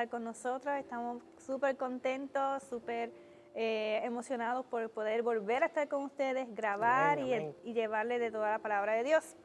estar 0.00 0.08
con 0.08 0.24
nosotros. 0.24 0.74
Estamos 0.78 1.22
súper 1.36 1.76
contentos, 1.76 2.62
súper 2.62 3.12
eh, 3.54 4.00
emocionados 4.02 4.64
por 4.66 4.88
poder 4.90 5.22
volver 5.22 5.62
a 5.62 5.66
estar 5.66 5.88
con 5.88 6.04
ustedes, 6.04 6.54
grabar 6.54 7.18
y, 7.18 7.34
y 7.64 7.74
llevarle 7.74 8.18
de 8.18 8.30
toda 8.30 8.52
la 8.52 8.58
palabra 8.60 8.94
de 8.94 9.04
Dios. 9.04 9.36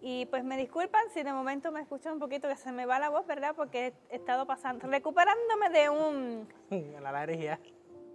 Y 0.00 0.26
pues 0.26 0.42
me 0.42 0.56
disculpan 0.56 1.02
si 1.14 1.22
de 1.22 1.32
momento 1.32 1.70
me 1.70 1.80
escuchan 1.80 2.14
un 2.14 2.18
poquito 2.18 2.48
que 2.48 2.56
se 2.56 2.72
me 2.72 2.84
va 2.84 2.98
la 2.98 3.10
voz, 3.10 3.24
¿verdad? 3.26 3.54
Porque 3.54 3.92
he 4.10 4.16
estado 4.16 4.44
pasando, 4.44 4.88
recuperándome 4.88 5.70
de 5.70 5.88
un... 5.88 6.48
La 7.00 7.10
alergia. 7.10 7.60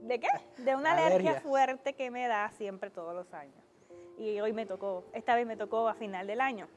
¿De 0.02 0.20
qué? 0.20 0.28
De 0.58 0.76
una 0.76 0.92
alergia. 1.06 1.40
fuerte 1.40 1.94
que 1.94 2.12
me 2.12 2.28
da 2.28 2.52
siempre 2.58 2.90
todos 2.90 3.16
los 3.16 3.34
años. 3.34 3.64
Y 4.18 4.42
hoy 4.42 4.52
me 4.52 4.66
tocó, 4.66 5.06
esta 5.14 5.36
vez 5.36 5.48
me 5.48 5.56
tocó 5.56 5.88
a 5.88 5.94
final 5.94 6.28
del 6.28 6.42
año. 6.42 6.68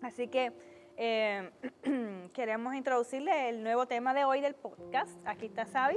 Así 0.00 0.28
que 0.28 0.52
eh, 0.98 1.50
queremos 2.34 2.74
introducirle 2.74 3.48
el 3.48 3.62
nuevo 3.62 3.86
tema 3.86 4.12
de 4.12 4.24
hoy 4.24 4.40
del 4.40 4.56
podcast. 4.56 5.10
Aquí 5.24 5.46
está 5.46 5.64
Sabi. 5.64 5.96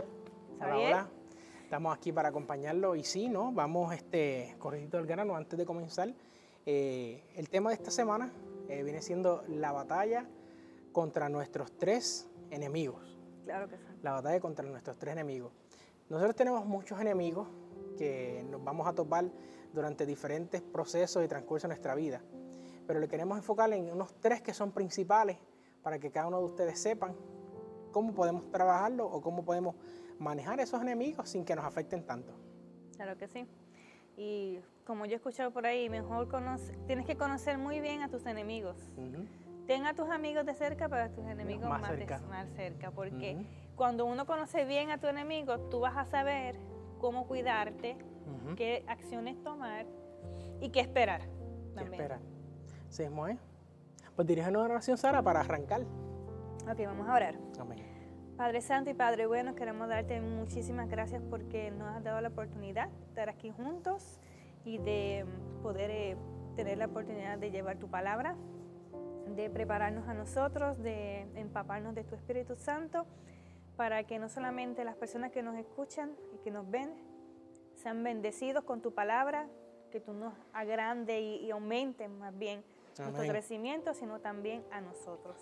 Hola, 0.60 1.10
Estamos 1.64 1.98
aquí 1.98 2.12
para 2.12 2.30
acompañarlo 2.30 2.96
y 2.96 3.04
sí, 3.04 3.28
¿no? 3.28 3.52
Vamos 3.52 3.96
este, 3.96 4.56
corridito 4.60 4.98
del 4.98 5.08
grano 5.08 5.36
antes 5.36 5.58
de 5.58 5.66
comenzar. 5.66 6.14
Eh, 6.68 7.24
el 7.36 7.50
tema 7.50 7.72
de 7.72 7.78
esta 7.78 7.90
semana 7.90 8.32
eh, 8.70 8.84
viene 8.84 9.02
siendo 9.02 9.44
la 9.48 9.72
batalla 9.72 10.28
contra 10.92 11.30
nuestros 11.30 11.72
tres 11.80 12.30
enemigos. 12.52 13.18
Claro 13.46 13.68
que 13.68 13.78
sí. 13.78 13.84
La 14.04 14.12
batalla 14.12 14.40
contra 14.40 14.64
nuestros 14.68 15.00
tres 15.00 15.14
enemigos. 15.14 15.52
Nosotros 16.10 16.36
tenemos 16.36 16.64
muchos 16.66 17.02
enemigos 17.02 17.48
que 17.98 18.46
nos 18.52 18.64
vamos 18.64 18.88
a 18.88 18.94
topar 18.94 19.26
durante 19.74 20.06
diferentes 20.06 20.62
procesos 20.62 21.26
y 21.26 21.28
transcurso 21.28 21.68
de 21.68 21.70
nuestra 21.70 21.96
vida. 21.96 22.22
Pero 22.88 23.00
le 23.00 23.08
queremos 23.08 23.38
enfocar 23.38 23.72
en 23.74 23.92
unos 23.92 24.14
tres 24.20 24.42
que 24.42 24.54
son 24.54 24.72
principales 24.72 25.38
para 25.82 26.00
que 26.00 26.12
cada 26.12 26.28
uno 26.28 26.40
de 26.40 26.46
ustedes 26.46 26.80
sepan 26.80 27.16
cómo 27.92 28.14
podemos 28.14 28.50
trabajarlo 28.50 29.06
o 29.06 29.22
cómo 29.22 29.44
podemos 29.44 29.76
manejar 30.20 30.60
esos 30.60 30.82
enemigos 30.82 31.30
sin 31.30 31.44
que 31.46 31.56
nos 31.56 31.66
afecten 31.66 32.06
tanto. 32.06 32.34
Claro 32.96 33.18
que 33.18 33.28
sí. 33.28 33.48
Y 34.18 34.60
como 34.86 35.06
yo 35.06 35.14
he 35.14 35.16
escuchado 35.16 35.52
por 35.52 35.66
ahí, 35.66 35.90
mejor 35.90 36.28
conoce, 36.28 36.76
tienes 36.86 37.06
que 37.06 37.18
conocer 37.18 37.58
muy 37.58 37.80
bien 37.80 38.02
a 38.02 38.10
tus 38.10 38.26
enemigos. 38.26 38.78
Ten 39.66 39.86
a 39.86 39.94
tus 39.94 40.10
amigos 40.10 40.46
de 40.46 40.54
cerca, 40.54 40.90
pero 40.90 41.04
a 41.04 41.10
tus 41.10 41.26
enemigos 41.26 41.70
más, 41.70 41.88
cerca. 41.88 42.20
más 42.30 42.48
cerca. 42.56 42.92
Porque 42.92 43.46
cuando 43.76 44.06
uno 44.06 44.26
conoce 44.26 44.66
bien 44.66 44.92
a 44.92 45.00
tu 45.00 45.08
enemigo, 45.08 45.60
tú 45.70 45.80
vas 45.80 45.98
a 45.98 46.06
saber 46.06 46.56
cómo 47.00 47.26
cuidarte, 47.26 47.98
qué 48.56 48.84
acciones 48.88 49.42
tomar 49.44 49.86
y 50.60 50.70
qué 50.70 50.82
esperar. 50.82 51.22
¿Qué 51.78 51.84
esperar? 51.84 52.20
Sí, 52.92 53.04
¿eh? 53.04 53.38
Pues 54.18 54.28
dirige 54.28 54.50
una 54.50 54.60
oración, 54.60 54.98
Sara, 54.98 55.24
para 55.24 55.40
arrancar. 55.40 55.84
Ok, 56.70 56.78
vamos 56.86 57.08
a 57.08 57.16
orar. 57.16 57.36
Padre 58.36 58.60
Santo 58.60 58.90
y 58.90 58.94
Padre 58.94 59.28
Bueno, 59.28 59.56
queremos 59.56 59.88
darte 59.88 60.20
muchísimas 60.20 60.90
gracias 60.90 61.24
porque 61.30 61.72
nos 61.72 61.88
has 61.88 62.04
dado 62.04 62.20
la 62.20 62.28
oportunidad 62.28 62.90
de 62.90 63.06
estar 63.06 63.30
aquí 63.30 63.50
juntos 63.50 64.20
y 64.66 64.78
de 64.78 65.26
poder 65.64 65.90
eh, 65.90 66.18
tener 66.58 66.80
la 66.80 66.88
oportunidad 66.88 67.38
de 67.38 67.50
llevar 67.50 67.78
tu 67.78 67.88
palabra, 67.88 68.36
de 69.38 69.50
prepararnos 69.50 70.10
a 70.10 70.14
nosotros, 70.14 70.78
de 70.84 71.22
empaparnos 71.36 71.96
de 71.96 72.04
tu 72.04 72.16
Espíritu 72.16 72.58
Santo, 72.58 73.06
para 73.78 74.04
que 74.04 74.20
no 74.20 74.28
solamente 74.28 74.84
las 74.84 74.98
personas 74.98 75.32
que 75.32 75.44
nos 75.44 75.56
escuchan 75.56 76.12
y 76.36 76.40
que 76.40 76.52
nos 76.52 76.70
ven 76.70 76.94
sean 77.76 78.04
bendecidos 78.04 78.66
con 78.66 78.82
tu 78.82 78.94
palabra, 78.94 79.48
que 79.92 80.02
tú 80.02 80.12
nos 80.12 80.34
agrande 80.52 81.22
y, 81.22 81.36
y 81.38 81.52
aumentes 81.52 82.10
más 82.10 82.38
bien 82.38 82.66
nuestro 83.00 83.28
crecimiento, 83.28 83.94
sino 83.94 84.20
también 84.20 84.64
a 84.72 84.82
nosotros. 84.82 85.38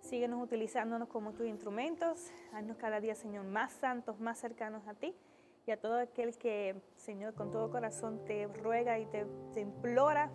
Síguenos 0.00 0.42
utilizándonos 0.42 1.08
como 1.08 1.32
tus 1.32 1.46
instrumentos, 1.46 2.30
haznos 2.52 2.76
cada 2.76 3.00
día, 3.00 3.14
Señor, 3.14 3.44
más 3.44 3.72
santos, 3.72 4.20
más 4.20 4.38
cercanos 4.38 4.86
a 4.86 4.94
ti 4.94 5.14
y 5.66 5.72
a 5.72 5.80
todo 5.80 5.98
aquel 5.98 6.36
que, 6.38 6.80
Señor, 6.96 7.34
con 7.34 7.50
todo 7.50 7.70
corazón 7.70 8.24
te 8.24 8.46
ruega 8.46 8.98
y 9.00 9.06
te, 9.06 9.26
implora 9.60 10.30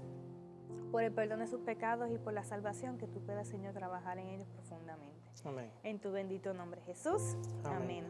por 0.91 1.03
el 1.03 1.13
perdón 1.13 1.39
de 1.39 1.47
sus 1.47 1.61
pecados 1.61 2.11
y 2.11 2.17
por 2.17 2.33
la 2.33 2.43
salvación, 2.43 2.97
que 2.97 3.07
tú 3.07 3.21
puedas, 3.21 3.47
Señor, 3.47 3.73
trabajar 3.73 4.17
en 4.17 4.27
ellos 4.27 4.47
profundamente. 4.49 5.15
Amén. 5.45 5.71
En 5.83 5.99
tu 5.99 6.11
bendito 6.11 6.53
nombre, 6.53 6.81
Jesús. 6.81 7.37
Amén. 7.63 8.05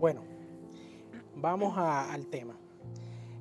Bueno, 0.00 0.22
vamos 1.36 1.76
al 1.76 2.26
tema. 2.28 2.56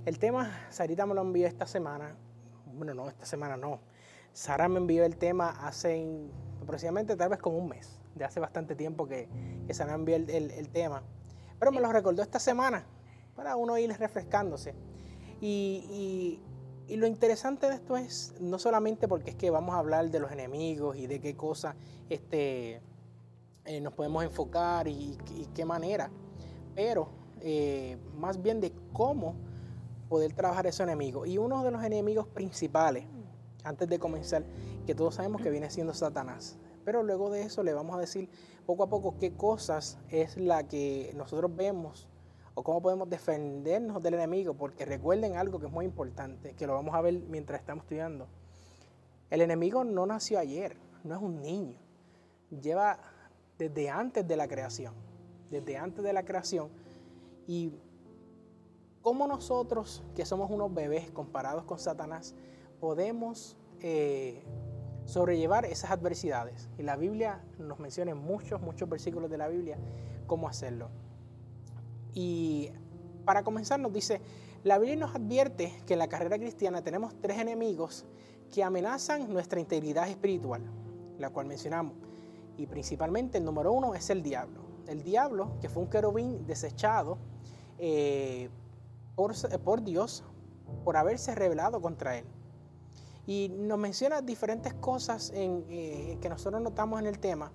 El 0.06 0.20
tema, 0.20 0.52
Sarita 0.70 1.06
me 1.06 1.14
lo 1.14 1.22
envió 1.22 1.48
esta 1.48 1.66
semana. 1.66 2.14
Bueno, 2.74 2.94
no, 2.94 3.10
esta 3.10 3.26
semana 3.26 3.58
no. 3.58 3.80
Sara 4.34 4.68
me 4.68 4.80
envió 4.80 5.06
el 5.06 5.18
tema 5.18 5.50
hace 5.66 6.30
aproximadamente 6.62 7.16
tal 7.16 7.30
vez 7.30 7.40
como 7.40 7.58
un 7.58 7.70
mes. 7.70 8.00
De 8.16 8.26
hace 8.26 8.40
bastante 8.40 8.76
tiempo 8.76 9.08
que, 9.08 9.28
que 9.66 9.74
Sara 9.74 9.94
envió 9.94 10.16
el 10.16 10.70
tema. 10.70 11.04
Pero 11.60 11.72
me 11.72 11.82
lo 11.82 11.92
recordó 11.92 12.22
esta 12.22 12.40
semana 12.40 12.86
para 13.36 13.56
uno 13.56 13.78
ir 13.78 13.92
refrescándose. 13.98 14.76
Y, 15.42 16.40
lo 16.90 17.08
interesante 17.08 17.68
de 17.68 17.76
esto 17.76 17.98
es 17.98 18.36
no 18.40 18.60
solamente 18.60 19.08
porque 19.08 19.32
es 19.32 19.36
que 19.36 19.50
vamos 19.50 19.74
a 19.74 19.80
hablar 19.80 20.12
de 20.12 20.20
los 20.20 20.32
enemigos 20.32 20.96
y 20.96 21.08
de 21.08 21.20
qué 21.20 21.36
cosas 21.36 21.76
este, 22.10 22.82
eh, 23.66 23.82
nos 23.82 23.94
podemos 23.94 24.24
enfocar 24.24 24.88
y, 24.88 25.18
qué 25.56 25.66
manera, 25.66 26.12
pero 26.76 27.10
eh, 27.42 27.98
más 28.16 28.42
bien 28.42 28.62
de 28.62 28.74
cómo 28.92 29.36
poder 30.14 30.32
trabajar 30.34 30.68
esos 30.68 30.82
enemigos. 30.82 31.28
Y 31.28 31.40
uno 31.40 31.64
de 31.64 31.72
los 31.72 31.84
enemigos 31.84 32.28
principales, 32.28 33.04
antes 33.64 33.90
de 33.90 33.98
comenzar, 33.98 34.44
que 34.86 34.94
todos 34.94 35.16
sabemos 35.16 35.42
que 35.42 35.50
viene 35.50 35.72
siendo 35.72 35.92
Satanás. 35.96 36.56
Pero 36.86 37.02
luego 37.02 37.32
de 37.32 37.42
eso 37.42 37.64
le 37.64 37.74
vamos 37.74 37.96
a 37.96 38.00
decir 38.00 38.30
poco 38.68 38.84
a 38.84 38.90
poco 38.90 39.18
qué 39.18 39.34
cosas 39.34 39.98
es 40.12 40.38
la 40.38 40.68
que 40.68 41.12
nosotros 41.16 41.56
vemos 41.56 42.08
o 42.54 42.64
cómo 42.64 42.80
podemos 42.80 43.10
defendernos 43.10 44.04
del 44.04 44.14
enemigo, 44.14 44.54
porque 44.54 44.86
recuerden 44.86 45.36
algo 45.36 45.60
que 45.60 45.66
es 45.66 45.72
muy 45.72 45.86
importante, 45.86 46.54
que 46.54 46.68
lo 46.68 46.76
vamos 46.76 46.94
a 46.94 47.02
ver 47.02 47.16
mientras 47.16 47.60
estamos 47.60 47.86
estudiando. 47.86 48.28
El 49.32 49.42
enemigo 49.42 49.84
no 49.84 50.06
nació 50.06 50.38
ayer, 50.38 50.78
no 51.04 51.16
es 51.16 51.22
un 51.24 51.42
niño, 51.42 51.80
lleva 52.62 53.00
desde 53.58 53.90
antes 53.90 54.28
de 54.28 54.38
la 54.38 54.48
creación, 54.48 54.94
desde 55.50 55.76
antes 55.76 56.04
de 56.04 56.14
la 56.14 56.24
creación. 56.24 56.70
Y 57.48 57.74
cómo 59.04 59.28
nosotros, 59.28 60.02
que 60.16 60.26
somos 60.26 60.50
unos 60.50 60.74
bebés 60.74 61.12
comparados 61.12 61.66
con 61.66 61.78
Satanás, 61.78 62.34
podemos 62.80 63.58
eh, 63.82 64.42
sobrellevar 65.06 65.66
esas 65.66 65.92
adversidades. 65.92 66.70
Y 66.80 66.84
la 66.84 66.96
Biblia 66.96 67.44
nos 67.60 67.80
menciona 67.80 68.12
en 68.12 68.18
muchos, 68.18 68.62
muchos 68.62 68.90
versículos 68.90 69.30
de 69.30 69.38
la 69.38 69.50
Biblia 69.50 69.78
cómo 70.26 70.48
hacerlo. 70.48 70.90
Y 72.14 72.72
para 73.26 73.44
comenzar 73.44 73.80
nos 73.80 73.92
dice, 73.92 74.22
la 74.64 74.80
Biblia 74.80 74.96
nos 74.96 75.14
advierte 75.14 75.74
que 75.86 75.94
en 75.94 76.00
la 76.00 76.08
carrera 76.08 76.38
cristiana 76.38 76.82
tenemos 76.82 77.14
tres 77.22 77.38
enemigos 77.40 78.06
que 78.54 78.64
amenazan 78.64 79.32
nuestra 79.34 79.60
integridad 79.60 80.08
espiritual, 80.08 80.62
la 81.20 81.30
cual 81.30 81.46
mencionamos. 81.46 81.94
Y 82.58 82.68
principalmente 82.68 83.38
el 83.38 83.44
número 83.44 83.74
uno 83.74 83.96
es 83.96 84.10
el 84.10 84.24
diablo. 84.24 84.62
El 84.88 85.04
diablo, 85.04 85.58
que 85.60 85.68
fue 85.68 85.84
un 85.84 85.90
querubín 85.90 86.46
desechado 86.46 87.18
eh, 87.80 88.50
por, 89.16 89.84
Dios 89.84 90.24
por 90.84 90.98
haberse 90.98 91.36
rebelado 91.36 91.82
contra 91.82 92.18
él. 92.18 92.26
Y 93.26 93.50
nos 93.50 93.78
menciona 93.78 94.22
diferentes 94.22 94.74
cosas 94.74 95.32
eh, 95.34 96.18
que 96.22 96.30
nosotros 96.30 96.62
notamos 96.62 97.00
en 97.00 97.08
el 97.08 97.20
tema, 97.20 97.52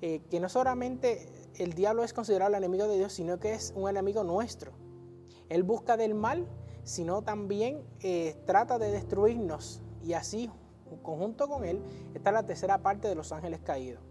eh, 0.00 0.20
que 0.30 0.38
no 0.38 0.48
solamente 0.48 1.28
el 1.56 1.72
diablo 1.72 2.04
es 2.04 2.12
considerado 2.12 2.50
el 2.50 2.56
enemigo 2.56 2.86
de 2.86 2.98
Dios, 2.98 3.12
sino 3.12 3.40
que 3.40 3.54
es 3.54 3.72
un 3.74 3.88
enemigo 3.88 4.22
nuestro. 4.22 4.72
Él 5.48 5.64
busca 5.64 5.96
del 5.96 6.14
mal, 6.14 6.46
sino 6.84 7.22
también 7.22 7.82
eh, 8.00 8.36
trata 8.46 8.78
de 8.78 8.92
destruirnos. 8.92 9.82
Y 10.04 10.12
así, 10.12 10.50
conjunto 11.02 11.48
con 11.48 11.64
él, 11.64 11.82
está 12.14 12.30
la 12.30 12.46
tercera 12.46 12.78
parte 12.78 13.08
de 13.08 13.14
los 13.14 13.32
ángeles 13.32 13.60
caídos. 13.64 14.07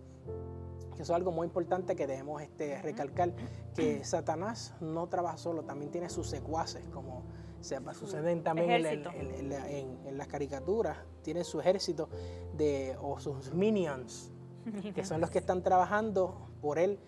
Eso 0.99 1.13
es 1.13 1.15
algo 1.17 1.31
muy 1.31 1.45
importante 1.45 1.95
que 1.95 2.07
debemos 2.07 2.41
este, 2.41 2.81
recalcar, 2.81 3.33
que 3.75 4.03
Satanás 4.03 4.73
no 4.81 5.07
trabaja 5.07 5.37
solo, 5.37 5.63
también 5.63 5.91
tiene 5.91 6.09
sus 6.09 6.27
secuaces, 6.27 6.87
como 6.89 7.23
se 7.61 7.79
suceden 7.93 8.43
también 8.43 8.71
en, 8.71 10.17
las 10.17 10.27
caricaturas, 10.27 10.97
tiene 11.21 11.43
su 11.43 11.59
ejército 11.59 12.09
de, 12.55 12.97
o 13.01 13.19
sus 13.19 13.53
minions, 13.53 14.31
que 14.95 15.05
son 15.05 15.21
los 15.21 15.29
que 15.29 15.39
están 15.39 15.61
trabajando 15.61 16.49
por 16.61 16.79
él 16.79 16.99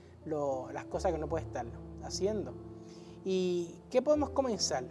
las 0.72 0.86
cosas 0.86 1.12
que 1.12 1.18
no 1.18 1.28
puede 1.28 1.46
estar 1.46 1.66
haciendo. 2.04 2.54
¿Y 3.26 3.76
qué 3.90 4.02
podemos 4.02 4.30
comenzar? 4.30 4.86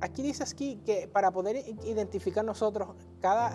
Aquí 0.00 0.22
dice 0.22 0.42
aquí 0.42 0.80
que 0.84 1.08
para 1.08 1.30
poder 1.30 1.56
identificar 1.84 2.42
nosotros 2.42 2.88
cada 3.20 3.50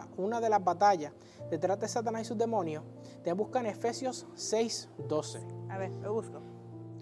ah, 0.00 0.08
una 0.16 0.40
de 0.40 0.48
las 0.48 0.62
batallas 0.62 1.12
detrás 1.50 1.80
de 1.80 1.88
Satanás 1.88 2.22
y 2.22 2.24
sus 2.24 2.38
demonios, 2.38 2.84
te 3.22 3.32
buscan 3.32 3.66
Efesios 3.66 4.26
6, 4.34 4.90
12. 5.08 5.40
A 5.70 5.78
ver, 5.78 5.90
lo 6.02 6.14
busco. 6.14 6.40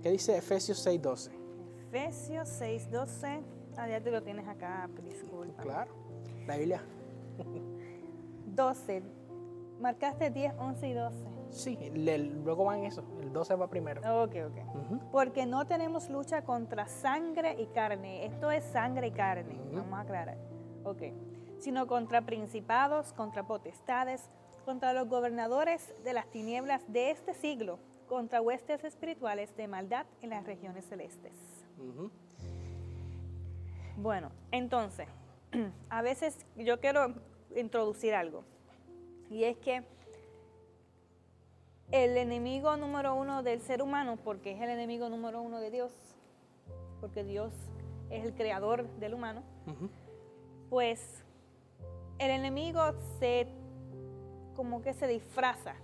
¿Qué 0.02 0.10
dice 0.10 0.36
Efesios 0.36 0.78
6, 0.78 1.02
12? 1.02 1.30
Efesios 1.88 2.48
6, 2.48 2.90
12. 2.90 3.42
Ah, 3.76 3.88
ya 3.88 4.00
te 4.00 4.10
lo 4.10 4.22
tienes 4.22 4.48
acá, 4.48 4.88
disculpa. 5.02 5.62
Claro, 5.62 5.92
la 6.46 6.56
Biblia. 6.56 6.82
12. 8.46 9.02
Marcaste 9.80 10.30
10, 10.30 10.54
11 10.58 10.88
y 10.88 10.92
12. 10.94 11.36
Sí, 11.50 11.78
luego 12.44 12.64
van 12.64 12.84
eso, 12.84 13.04
el 13.20 13.32
12 13.32 13.54
va 13.54 13.68
primero. 13.68 14.00
Ok, 14.22 14.34
ok. 14.46 15.10
Porque 15.12 15.46
no 15.46 15.66
tenemos 15.66 16.10
lucha 16.10 16.42
contra 16.42 16.86
sangre 16.88 17.56
y 17.60 17.66
carne. 17.66 18.26
Esto 18.26 18.50
es 18.50 18.64
sangre 18.64 19.08
y 19.08 19.12
carne, 19.12 19.60
vamos 19.72 19.98
a 19.98 20.00
aclarar. 20.00 20.38
Ok. 20.84 21.02
Sino 21.58 21.86
contra 21.86 22.22
principados, 22.22 23.12
contra 23.12 23.46
potestades, 23.46 24.28
contra 24.66 24.92
los 24.92 25.08
gobernadores 25.08 25.94
de 26.02 26.12
las 26.12 26.26
tinieblas 26.26 26.82
de 26.92 27.12
este 27.12 27.34
siglo, 27.34 27.78
contra 28.08 28.40
huestes 28.40 28.82
espirituales 28.82 29.56
de 29.56 29.68
maldad 29.68 30.06
en 30.22 30.30
las 30.30 30.44
regiones 30.44 30.84
celestes. 30.86 31.32
Bueno, 33.96 34.32
entonces, 34.50 35.06
a 35.88 36.02
veces 36.02 36.44
yo 36.56 36.80
quiero 36.80 37.14
introducir 37.54 38.14
algo, 38.14 38.42
y 39.30 39.44
es 39.44 39.56
que 39.58 39.84
el 41.92 42.16
enemigo 42.16 42.76
número 42.76 43.14
uno 43.14 43.44
del 43.44 43.60
ser 43.60 43.80
humano, 43.82 44.16
porque 44.16 44.50
es 44.50 44.60
el 44.60 44.68
enemigo 44.68 45.08
número 45.08 45.40
uno 45.42 45.60
de 45.60 45.70
Dios, 45.70 45.92
porque 47.00 47.22
Dios 47.22 47.52
es 48.10 48.24
el 48.24 48.34
creador 48.34 48.88
del 48.98 49.14
humano, 49.14 49.44
pues 50.70 51.22
el 52.18 52.32
enemigo 52.32 52.80
se 53.20 53.46
como 54.56 54.82
que 54.82 54.94
se 54.94 55.06
disfraza. 55.06 55.74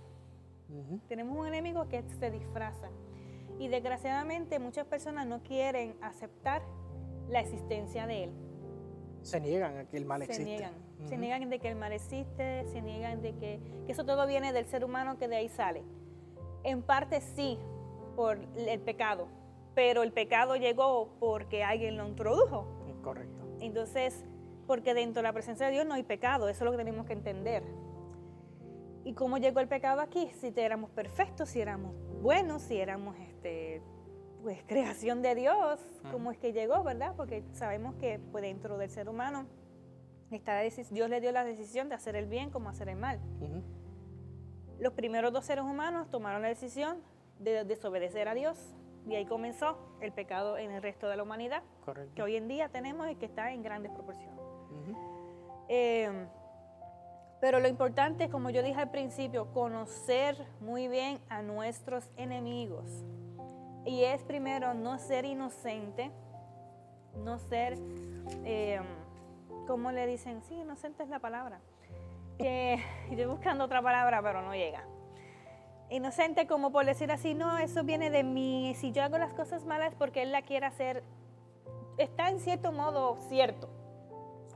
Tenemos 1.07 1.37
un 1.37 1.47
enemigo 1.47 1.87
que 1.87 2.03
se 2.19 2.31
disfraza. 2.31 2.89
Y 3.59 3.67
desgraciadamente 3.67 4.57
muchas 4.57 4.87
personas 4.87 5.27
no 5.27 5.43
quieren 5.43 5.95
aceptar 6.01 6.63
la 7.29 7.39
existencia 7.39 8.07
de 8.07 8.25
él. 8.25 8.31
Se 9.21 9.39
niegan 9.39 9.77
a 9.77 9.85
que 9.85 9.97
el 9.97 10.05
mal 10.05 10.21
se 10.23 10.31
existe. 10.31 10.51
Niegan. 10.51 10.73
Se 11.07 11.17
niegan 11.17 11.49
de 11.49 11.59
que 11.59 11.69
el 11.69 11.75
mal 11.75 11.91
existe, 11.91 12.65
se 12.71 12.81
niegan 12.81 13.21
de 13.21 13.35
que, 13.35 13.59
que, 13.85 13.91
eso 13.91 14.05
todo 14.05 14.25
viene 14.25 14.51
del 14.51 14.65
ser 14.65 14.83
humano 14.83 15.17
que 15.17 15.27
de 15.27 15.35
ahí 15.35 15.49
sale. 15.49 15.83
En 16.63 16.81
parte 16.81 17.21
sí, 17.21 17.59
por 18.15 18.37
el 18.55 18.79
pecado, 18.79 19.27
pero 19.75 20.03
el 20.03 20.11
pecado 20.11 20.55
llegó 20.55 21.09
porque 21.19 21.63
alguien 21.63 21.97
lo 21.97 22.07
introdujo. 22.07 22.67
Correcto. 23.03 23.43
Entonces, 23.59 24.23
porque 24.65 24.93
dentro 24.93 25.21
de 25.21 25.23
la 25.23 25.33
presencia 25.33 25.65
de 25.65 25.73
Dios 25.73 25.85
no 25.85 25.93
hay 25.93 26.03
pecado, 26.03 26.47
eso 26.47 26.63
es 26.63 26.65
lo 26.65 26.71
que 26.71 26.77
tenemos 26.77 27.05
que 27.05 27.13
entender. 27.13 27.63
¿Y 29.13 29.15
cómo 29.15 29.37
llegó 29.37 29.59
el 29.59 29.67
pecado 29.67 30.01
aquí? 30.01 30.31
Si 30.41 30.51
éramos 30.55 30.89
perfectos, 30.89 31.49
si 31.49 31.61
éramos 31.61 31.93
buenos, 32.19 32.63
si 32.63 32.79
éramos 32.79 33.15
este, 33.19 33.79
pues, 34.41 34.63
creación 34.67 35.21
de 35.21 35.35
Dios, 35.35 35.79
¿cómo 36.11 36.31
es 36.31 36.39
que 36.39 36.51
llegó, 36.51 36.81
verdad? 36.81 37.13
Porque 37.15 37.43
sabemos 37.51 37.93
que 37.97 38.19
pues, 38.31 38.41
dentro 38.41 38.75
del 38.79 38.89
ser 38.89 39.09
humano 39.09 39.45
está 40.31 40.61
Dios 40.61 41.11
le 41.11 41.21
dio 41.21 41.31
la 41.31 41.43
decisión 41.43 41.89
de 41.89 41.95
hacer 41.95 42.15
el 42.15 42.25
bien 42.25 42.49
como 42.49 42.69
hacer 42.69 42.89
el 42.89 42.95
mal. 42.95 43.19
Los 44.79 44.93
primeros 44.93 45.31
dos 45.31 45.45
seres 45.45 45.63
humanos 45.63 46.09
tomaron 46.09 46.41
la 46.41 46.47
decisión 46.47 46.97
de 47.37 47.65
desobedecer 47.65 48.27
a 48.27 48.33
Dios 48.33 48.57
y 49.05 49.13
ahí 49.13 49.27
comenzó 49.27 49.77
el 50.01 50.11
pecado 50.11 50.57
en 50.57 50.71
el 50.71 50.81
resto 50.81 51.07
de 51.07 51.17
la 51.17 51.21
humanidad, 51.21 51.61
que 52.15 52.23
hoy 52.23 52.35
en 52.35 52.47
día 52.47 52.69
tenemos 52.69 53.07
y 53.11 53.15
que 53.15 53.27
está 53.27 53.53
en 53.53 53.61
grandes 53.61 53.91
proporciones. 53.91 54.39
Pero 57.43 57.59
lo 57.59 57.67
importante, 57.67 58.29
como 58.29 58.51
yo 58.51 58.63
dije 58.63 58.79
al 58.79 58.89
principio, 58.89 59.51
conocer 59.51 60.37
muy 60.61 60.87
bien 60.87 61.19
a 61.27 61.41
nuestros 61.41 62.09
enemigos. 62.15 62.85
Y 63.85 64.05
es 64.05 64.23
primero 64.23 64.73
no 64.73 64.97
ser 64.97 65.25
inocente, 65.25 66.09
no 67.17 67.39
ser, 67.39 67.77
eh, 68.45 68.79
¿cómo 69.67 69.91
le 69.91 70.07
dicen? 70.07 70.41
Sí, 70.43 70.55
inocente 70.55 71.03
es 71.03 71.09
la 71.09 71.19
palabra. 71.19 71.59
Que 72.37 72.75
estoy 73.09 73.25
buscando 73.25 73.65
otra 73.65 73.81
palabra, 73.81 74.21
pero 74.23 74.41
no 74.41 74.55
llega. 74.55 74.85
Inocente 75.89 76.47
como 76.47 76.71
por 76.71 76.85
decir 76.85 77.11
así, 77.11 77.33
no, 77.33 77.57
eso 77.57 77.83
viene 77.83 78.09
de 78.09 78.23
mí. 78.23 78.73
Si 78.77 78.93
yo 78.93 79.03
hago 79.03 79.17
las 79.17 79.33
cosas 79.33 79.65
malas 79.65 79.93
porque 79.95 80.21
él 80.21 80.31
la 80.31 80.43
quiere 80.43 80.65
hacer, 80.65 81.03
está 81.97 82.29
en 82.29 82.39
cierto 82.39 82.71
modo 82.71 83.17
cierto 83.27 83.82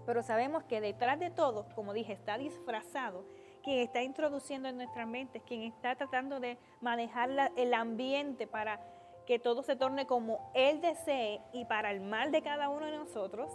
pero 0.08 0.24
sabemos 0.24 0.64
que 0.64 0.80
detrás 0.80 1.20
de 1.20 1.30
todo, 1.30 1.66
como 1.76 1.92
dije, 1.92 2.14
está 2.14 2.38
disfrazado, 2.38 3.26
quien 3.62 3.80
está 3.80 4.02
introduciendo 4.02 4.70
en 4.70 4.78
nuestras 4.78 5.06
mentes, 5.06 5.44
quien 5.44 5.64
está 5.64 5.98
tratando 5.98 6.40
de 6.40 6.58
manejar 6.80 7.30
el 7.58 7.74
ambiente 7.74 8.48
para 8.48 8.80
que 9.26 9.38
todo 9.38 9.64
se 9.64 9.76
torne 9.76 10.08
como 10.08 10.50
Él 10.54 10.80
desee 10.80 11.42
y 11.52 11.66
para 11.66 11.92
el 11.92 12.00
mal 12.00 12.32
de 12.32 12.42
cada 12.42 12.70
uno 12.70 12.86
de 12.86 12.98
nosotros, 12.98 13.52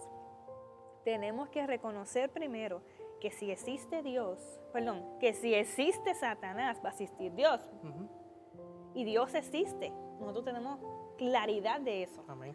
tenemos 1.05 1.49
que 1.49 1.67
reconocer 1.67 2.29
primero 2.29 2.83
que 3.19 3.31
si 3.31 3.51
existe 3.51 4.03
Dios, 4.03 4.39
perdón, 4.75 5.19
que 5.21 5.33
si 5.33 5.55
existe 5.55 6.15
Satanás, 6.15 6.83
va 6.85 6.91
a 6.91 6.93
existir 6.93 7.33
Dios. 7.33 7.63
Y 8.93 9.05
Dios 9.05 9.35
existe. 9.35 9.91
Nosotros 10.21 10.45
tenemos 10.45 10.79
claridad 11.17 11.81
de 11.81 12.03
eso. 12.03 12.23
Amén. 12.29 12.55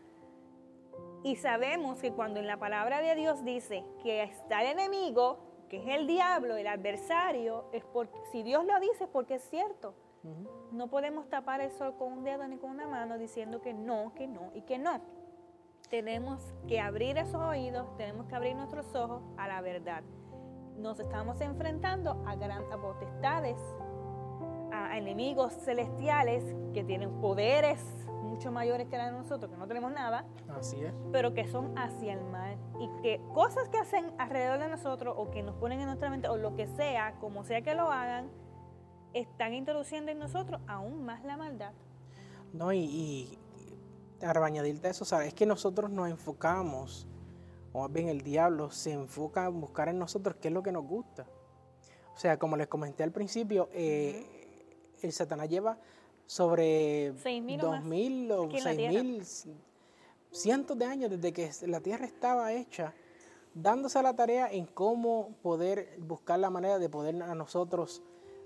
Y 1.28 1.36
sabemos 1.36 2.00
que 2.00 2.14
cuando 2.14 2.40
en 2.40 2.48
la 2.48 2.56
palabra 2.56 3.02
de 3.02 3.14
Dios 3.14 3.44
dice 3.44 3.84
que 4.02 4.24
está 4.24 4.62
el 4.62 4.80
enemigo, 4.80 5.40
que 5.68 5.76
es 5.76 6.00
el 6.00 6.08
diablo, 6.08 6.56
el 6.56 6.68
adversario, 6.68 7.66
es 7.74 7.84
porque 7.84 8.18
si 8.32 8.44
Dios 8.44 8.64
lo 8.64 8.80
dice 8.80 9.04
es 9.04 9.10
porque 9.10 9.36
es 9.36 9.44
cierto. 9.50 9.94
No 10.72 10.88
podemos 10.88 11.28
tapar 11.28 11.60
el 11.60 11.70
sol 11.72 11.96
con 11.98 12.14
un 12.14 12.24
dedo 12.24 12.48
ni 12.48 12.56
con 12.56 12.70
una 12.70 12.88
mano 12.88 13.18
diciendo 13.18 13.62
que 13.62 13.74
no, 13.74 14.14
que 14.16 14.26
no 14.26 14.52
y 14.56 14.62
que 14.62 14.78
no. 14.78 15.02
Tenemos 15.90 16.42
que 16.66 16.80
abrir 16.80 17.18
esos 17.18 17.42
oídos, 17.42 17.94
tenemos 17.98 18.28
que 18.28 18.36
abrir 18.36 18.56
nuestros 18.56 18.96
ojos 18.96 19.22
a 19.36 19.50
la 19.50 19.60
verdad. 19.60 20.04
Nos 20.78 20.98
estamos 20.98 21.42
enfrentando 21.42 22.24
a, 22.26 22.38
gran, 22.38 22.64
potestades, 22.70 23.60
a 24.72 24.98
enemigos 24.98 25.52
celestiales 25.66 26.56
que 26.74 26.86
tienen 26.86 27.20
poderes 27.20 28.07
mucho 28.28 28.52
mayores 28.52 28.88
que 28.88 28.98
la 28.98 29.06
de 29.08 29.12
nosotros, 29.12 29.52
que 29.52 29.58
no 29.58 29.68
tenemos 29.68 29.92
nada, 29.92 30.26
Así 30.50 30.82
es. 30.84 30.94
pero 31.12 31.34
que 31.34 31.48
son 31.48 31.78
hacia 31.78 32.14
el 32.14 32.24
mal 32.26 32.58
y 32.80 32.90
que 33.02 33.22
cosas 33.34 33.70
que 33.70 33.78
hacen 33.78 34.12
alrededor 34.18 34.60
de 34.60 34.68
nosotros 34.68 35.16
o 35.18 35.32
que 35.32 35.44
nos 35.44 35.56
ponen 35.56 35.80
en 35.80 35.88
nuestra 35.88 36.10
mente 36.10 36.28
o 36.28 36.38
lo 36.38 36.56
que 36.56 36.68
sea, 36.68 37.16
como 37.20 37.44
sea 37.44 37.62
que 37.62 37.74
lo 37.74 37.92
hagan, 37.92 38.30
están 39.14 39.54
introduciendo 39.54 40.12
en 40.12 40.20
nosotros 40.20 40.62
aún 40.68 41.06
más 41.06 41.24
la 41.24 41.38
maldad. 41.38 41.74
No, 42.54 42.72
y, 42.72 42.80
y 42.80 43.40
para 44.20 44.46
añadirte 44.46 44.90
eso, 44.90 45.06
¿sabes? 45.06 45.30
es 45.30 45.34
que 45.34 45.46
nosotros 45.46 45.90
nos 45.90 46.10
enfocamos, 46.10 47.08
o 47.74 47.82
más 47.82 47.92
bien 47.92 48.08
el 48.10 48.22
diablo 48.22 48.70
se 48.72 48.92
enfoca 48.92 49.46
en 49.46 49.60
buscar 49.62 49.90
en 49.90 50.00
nosotros 50.00 50.36
qué 50.42 50.50
es 50.50 50.54
lo 50.54 50.64
que 50.64 50.72
nos 50.72 50.86
gusta. 50.86 51.26
O 52.14 52.20
sea, 52.20 52.38
como 52.38 52.58
les 52.58 52.68
comenté 52.68 53.04
al 53.04 53.12
principio, 53.12 53.70
eh, 53.74 54.26
el 55.02 55.12
Satanás 55.12 55.50
lleva 55.50 55.78
sobre 56.28 57.14
2.000 57.14 58.32
o 58.34 58.50
6.000, 58.50 59.56
cientos 60.32 60.78
de 60.78 60.86
años 60.86 61.10
desde 61.10 61.34
que 61.34 61.50
la 61.66 61.80
Tierra 61.80 62.06
estaba 62.06 62.54
hecha, 62.54 62.94
dándose 63.54 63.98
a 63.98 64.04
la 64.04 64.16
tarea 64.16 64.52
en 64.52 64.66
cómo 64.68 65.36
poder 65.42 65.98
buscar 66.00 66.38
la 66.40 66.50
manera 66.50 66.78
de 66.78 66.90
poder 66.90 67.24
a 67.24 67.34
nosotros 67.34 68.04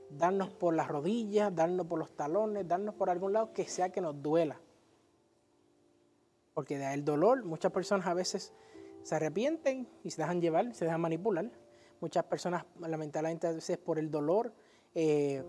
darnos 0.09 0.49
por 0.51 0.75
las 0.75 0.87
rodillas, 0.87 1.53
darnos 1.53 1.87
por 1.87 1.99
los 1.99 2.15
talones, 2.15 2.67
darnos 2.67 2.95
por 2.95 3.09
algún 3.09 3.33
lado 3.33 3.51
que 3.51 3.65
sea 3.65 3.89
que 3.89 3.99
nos 3.99 4.21
duela. 4.21 4.59
Porque 6.53 6.77
del 6.77 7.03
dolor 7.03 7.43
muchas 7.43 7.71
personas 7.71 8.05
a 8.07 8.13
veces 8.13 8.53
se 9.03 9.15
arrepienten 9.15 9.87
y 10.03 10.11
se 10.11 10.21
dejan 10.21 10.39
llevar, 10.39 10.73
se 10.75 10.85
dejan 10.85 11.01
manipular. 11.01 11.49
Muchas 11.99 12.25
personas 12.25 12.65
lamentablemente 12.79 13.47
a 13.47 13.53
veces 13.53 13.77
por 13.77 13.97
el 13.97 14.11
dolor 14.11 14.53
eh, 14.93 15.43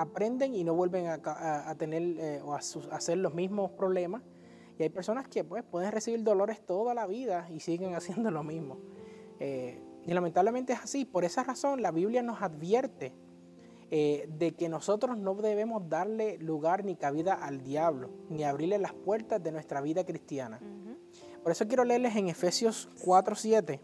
aprenden 0.00 0.54
y 0.54 0.64
no 0.64 0.74
vuelven 0.74 1.06
a, 1.08 1.74
tener 1.76 2.02
eh, 2.02 2.40
o 2.44 2.54
a, 2.54 2.58
hacer 2.58 3.18
los 3.18 3.34
mismos 3.34 3.72
problemas. 3.72 4.22
Y 4.78 4.84
hay 4.84 4.90
personas 4.90 5.26
que 5.26 5.42
pues, 5.42 5.64
pueden 5.64 5.90
recibir 5.90 6.22
dolores 6.22 6.64
toda 6.64 6.94
la 6.94 7.06
vida 7.06 7.48
y 7.50 7.60
siguen 7.60 7.94
haciendo 7.96 8.30
lo 8.30 8.42
mismo. 8.44 8.78
Eh, 9.40 9.80
y 10.06 10.12
lamentablemente 10.12 10.72
es 10.72 10.80
así. 10.80 11.04
Por 11.04 11.24
esa 11.24 11.42
razón 11.42 11.82
la 11.82 11.90
Biblia 11.90 12.22
nos 12.22 12.42
advierte 12.42 13.12
eh, 13.90 14.28
de 14.38 14.52
que 14.52 14.68
nosotros 14.68 15.18
no 15.18 15.34
debemos 15.34 15.88
darle 15.88 16.38
lugar 16.38 16.84
ni 16.84 16.94
cabida 16.94 17.34
al 17.34 17.62
diablo, 17.62 18.10
ni 18.28 18.44
abrirle 18.44 18.78
las 18.78 18.92
puertas 18.92 19.42
de 19.42 19.50
nuestra 19.50 19.80
vida 19.80 20.04
cristiana. 20.04 20.60
Por 21.42 21.52
eso 21.52 21.66
quiero 21.66 21.84
leerles 21.84 22.14
en 22.16 22.28
Efesios 22.28 22.88
4:7 23.04 23.80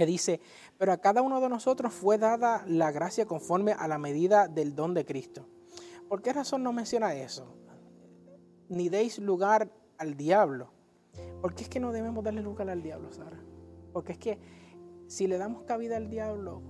que 0.00 0.06
dice, 0.06 0.40
pero 0.80 0.94
a 0.94 0.96
cada 0.96 1.20
uno 1.20 1.42
de 1.42 1.50
nosotros 1.50 1.92
fue 1.92 2.16
dada 2.16 2.64
la 2.66 2.90
gracia 2.90 3.26
conforme 3.26 3.72
a 3.72 3.86
la 3.86 3.98
medida 3.98 4.48
del 4.48 4.74
don 4.74 4.94
de 4.94 5.04
Cristo. 5.04 5.46
¿Por 6.08 6.22
qué 6.22 6.32
razón 6.32 6.62
no 6.62 6.72
menciona 6.72 7.12
eso? 7.12 7.54
Ni 8.70 8.88
deis 8.88 9.18
lugar 9.18 9.70
al 9.98 10.16
diablo. 10.16 10.72
¿Por 11.42 11.54
qué 11.54 11.64
es 11.64 11.68
que 11.68 11.80
no 11.80 11.92
debemos 11.92 12.24
darle 12.24 12.40
lugar 12.40 12.70
al 12.70 12.82
diablo, 12.82 13.12
Sara? 13.12 13.38
Porque 13.92 14.12
es 14.12 14.18
que 14.18 14.38
si 15.06 15.26
le 15.26 15.36
damos 15.36 15.64
cabida 15.64 15.98
al 15.98 16.08
diablo, 16.08 16.62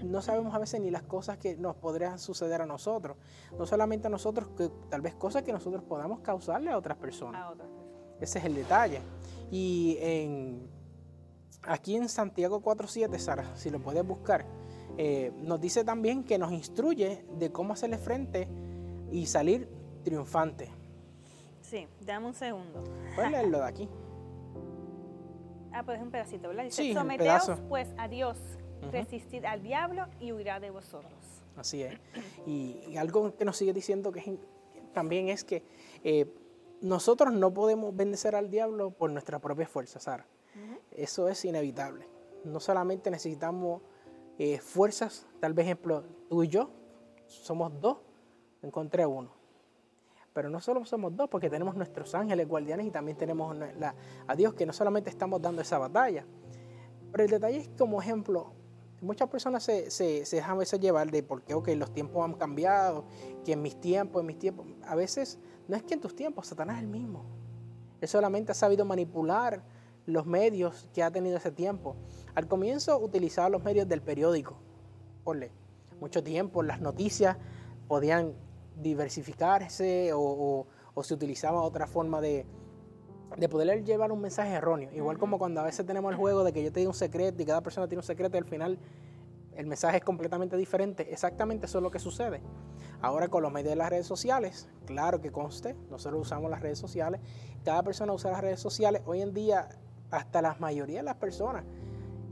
no 0.00 0.22
sabemos 0.22 0.54
a 0.54 0.60
veces 0.60 0.80
ni 0.80 0.92
las 0.92 1.02
cosas 1.02 1.36
que 1.38 1.56
nos 1.56 1.74
podrían 1.74 2.20
suceder 2.20 2.62
a 2.62 2.66
nosotros. 2.66 3.16
No 3.58 3.66
solamente 3.66 4.06
a 4.06 4.10
nosotros, 4.10 4.50
que 4.56 4.70
tal 4.88 5.00
vez 5.00 5.16
cosas 5.16 5.42
que 5.42 5.52
nosotros 5.52 5.82
podamos 5.82 6.20
causarle 6.20 6.70
a 6.70 6.78
otras 6.78 6.98
personas. 6.98 7.42
A 7.42 7.50
otras 7.50 7.68
personas. 7.68 8.20
Ese 8.20 8.38
es 8.38 8.44
el 8.44 8.54
detalle. 8.54 9.00
Y 9.50 9.96
en 9.98 10.79
Aquí 11.62 11.96
en 11.96 12.08
Santiago 12.08 12.62
4.7, 12.62 13.18
Sara, 13.18 13.56
si 13.56 13.70
lo 13.70 13.80
puedes 13.80 14.06
buscar, 14.06 14.46
eh, 14.96 15.32
nos 15.36 15.60
dice 15.60 15.84
también 15.84 16.24
que 16.24 16.38
nos 16.38 16.52
instruye 16.52 17.24
de 17.38 17.52
cómo 17.52 17.74
hacerle 17.74 17.98
frente 17.98 18.48
y 19.10 19.26
salir 19.26 19.68
triunfante. 20.02 20.70
Sí, 21.60 21.86
dame 22.00 22.26
un 22.26 22.34
segundo. 22.34 22.82
Puedes 23.14 23.30
leerlo 23.32 23.58
de 23.58 23.66
aquí. 23.66 23.88
Ah, 25.72 25.82
pues 25.84 26.00
un 26.00 26.10
pedacito, 26.10 26.48
¿verdad? 26.48 26.64
Dice, 26.64 26.82
sí, 26.82 26.94
Someteos 26.94 27.50
pues 27.68 27.88
a 27.96 28.08
Dios, 28.08 28.38
resistid 28.90 29.44
al 29.44 29.62
diablo 29.62 30.06
y 30.18 30.32
huirá 30.32 30.58
de 30.58 30.70
vosotros. 30.70 31.12
Así 31.56 31.82
es. 31.82 31.98
Y, 32.46 32.96
algo 32.96 33.36
que 33.36 33.44
nos 33.44 33.56
sigue 33.56 33.72
diciendo 33.72 34.10
que 34.12 34.38
también 34.92 35.28
es 35.28 35.44
que 35.44 35.62
eh, 36.02 36.26
nosotros 36.80 37.32
no 37.32 37.52
podemos 37.52 37.94
bendecer 37.94 38.34
al 38.34 38.50
diablo 38.50 38.90
por 38.90 39.10
nuestra 39.10 39.38
propia 39.38 39.68
fuerza, 39.68 40.00
Sara. 40.00 40.26
Eso 40.92 41.28
es 41.28 41.44
inevitable. 41.44 42.08
No 42.44 42.60
solamente 42.60 43.10
necesitamos 43.10 43.82
eh, 44.38 44.58
fuerzas, 44.58 45.26
tal 45.40 45.52
vez 45.52 45.66
ejemplo, 45.66 46.04
tú 46.28 46.42
y 46.42 46.48
yo 46.48 46.70
somos 47.26 47.72
dos, 47.80 47.98
encontré 48.62 49.06
uno. 49.06 49.30
Pero 50.32 50.48
no 50.48 50.60
solo 50.60 50.84
somos 50.84 51.14
dos, 51.16 51.28
porque 51.28 51.50
tenemos 51.50 51.76
nuestros 51.76 52.14
ángeles 52.14 52.48
guardianes 52.48 52.86
y 52.86 52.90
también 52.90 53.18
tenemos 53.18 53.56
a 54.26 54.36
Dios, 54.36 54.54
que 54.54 54.64
no 54.64 54.72
solamente 54.72 55.10
estamos 55.10 55.42
dando 55.42 55.60
esa 55.60 55.78
batalla. 55.78 56.24
Pero 57.10 57.24
el 57.24 57.30
detalle 57.30 57.58
es 57.58 57.70
como 57.76 58.00
ejemplo, 58.00 58.52
muchas 59.00 59.28
personas 59.28 59.64
se, 59.64 59.90
se, 59.90 60.24
se 60.24 60.36
dejan 60.36 60.52
a 60.52 60.58
veces 60.58 60.80
llevar 60.80 61.10
de 61.10 61.22
por 61.22 61.42
qué 61.42 61.76
los 61.76 61.92
tiempos 61.92 62.24
han 62.24 62.34
cambiado, 62.34 63.04
que 63.44 63.52
en 63.52 63.62
mis 63.62 63.80
tiempos, 63.80 64.20
en 64.20 64.26
mis 64.26 64.38
tiempos, 64.38 64.66
a 64.86 64.94
veces 64.94 65.38
no 65.68 65.76
es 65.76 65.82
que 65.82 65.94
en 65.94 66.00
tus 66.00 66.14
tiempos, 66.14 66.46
Satanás 66.46 66.76
es 66.76 66.82
el 66.84 66.88
mismo. 66.88 67.24
Él 68.00 68.08
solamente 68.08 68.52
ha 68.52 68.54
sabido 68.54 68.84
manipular 68.84 69.62
los 70.10 70.26
medios 70.26 70.88
que 70.92 71.02
ha 71.02 71.10
tenido 71.10 71.36
ese 71.36 71.50
tiempo. 71.50 71.96
Al 72.34 72.46
comienzo 72.46 72.98
utilizaba 72.98 73.48
los 73.48 73.62
medios 73.62 73.88
del 73.88 74.02
periódico. 74.02 74.56
Porle, 75.24 75.52
mucho 76.00 76.22
tiempo 76.22 76.62
las 76.62 76.80
noticias 76.80 77.36
podían 77.88 78.34
diversificarse 78.76 80.12
o, 80.14 80.66
se 81.02 81.14
utilizaba 81.14 81.62
otra 81.62 81.86
forma 81.86 82.20
de, 82.20 82.44
de 83.38 83.48
poder 83.48 83.84
llevar 83.84 84.12
un 84.12 84.20
mensaje 84.20 84.52
erróneo. 84.52 84.90
Igual 84.92 85.18
como 85.18 85.38
cuando 85.38 85.60
a 85.60 85.64
veces 85.64 85.86
tenemos 85.86 86.12
el 86.12 86.18
juego 86.18 86.44
de 86.44 86.52
que 86.52 86.62
yo 86.62 86.70
te 86.70 86.80
digo 86.80 86.90
un 86.90 86.96
secreto 86.96 87.42
y 87.42 87.46
cada 87.46 87.62
persona 87.62 87.88
tiene 87.88 88.00
un 88.00 88.06
secreto 88.06 88.36
y 88.36 88.40
al 88.40 88.44
final 88.44 88.78
el 89.54 89.66
mensaje 89.66 89.98
es 89.98 90.04
completamente 90.04 90.56
diferente. 90.56 91.10
Exactamente 91.12 91.66
eso 91.66 91.78
es 91.78 91.82
lo 91.82 91.90
que 91.90 91.98
sucede. 91.98 92.40
Ahora 93.00 93.28
con 93.28 93.42
los 93.42 93.52
medios 93.52 93.70
de 93.70 93.76
las 93.76 93.90
redes 93.90 94.06
sociales, 94.06 94.68
claro 94.86 95.20
que 95.20 95.32
conste, 95.32 95.74
nosotros 95.90 96.20
usamos 96.20 96.50
las 96.50 96.60
redes 96.60 96.78
sociales, 96.78 97.20
cada 97.64 97.82
persona 97.82 98.12
usa 98.12 98.30
las 98.30 98.40
redes 98.40 98.60
sociales. 98.60 99.02
Hoy 99.06 99.22
en 99.22 99.32
día, 99.32 99.68
hasta 100.10 100.42
la 100.42 100.56
mayoría 100.58 100.98
de 100.98 101.04
las 101.04 101.16
personas, 101.16 101.64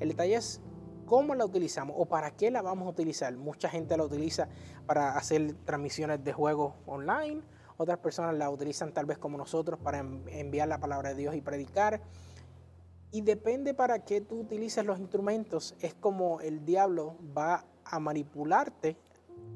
el 0.01 0.09
detalle 0.09 0.37
es 0.37 0.61
cómo 1.07 1.35
la 1.35 1.45
utilizamos 1.45 1.97
o 1.99 2.07
para 2.07 2.31
qué 2.33 2.51
la 2.51 2.63
vamos 2.63 2.87
a 2.87 2.91
utilizar. 2.91 3.35
Mucha 3.37 3.69
gente 3.69 3.97
la 3.97 4.05
utiliza 4.05 4.49
para 4.87 5.17
hacer 5.17 5.55
transmisiones 5.65 6.23
de 6.23 6.33
juegos 6.33 6.75
online, 6.87 7.43
otras 7.79 7.99
personas 7.99 8.37
la 8.37 8.51
utilizan 8.51 8.93
tal 8.93 9.07
vez 9.07 9.19
como 9.19 9.39
nosotros 9.39 9.79
para 9.81 10.01
enviar 10.01 10.69
la 10.69 10.79
palabra 10.79 11.11
de 11.11 11.15
Dios 11.15 11.35
y 11.35 11.41
predicar. 11.41 12.01
Y 13.11 13.23
depende 13.23 13.73
para 13.73 14.05
qué 14.05 14.21
tú 14.21 14.41
utilices 14.41 14.85
los 14.85 14.99
instrumentos, 14.99 15.75
es 15.81 15.95
como 15.95 16.41
el 16.41 16.65
diablo 16.67 17.17
va 17.37 17.65
a 17.85 17.99
manipularte 17.99 18.99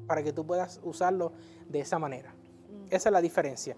para 0.07 0.23
que 0.23 0.33
tú 0.33 0.45
puedas 0.45 0.79
usarlo 0.83 1.33
de 1.69 1.81
esa 1.81 1.99
manera. 1.99 2.31
Mm. 2.31 2.87
Esa 2.89 3.09
es 3.09 3.13
la 3.13 3.21
diferencia. 3.21 3.75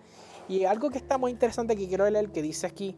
Y 0.48 0.64
algo 0.64 0.90
que 0.90 0.98
está 0.98 1.18
muy 1.18 1.32
interesante 1.32 1.76
que 1.76 1.88
quiero 1.88 2.10
leer 2.10 2.32
que 2.32 2.42
dice 2.42 2.68
aquí, 2.68 2.96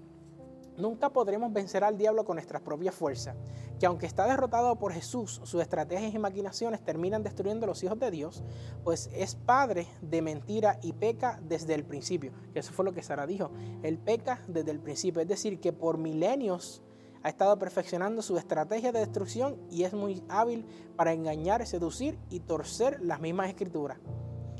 nunca 0.78 1.10
podremos 1.10 1.52
vencer 1.52 1.84
al 1.84 1.98
diablo 1.98 2.26
con 2.26 2.36
nuestras 2.36 2.62
propias 2.62 2.96
fuerzas, 2.96 3.36
que 3.80 3.86
aunque 3.86 4.06
está 4.06 4.28
derrotado 4.28 4.78
por 4.78 4.94
Jesús, 4.94 5.42
sus 5.44 5.62
estrategias 5.62 6.14
y 6.14 6.20
maquinaciones 6.20 6.84
terminan 6.84 7.24
destruyendo 7.24 7.66
a 7.66 7.68
los 7.68 7.84
hijos 7.84 8.00
de 8.00 8.12
Dios, 8.12 8.44
pues 8.84 9.10
es 9.14 9.36
padre 9.36 9.88
de 10.02 10.22
mentira 10.22 10.80
y 10.82 10.94
peca 10.94 11.40
desde 11.44 11.74
el 11.74 11.84
principio. 11.84 12.32
Eso 12.54 12.72
fue 12.74 12.86
lo 12.86 12.94
que 12.94 13.04
Sara 13.04 13.28
dijo, 13.28 13.52
él 13.84 13.98
peca 13.98 14.42
desde 14.48 14.72
el 14.72 14.80
principio, 14.80 15.22
es 15.22 15.28
decir, 15.28 15.60
que 15.60 15.74
por 15.74 15.98
milenios 15.98 16.82
ha 17.24 17.30
estado 17.30 17.58
perfeccionando 17.58 18.22
su 18.22 18.38
estrategia 18.38 18.92
de 18.92 19.00
destrucción 19.00 19.58
y 19.70 19.84
es 19.84 19.94
muy 19.94 20.24
hábil 20.30 20.66
para 20.96 21.14
engañar, 21.14 21.66
seducir 21.66 22.18
y 22.30 22.40
torcer 22.40 23.02
las 23.02 23.20
mismas 23.20 23.50
escrituras. 23.50 23.98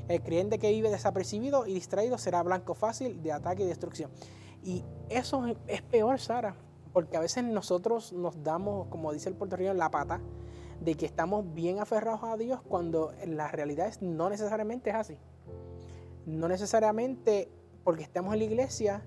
El 0.08 0.22
creyente 0.22 0.58
que 0.58 0.70
vive 0.70 0.90
desapercibido 0.90 1.66
y 1.66 1.74
distraído 1.74 2.16
será 2.18 2.42
blanco 2.42 2.74
fácil 2.74 3.22
de 3.22 3.32
ataque 3.32 3.62
y 3.62 3.66
destrucción. 3.66 4.10
Y 4.62 4.84
eso 5.08 5.44
es 5.66 5.82
peor, 5.82 6.18
Sara, 6.18 6.54
porque 6.92 7.16
a 7.16 7.20
veces 7.20 7.44
nosotros 7.44 8.12
nos 8.12 8.42
damos, 8.42 8.88
como 8.88 9.12
dice 9.12 9.28
el 9.28 9.34
puertorriqueño, 9.34 9.74
la 9.74 9.90
pata 9.90 10.20
de 10.80 10.94
que 10.94 11.06
estamos 11.06 11.52
bien 11.54 11.80
aferrados 11.80 12.22
a 12.22 12.36
Dios 12.36 12.60
cuando 12.62 13.12
la 13.26 13.48
realidad 13.48 13.88
es 13.88 14.02
no 14.02 14.30
necesariamente 14.30 14.90
es 14.90 14.96
así. 14.96 15.18
No 16.26 16.48
necesariamente 16.48 17.50
porque 17.84 18.02
estamos 18.02 18.32
en 18.34 18.40
la 18.40 18.44
iglesia 18.44 19.02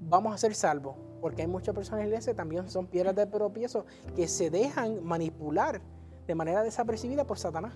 vamos 0.00 0.34
a 0.34 0.38
ser 0.38 0.54
salvos 0.54 0.96
porque 1.20 1.42
hay 1.42 1.48
muchas 1.48 1.74
personas 1.74 2.00
en 2.00 2.10
la 2.10 2.14
iglesia 2.14 2.34
también 2.34 2.68
son 2.70 2.86
piedras 2.86 3.14
de 3.14 3.26
tropiezo 3.26 3.84
que 4.16 4.26
se 4.28 4.50
dejan 4.50 5.04
manipular 5.04 5.80
de 6.26 6.34
manera 6.34 6.62
desapercibida 6.62 7.26
por 7.26 7.38
Satanás. 7.38 7.74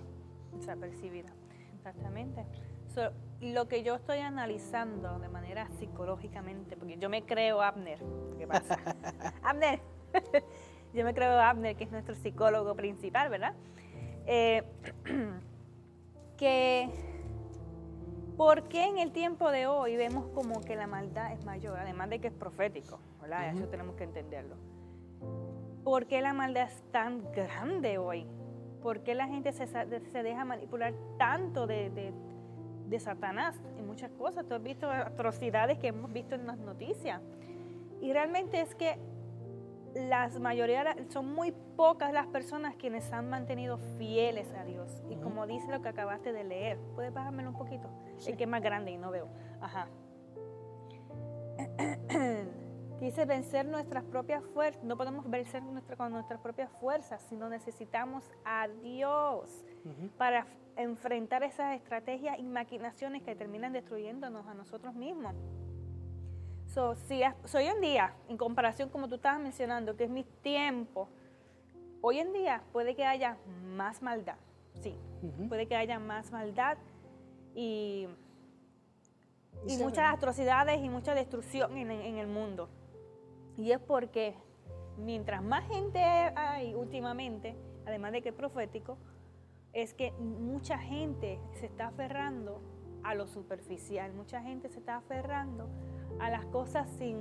Desapercibida, 0.57 1.33
exactamente. 1.75 2.45
Lo 3.53 3.67
que 3.67 3.83
yo 3.83 3.95
estoy 3.95 4.19
analizando 4.19 5.19
de 5.19 5.29
manera 5.29 5.67
psicológicamente, 5.79 6.77
porque 6.77 6.97
yo 6.97 7.09
me 7.09 7.23
creo 7.23 7.61
Abner, 7.61 7.99
¿qué 8.37 8.47
pasa? 8.47 8.77
Abner, 9.43 9.79
yo 10.93 11.03
me 11.03 11.13
creo 11.13 11.39
Abner, 11.39 11.75
que 11.75 11.83
es 11.85 11.91
nuestro 11.91 12.15
psicólogo 12.15 12.75
principal, 12.75 13.29
¿verdad? 13.29 13.53
Eh, 14.25 14.63
que 16.37 16.89
¿Por 18.37 18.63
qué 18.63 18.85
en 18.85 18.97
el 18.97 19.13
tiempo 19.13 19.49
de 19.49 19.65
hoy 19.65 19.95
vemos 19.95 20.27
como 20.33 20.59
que 20.59 20.75
la 20.75 20.87
maldad 20.87 21.31
es 21.31 21.45
mayor? 21.45 21.79
Además 21.79 22.09
de 22.09 22.19
que 22.19 22.27
es 22.27 22.33
profético, 22.33 22.99
¿verdad? 23.21 23.49
Eso 23.49 23.67
tenemos 23.69 23.95
que 23.95 24.03
entenderlo. 24.03 24.57
¿Por 25.85 26.05
qué 26.07 26.21
la 26.21 26.33
maldad 26.33 26.63
es 26.63 26.83
tan 26.91 27.31
grande 27.31 27.97
hoy? 27.97 28.27
¿Por 28.81 29.03
qué 29.03 29.15
la 29.15 29.27
gente 29.27 29.53
se, 29.53 29.65
deja 30.23 30.43
manipular 30.43 30.93
tanto 31.17 31.65
de, 31.65 32.13
Satanás 32.99 33.59
en 33.77 33.85
muchas 33.85 34.11
cosas? 34.11 34.45
Tú 34.47 34.55
has 34.55 34.63
visto 34.63 34.89
atrocidades 34.89 35.77
que 35.79 35.87
hemos 35.87 36.11
visto 36.11 36.35
en 36.35 36.47
las 36.47 36.57
noticias. 36.57 37.21
Y 38.01 38.13
realmente 38.13 38.61
es 38.61 38.75
que 38.75 38.97
las 39.95 40.39
mayoría, 40.39 40.95
son 41.09 41.33
muy 41.33 41.53
pocas 41.75 42.11
las 42.11 42.27
personas 42.27 42.75
quienes 42.75 43.11
han 43.13 43.29
mantenido 43.29 43.77
fieles 43.97 44.51
a 44.53 44.65
Dios. 44.65 45.03
Y 45.09 45.15
como 45.15 45.47
dice 45.47 45.71
lo 45.71 45.81
que 45.81 45.89
acabaste 45.89 46.33
de 46.33 46.43
leer, 46.43 46.77
¿puedes 46.95 47.13
bajármelo 47.13 47.49
un 47.49 47.57
poquito? 47.57 47.89
El 48.27 48.35
que 48.35 48.43
es 48.43 48.49
más 48.49 48.61
grande 48.61 48.91
y 48.91 48.97
no 48.97 49.11
veo. 49.11 49.27
Ajá. 49.61 49.87
Dice 52.99 53.25
vencer 53.25 53.65
nuestras 53.65 54.03
propias 54.05 54.43
fuerzas. 54.53 54.83
No 54.83 54.97
podemos 54.97 55.29
vencer 55.29 55.61
nuestra, 55.63 55.95
con 55.97 56.11
nuestras 56.11 56.39
propias 56.39 56.71
fuerzas, 56.79 57.21
sino 57.29 57.49
necesitamos 57.49 58.29
a 58.45 58.67
Dios 58.67 59.65
para 60.17 60.47
enfrentar 60.77 61.43
esas 61.43 61.75
estrategias 61.75 62.37
y 62.39 62.43
maquinaciones 62.43 63.23
que 63.23 63.35
terminan 63.35 63.73
destruyéndonos 63.73 64.45
a 64.47 64.53
nosotros 64.53 64.93
mismos. 64.95 65.33
So, 66.67 66.95
si 66.95 67.21
hoy 67.53 67.65
en 67.65 67.79
día, 67.79 68.13
en 68.27 68.37
comparación 68.37 68.89
como 68.89 69.07
tú 69.07 69.15
estabas 69.15 69.39
mencionando, 69.39 69.95
que 69.95 70.05
es 70.05 70.09
mi 70.09 70.23
tiempo, 70.23 71.07
hoy 72.01 72.19
en 72.19 72.33
día 72.33 72.63
puede 72.73 72.95
que 72.95 73.05
haya 73.05 73.37
más 73.75 74.01
maldad, 74.01 74.37
sí, 74.81 74.95
puede 75.47 75.67
que 75.67 75.75
haya 75.75 75.99
más 75.99 76.31
maldad 76.31 76.77
y, 77.53 78.07
y 79.67 79.77
muchas 79.77 80.13
atrocidades 80.13 80.83
y 80.83 80.89
mucha 80.89 81.13
destrucción 81.13 81.77
en, 81.77 81.91
en 81.91 82.17
el 82.17 82.27
mundo. 82.27 82.69
Y 83.57 83.71
es 83.71 83.79
porque 83.79 84.35
mientras 84.97 85.41
más 85.41 85.65
gente 85.67 85.99
hay 86.03 86.73
últimamente, 86.73 87.55
además 87.85 88.11
de 88.11 88.21
que 88.21 88.29
es 88.29 88.35
profético, 88.35 88.97
es 89.75 89.93
que 89.93 90.13
mucha 90.13 90.79
gente 90.79 91.37
se 91.59 91.65
está 91.65 91.87
aferrando 91.87 92.61
a 93.03 93.13
lo 93.13 93.27
superficial, 93.27 94.13
mucha 94.13 94.41
gente 94.41 94.69
se 94.69 94.79
está 94.79 94.95
aferrando 94.95 95.67
a 96.19 96.29
las 96.29 96.45
cosas 96.45 96.89
sin, 96.97 97.17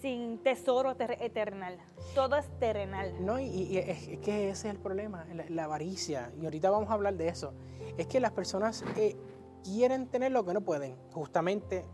sin 0.00 0.38
tesoro 0.38 0.92
eternal. 0.92 1.78
Todo 2.14 2.36
es 2.36 2.48
terrenal. 2.60 3.12
No, 3.20 3.40
y, 3.40 3.76
es, 3.76 4.18
que 4.20 4.50
ese 4.50 4.68
es 4.68 4.74
el 4.76 4.78
problema, 4.78 5.26
la, 5.48 5.64
avaricia. 5.64 6.32
Y 6.40 6.44
ahorita 6.44 6.70
vamos 6.70 6.88
a 6.90 6.94
hablar 6.94 7.16
de 7.16 7.28
eso. 7.28 7.52
Es 7.98 8.06
que 8.06 8.20
las 8.20 8.30
personas 8.30 8.84
eh, 8.96 9.16
quieren 9.64 10.06
tener 10.06 10.30
lo 10.30 10.44
que 10.44 10.54
no 10.54 10.60
pueden. 10.60 10.96
Justamente 11.10 11.84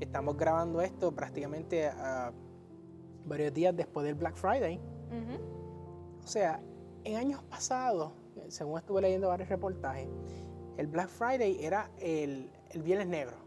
estamos 0.00 0.38
grabando 0.38 0.80
esto 0.80 1.12
prácticamente 1.12 1.86
a 1.86 2.32
varios 3.26 3.52
días 3.52 3.76
después 3.76 4.06
del 4.06 4.14
Black 4.14 4.36
Friday. 4.36 4.80
O 6.24 6.26
sea, 6.26 6.60
en 7.04 7.16
años 7.16 7.42
pasados, 7.44 8.12
según 8.48 8.78
estuve 8.78 9.02
leyendo 9.02 9.28
varios 9.28 9.48
reportajes, 9.48 10.08
el 10.76 10.86
Black 10.86 11.08
Friday 11.08 11.64
era 11.64 11.90
el, 11.98 12.50
el 12.70 12.82
Viernes 12.82 13.08
Negro 13.08 13.46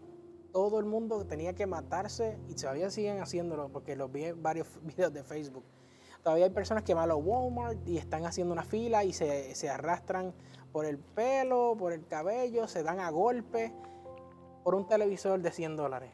todo 0.51 0.79
el 0.79 0.85
mundo 0.85 1.25
tenía 1.25 1.53
que 1.53 1.65
matarse 1.65 2.39
y 2.47 2.55
todavía 2.55 2.89
siguen 2.89 3.21
haciéndolo 3.21 3.69
porque 3.69 3.95
los 3.95 4.11
vi 4.11 4.25
en 4.25 4.41
varios 4.41 4.67
videos 4.83 5.13
de 5.13 5.23
Facebook. 5.23 5.63
Todavía 6.23 6.45
hay 6.45 6.51
personas 6.51 6.83
que 6.83 6.93
van 6.93 7.09
a 7.09 7.15
Walmart 7.15 7.87
y 7.87 7.97
están 7.97 8.25
haciendo 8.25 8.53
una 8.53 8.63
fila 8.63 9.03
y 9.03 9.13
se, 9.13 9.55
se 9.55 9.69
arrastran 9.69 10.33
por 10.71 10.85
el 10.85 10.97
pelo, 10.99 11.75
por 11.77 11.93
el 11.93 12.05
cabello, 12.05 12.67
se 12.67 12.83
dan 12.83 12.99
a 12.99 13.09
golpe 13.09 13.73
por 14.63 14.75
un 14.75 14.85
televisor 14.85 15.41
de 15.41 15.51
100 15.51 15.77
dólares. 15.77 16.11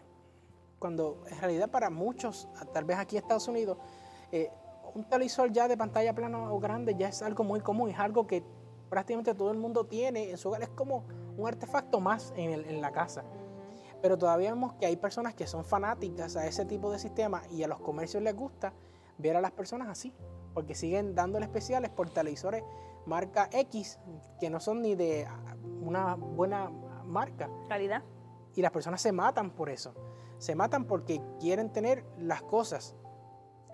Cuando 0.78 1.24
en 1.28 1.40
realidad 1.40 1.72
para 1.72 1.90
muchos, 1.90 2.48
tal 2.72 2.86
vez 2.86 2.98
aquí 2.98 3.18
en 3.18 3.24
Estados 3.24 3.48
Unidos, 3.48 3.78
eh, 4.32 4.52
un 4.94 5.06
televisor 5.06 5.52
ya 5.52 5.68
de 5.68 5.76
pantalla 5.76 6.14
plana 6.14 6.52
o 6.54 6.60
grande 6.60 6.96
ya 6.96 7.10
es 7.10 7.22
algo 7.24 7.44
muy 7.44 7.60
común, 7.62 7.90
es 7.90 8.00
algo 8.00 8.28
que 8.28 8.44
prácticamente 8.90 9.34
todo 9.34 9.52
el 9.52 9.58
mundo 9.58 9.86
tiene 9.86 10.30
en 10.30 10.38
su 10.38 10.50
hogar, 10.50 10.64
es 10.64 10.70
como 10.70 11.06
un 11.38 11.48
artefacto 11.48 12.00
más 12.00 12.34
en, 12.36 12.82
la 12.82 12.92
casa. 12.92 13.24
Pero 14.02 14.18
todavía 14.18 14.52
vemos 14.52 14.74
que 14.74 14.86
hay 14.86 14.96
personas 14.98 15.34
que 15.34 15.48
son 15.48 15.66
fanáticas 15.66 16.36
a 16.36 16.46
ese 16.46 16.66
tipo 16.66 16.92
de 16.92 17.00
sistema 17.00 17.42
y 17.50 17.64
a 17.64 17.68
los 17.68 17.80
comercios 17.80 18.22
les 18.22 18.36
gusta 18.36 18.74
ver 19.18 19.36
a 19.36 19.42
las 19.42 19.52
personas 19.52 19.88
así, 19.88 20.14
porque 20.54 20.76
siguen 20.76 21.16
dándole 21.16 21.46
especiales 21.46 21.90
por 21.90 22.10
televisores 22.10 22.64
marca 23.06 23.50
X 23.52 24.00
que 24.40 24.50
no 24.50 24.60
son 24.60 24.82
ni 24.82 24.96
de 24.96 25.28
una 25.82 26.16
buena 26.16 26.70
marca. 27.06 27.50
Calidad. 27.68 28.04
Y 28.56 28.62
las 28.62 28.72
personas 28.72 29.02
se 29.02 29.12
matan 29.12 29.52
por 29.52 29.70
eso. 29.70 29.94
Se 30.38 30.56
matan 30.56 30.86
porque 30.86 31.22
quieren 31.40 31.72
tener 31.72 32.06
las 32.18 32.42
cosas. 32.42 32.96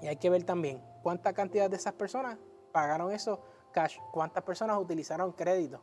Y 0.01 0.07
hay 0.07 0.17
que 0.17 0.29
ver 0.29 0.43
también 0.43 0.83
cuánta 1.03 1.33
cantidad 1.33 1.69
de 1.69 1.75
esas 1.75 1.93
personas 1.93 2.37
pagaron 2.71 3.11
eso 3.11 3.41
cash, 3.71 3.97
cuántas 4.11 4.43
personas 4.43 4.77
utilizaron 4.77 5.31
crédito. 5.31 5.81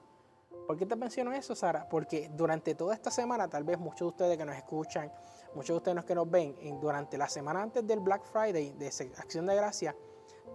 ¿Por 0.66 0.76
qué 0.76 0.86
te 0.86 0.96
menciono 0.96 1.32
eso, 1.32 1.54
Sara? 1.54 1.88
Porque 1.88 2.30
durante 2.34 2.74
toda 2.74 2.94
esta 2.94 3.10
semana, 3.10 3.48
tal 3.48 3.64
vez 3.64 3.78
muchos 3.78 4.00
de 4.00 4.06
ustedes 4.06 4.38
que 4.38 4.44
nos 4.44 4.54
escuchan, 4.54 5.10
muchos 5.54 5.68
de 5.68 5.76
ustedes 5.76 6.04
que 6.04 6.14
nos 6.14 6.30
ven, 6.30 6.54
durante 6.80 7.16
la 7.16 7.28
semana 7.28 7.62
antes 7.62 7.86
del 7.86 8.00
Black 8.00 8.24
Friday, 8.24 8.72
de 8.72 8.86
Acción 9.16 9.46
de 9.46 9.56
Gracia, 9.56 9.96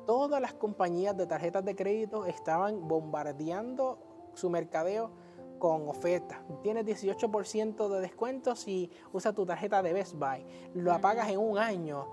todas 0.06 0.40
las 0.40 0.54
compañías 0.54 1.18
de 1.18 1.26
tarjetas 1.26 1.66
de 1.66 1.76
crédito 1.76 2.26
estaban 2.26 2.88
bombardeando 2.88 3.98
su 4.34 4.50
mercadeo 4.50 5.12
con 5.58 5.88
ofertas. 5.88 6.40
Tienes 6.62 6.86
18% 6.86 7.88
de 7.88 8.02
descuento 8.02 8.56
si 8.56 8.92
usas 9.14 9.34
tu 9.34 9.46
tarjeta 9.46 9.82
de 9.82 9.94
Best 9.94 10.14
Buy. 10.14 10.46
Lo 10.74 10.92
apagas 10.92 11.30
en 11.30 11.40
un 11.40 11.58
año. 11.58 12.08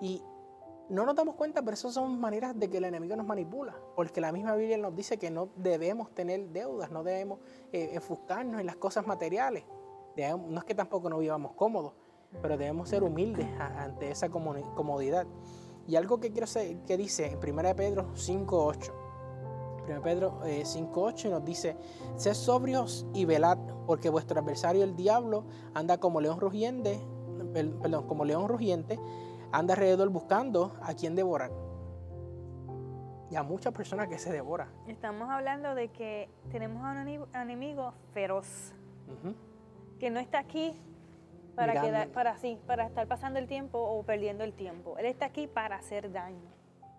Y 0.00 0.22
no 0.92 1.06
nos 1.06 1.16
damos 1.16 1.36
cuenta, 1.36 1.62
pero 1.62 1.74
eso 1.74 1.90
son 1.90 2.20
maneras 2.20 2.58
de 2.58 2.68
que 2.68 2.76
el 2.76 2.84
enemigo 2.84 3.16
nos 3.16 3.26
manipula. 3.26 3.74
Porque 3.96 4.20
la 4.20 4.30
misma 4.30 4.54
Biblia 4.54 4.76
nos 4.76 4.94
dice 4.94 5.18
que 5.18 5.30
no 5.30 5.48
debemos 5.56 6.14
tener 6.14 6.50
deudas, 6.50 6.90
no 6.90 7.02
debemos 7.02 7.40
eh, 7.72 7.90
enfocarnos 7.94 8.60
en 8.60 8.66
las 8.66 8.76
cosas 8.76 9.06
materiales. 9.06 9.64
no 10.16 10.58
es 10.58 10.64
que 10.64 10.74
tampoco 10.74 11.08
nos 11.08 11.20
vivamos 11.20 11.52
cómodos, 11.52 11.94
pero 12.42 12.58
debemos 12.58 12.90
ser 12.90 13.02
humildes 13.02 13.48
ante 13.58 14.10
esa 14.10 14.28
comodidad. 14.28 15.26
Y 15.88 15.96
algo 15.96 16.20
que 16.20 16.30
quiero 16.30 16.46
que 16.86 16.96
dice 16.98 17.26
en 17.26 17.38
1 17.38 17.74
Pedro 17.74 18.12
5.8. 18.14 18.92
1 19.88 20.02
Pedro 20.02 20.40
5.8 20.42 21.24
eh, 21.24 21.30
nos 21.30 21.44
dice, 21.44 21.76
sed 22.16 22.34
sobrios 22.34 23.06
y 23.14 23.24
velad, 23.24 23.58
porque 23.86 24.10
vuestro 24.10 24.38
adversario 24.38 24.84
el 24.84 24.94
diablo 24.94 25.44
anda 25.72 25.98
como 25.98 26.20
león 26.20 26.38
rugiente, 26.38 27.00
perdón, 27.52 28.06
como 28.06 28.24
león 28.26 28.46
rugiente, 28.46 29.00
anda 29.52 29.74
alrededor 29.74 30.08
buscando 30.08 30.76
a 30.82 30.94
quien 30.94 31.14
devorar. 31.14 31.50
Y 33.30 33.36
a 33.36 33.42
muchas 33.42 33.72
personas 33.72 34.08
que 34.08 34.18
se 34.18 34.32
devora. 34.32 34.68
Estamos 34.86 35.30
hablando 35.30 35.74
de 35.74 35.88
que 35.88 36.28
tenemos 36.50 36.84
a 36.84 36.90
un 36.90 37.28
enemigo 37.34 37.94
feroz, 38.12 38.74
que 39.98 40.10
no 40.10 40.20
está 40.20 40.38
aquí 40.38 40.78
para, 41.54 41.80
quedar, 41.80 42.08
para, 42.08 42.36
sí, 42.38 42.58
para 42.66 42.86
estar 42.86 43.06
pasando 43.06 43.38
el 43.38 43.46
tiempo 43.46 43.78
o 43.78 44.02
perdiendo 44.02 44.44
el 44.44 44.52
tiempo. 44.52 44.98
Él 44.98 45.06
está 45.06 45.26
aquí 45.26 45.46
para 45.46 45.76
hacer 45.76 46.12
daño. 46.12 46.50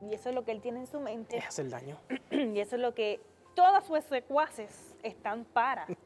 Y 0.02 0.14
eso 0.14 0.30
es 0.30 0.36
lo 0.36 0.44
que 0.44 0.52
él 0.52 0.62
tiene 0.62 0.80
en 0.80 0.88
su 0.88 1.00
mente. 1.00 1.38
Es 1.38 1.48
hacer 1.48 1.70
daño. 1.70 1.98
Y 2.32 2.60
eso 2.60 2.76
es 2.76 2.82
lo 2.82 2.94
que 2.94 3.22
todas 3.56 3.86
sus 3.86 4.04
secuaces 4.06 4.96
están 5.04 5.46
para. 5.46 5.88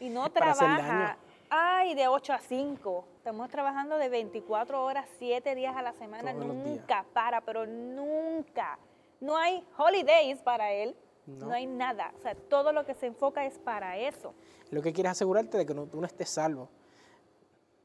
Y 0.00 0.08
no 0.08 0.30
trabaja, 0.30 1.18
ay, 1.50 1.94
de 1.94 2.08
8 2.08 2.32
a 2.32 2.38
5. 2.38 3.04
Estamos 3.18 3.50
trabajando 3.50 3.98
de 3.98 4.08
24 4.08 4.84
horas, 4.84 5.06
7 5.18 5.54
días 5.54 5.76
a 5.76 5.82
la 5.82 5.92
semana. 5.92 6.32
nunca 6.32 7.04
para, 7.12 7.40
pero 7.40 7.66
nunca. 7.66 8.78
No 9.20 9.36
hay 9.36 9.62
holidays 9.76 10.40
para 10.40 10.72
él. 10.72 10.96
No. 11.26 11.52
hay 11.52 11.66
nada. 11.66 12.12
O 12.18 12.22
sea, 12.22 12.34
todo 12.34 12.72
lo 12.72 12.84
que 12.84 12.94
se 12.94 13.06
enfoca 13.06 13.44
es 13.44 13.58
para 13.58 13.98
eso. 13.98 14.34
Lo 14.70 14.82
que 14.82 14.92
quieres 14.92 15.12
asegurarte 15.12 15.58
de 15.58 15.66
que 15.66 15.74
no, 15.74 15.86
tú 15.86 16.00
no 16.00 16.06
estés 16.06 16.30
salvo 16.30 16.68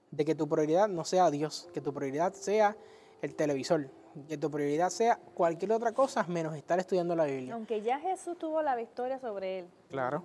de 0.10 0.24
que 0.24 0.34
tu 0.34 0.48
prioridad 0.48 0.88
no 0.88 1.04
sea 1.04 1.30
Dios, 1.30 1.70
que 1.74 1.82
tu 1.82 1.94
prioridad 1.94 2.34
sea 2.34 2.78
el 3.22 3.36
televisor, 3.36 3.90
que 4.30 4.38
tu 4.38 4.50
prioridad 4.50 4.90
sea 4.90 5.20
cualquier 5.34 5.74
otra 5.74 5.92
cosa 5.92 6.24
menos 6.24 6.56
estar 6.56 6.80
estudiando 6.80 7.16
la 7.16 7.26
Biblia. 7.26 7.54
Aunque 7.54 7.82
ya 7.82 8.00
Jesús 8.00 8.38
tuvo 8.38 8.62
la 8.62 8.76
victoria 8.76 9.20
sobre 9.20 9.60
él. 9.60 9.68
Claro. 9.90 10.24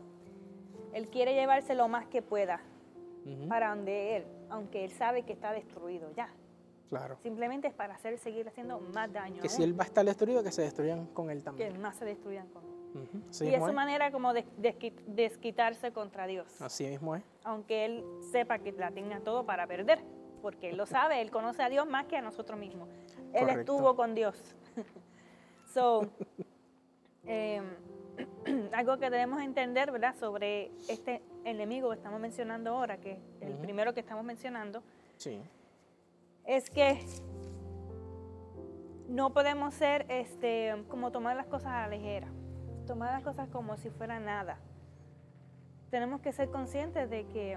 Él 0.92 1.08
quiere 1.08 1.34
llevarse 1.34 1.74
lo 1.74 1.88
más 1.88 2.06
que 2.06 2.22
pueda 2.22 2.60
para 3.48 3.70
donde 3.70 4.16
él, 4.16 4.24
aunque 4.48 4.84
él 4.84 4.90
sabe 4.90 5.24
que 5.24 5.32
está 5.32 5.52
destruido 5.52 6.10
ya. 6.12 6.32
Claro. 6.88 7.18
Simplemente 7.22 7.68
es 7.68 7.74
para 7.74 7.94
hacer 7.94 8.18
seguir 8.18 8.48
haciendo 8.48 8.80
más 8.80 9.12
daño. 9.12 9.40
Que 9.40 9.48
si 9.48 9.62
él 9.62 9.78
va 9.78 9.84
a 9.84 9.86
estar 9.86 10.04
destruido, 10.04 10.42
que 10.42 10.50
se 10.50 10.62
destruyan 10.62 11.06
con 11.06 11.30
él 11.30 11.44
también. 11.44 11.72
Que 11.72 11.78
más 11.78 11.96
se 11.96 12.04
destruyan 12.04 12.48
con 12.48 12.64
él 12.64 12.80
y 13.40 13.54
es 13.54 13.64
su 13.64 13.72
manera 13.72 14.10
como 14.10 14.32
de, 14.32 14.44
desquitarse 15.06 15.92
contra 15.92 16.26
Dios. 16.26 16.60
Así 16.60 16.86
mismo 16.86 17.14
es. 17.14 17.22
Aunque 17.44 17.84
él 17.84 18.04
sepa 18.32 18.58
que 18.58 18.72
la 18.72 18.90
tenga 18.90 19.20
todo 19.20 19.44
para 19.44 19.66
perder, 19.66 20.00
porque 20.42 20.70
él 20.70 20.76
lo 20.76 20.86
sabe, 20.86 21.20
él 21.20 21.30
conoce 21.30 21.62
a 21.62 21.68
Dios 21.68 21.86
más 21.86 22.06
que 22.06 22.16
a 22.16 22.22
nosotros 22.22 22.58
mismos. 22.58 22.88
Él 23.32 23.48
estuvo 23.50 23.94
con 23.94 24.14
Dios. 24.14 24.36
so, 25.72 26.02
em, 27.24 27.64
algo 28.72 28.98
que 28.98 29.10
debemos 29.10 29.42
entender, 29.42 29.90
¿verdad? 29.92 30.14
Sobre 30.16 30.70
este 30.88 31.22
enemigo 31.44 31.90
que 31.90 31.96
estamos 31.96 32.20
mencionando 32.20 32.70
ahora, 32.70 32.98
que 32.98 33.12
es 33.12 33.18
el 33.40 33.54
primero 33.54 33.94
que 33.94 34.00
estamos 34.00 34.24
mencionando, 34.24 34.82
sí. 35.16 35.40
es 36.44 36.70
que 36.70 37.04
no 39.08 39.32
podemos 39.32 39.74
ser, 39.74 40.06
este, 40.08 40.84
como 40.88 41.10
tomar 41.10 41.36
las 41.36 41.46
cosas 41.46 41.72
a 41.72 41.82
la 41.82 41.88
ligera 41.88 42.28
tomar 42.90 43.12
las 43.12 43.22
cosas 43.22 43.48
como 43.50 43.76
si 43.76 43.88
fuera 43.88 44.18
nada. 44.18 44.58
Tenemos 45.90 46.20
que 46.22 46.32
ser 46.32 46.50
conscientes 46.50 47.08
de 47.08 47.24
que 47.28 47.56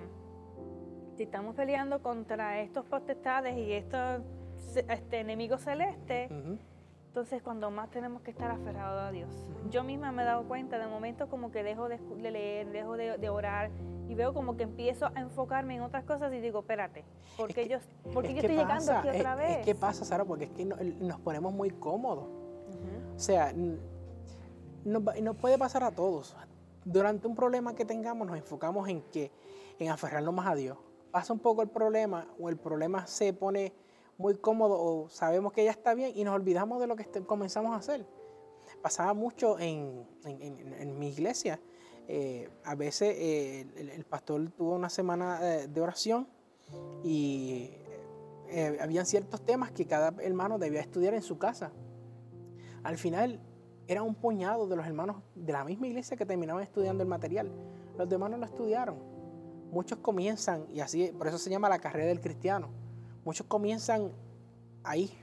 si 1.18 1.24
estamos 1.24 1.56
peleando 1.56 2.04
contra 2.04 2.60
estos 2.62 2.86
potestades 2.86 3.58
y 3.58 3.74
estos 3.74 4.22
este, 4.76 5.22
enemigos 5.22 5.62
celestes, 5.62 6.32
entonces 7.14 7.44
cuando 7.44 7.70
más 7.70 7.92
tenemos 7.92 8.24
que 8.24 8.32
estar 8.32 8.50
aferrados 8.50 9.00
a 9.04 9.12
Dios. 9.12 9.30
Yo 9.70 9.84
misma 9.84 10.12
me 10.12 10.24
he 10.24 10.26
dado 10.26 10.48
cuenta, 10.48 10.80
de 10.80 10.88
momento 10.88 11.30
como 11.30 11.52
que 11.52 11.62
dejo 11.62 11.88
de, 11.88 12.00
leer, 12.32 12.72
dejo 12.72 12.98
de, 12.98 13.30
orar 13.30 13.70
y 14.10 14.16
veo 14.16 14.34
como 14.34 14.58
que 14.58 14.64
empiezo 14.64 15.12
a 15.14 15.22
enfocarme 15.22 15.76
en 15.76 15.82
otras 15.82 16.06
cosas 16.06 16.34
y 16.34 16.40
digo, 16.40 16.62
espérate, 16.62 17.06
¿por 17.38 17.54
qué 17.54 17.68
yo, 17.68 17.78
porque 18.16 18.34
yo 18.34 18.40
estoy 18.40 18.56
llegando 18.56 18.94
aquí 18.94 19.10
otra 19.10 19.36
vez? 19.36 19.60
Es 19.60 19.66
que 19.66 19.76
pasa, 19.76 20.06
Sara, 20.06 20.26
porque 20.26 20.46
es 20.46 20.52
que 20.54 20.66
nos 20.66 21.20
ponemos 21.20 21.54
muy 21.54 21.70
cómodos. 21.70 22.26
O 23.16 23.20
sea, 23.20 23.54
nos, 24.84 25.36
puede 25.36 25.60
pasar 25.60 25.84
a 25.84 25.92
todos. 25.92 26.36
Durante 26.84 27.28
un 27.28 27.36
problema 27.36 27.76
que 27.76 27.86
tengamos 27.86 28.26
nos 28.26 28.38
enfocamos 28.38 28.90
en 28.90 29.04
que 29.12 29.32
en 29.78 29.90
aferrarnos 29.90 30.34
más 30.34 30.48
a 30.48 30.56
Dios. 30.56 30.80
Pasa 31.12 31.32
un 31.32 31.40
poco 31.40 31.62
el 31.62 31.70
problema 31.70 32.26
o 32.40 32.50
el 32.50 32.58
problema 32.58 33.06
se 33.06 33.34
pone 33.34 33.72
muy 34.24 34.36
cómodo 34.36 34.80
o 34.80 35.10
sabemos 35.10 35.52
que 35.52 35.66
ya 35.66 35.72
está 35.72 35.94
bien 35.94 36.14
y 36.16 36.24
nos 36.24 36.34
olvidamos 36.34 36.80
de 36.80 36.88
lo 36.88 36.96
que 36.96 37.06
comenzamos 37.26 37.74
a 37.74 37.76
hacer. 37.76 38.08
Pasaba 38.82 39.14
mucho 39.14 39.60
en, 39.60 40.08
mi 40.98 41.10
iglesia. 41.10 41.60
Eh, 42.08 42.50
a 42.64 42.74
veces 42.76 43.16
eh, 43.18 43.68
el, 43.76 44.06
pastor 44.06 44.50
tuvo 44.52 44.76
una 44.76 44.90
semana 44.90 45.42
de, 45.42 45.68
de 45.68 45.82
oración 45.82 46.28
y 47.04 47.72
eh, 48.48 48.78
habían 48.80 49.06
ciertos 49.06 49.46
temas 49.46 49.72
que 49.72 49.86
cada 49.86 50.14
hermano 50.22 50.58
debía 50.58 50.80
estudiar 50.80 51.14
en 51.14 51.22
su 51.22 51.38
casa. 51.38 51.74
Al 52.82 52.98
final 52.98 53.42
era 53.90 54.04
un 54.04 54.16
puñado 54.16 54.68
de 54.68 54.78
los 54.78 54.86
hermanos 54.86 55.18
de 55.36 55.52
la 55.52 55.66
misma 55.66 55.88
iglesia 55.88 56.16
que 56.16 56.26
terminaban 56.26 56.64
estudiando 56.64 57.04
el 57.04 57.10
material. 57.10 57.52
Los 57.98 58.08
demás 58.08 58.32
no 58.32 58.38
lo 58.38 58.46
estudiaron. 58.46 58.96
Muchos 59.70 60.00
comienzan, 60.00 60.66
y 60.72 60.80
así, 60.80 61.12
por 61.12 61.28
eso 61.28 61.38
se 61.38 61.50
llama 61.50 61.68
la 61.68 61.80
carrera 61.80 62.08
del 62.08 62.22
cristiano. 62.22 62.83
Muchos 63.26 63.48
comienzan 63.48 64.12
ahí, 64.84 65.18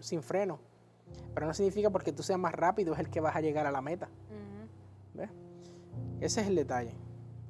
sin 0.00 0.22
freno. 0.22 0.58
Pero 1.34 1.46
no 1.46 1.54
significa 1.54 1.90
porque 1.90 2.12
tú 2.12 2.22
seas 2.22 2.38
más 2.38 2.54
rápido 2.54 2.94
es 2.94 3.00
el 3.00 3.10
que 3.10 3.20
vas 3.20 3.36
a 3.36 3.40
llegar 3.40 3.66
a 3.66 3.70
la 3.70 3.80
meta. 3.80 4.08
Ese 6.20 6.42
es 6.42 6.48
el 6.48 6.54
detalle. 6.54 6.92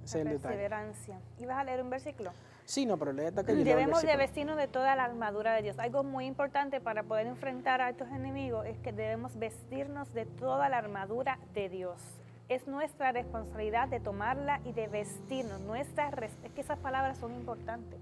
Ese 0.05 0.21
es 0.21 0.27
el 0.27 0.33
detalle. 0.33 0.57
Perseverancia. 0.57 1.21
¿Ibas 1.39 1.59
a 1.59 1.65
leer 1.65 1.83
un 1.83 1.91
versículo? 1.91 2.31
Sí, 2.65 2.87
no, 2.87 2.97
pero 2.99 3.13
que 3.17 3.53
Debemos 3.53 4.03
de 4.03 4.17
vestirnos 4.17 4.57
de 4.57 4.69
toda 4.69 4.95
la 4.95 5.05
armadura 5.05 5.55
de 5.55 5.63
Dios. 5.63 5.79
Algo 5.81 6.05
muy 6.05 6.27
importante 6.27 6.81
para 6.81 7.03
poder 7.03 7.27
enfrentar 7.27 7.81
a 7.81 7.91
estos 7.91 8.09
enemigos 8.11 8.65
es 8.65 8.79
que 8.79 8.93
debemos 8.93 9.37
vestirnos 9.37 10.15
de 10.15 10.25
toda 10.25 10.69
la 10.69 10.79
armadura 10.79 11.41
de 11.53 11.69
Dios. 11.69 12.01
Es 12.49 12.69
nuestra 12.69 13.11
responsabilidad 13.11 13.89
de 13.89 13.99
tomarla 13.99 14.61
y 14.65 14.73
de 14.73 14.87
vestirnos. 14.87 15.61
Nuestra, 15.63 16.11
es 16.45 16.53
que 16.53 16.61
esas 16.61 16.79
palabras 16.79 17.19
son 17.19 17.35
importantes. 17.35 17.99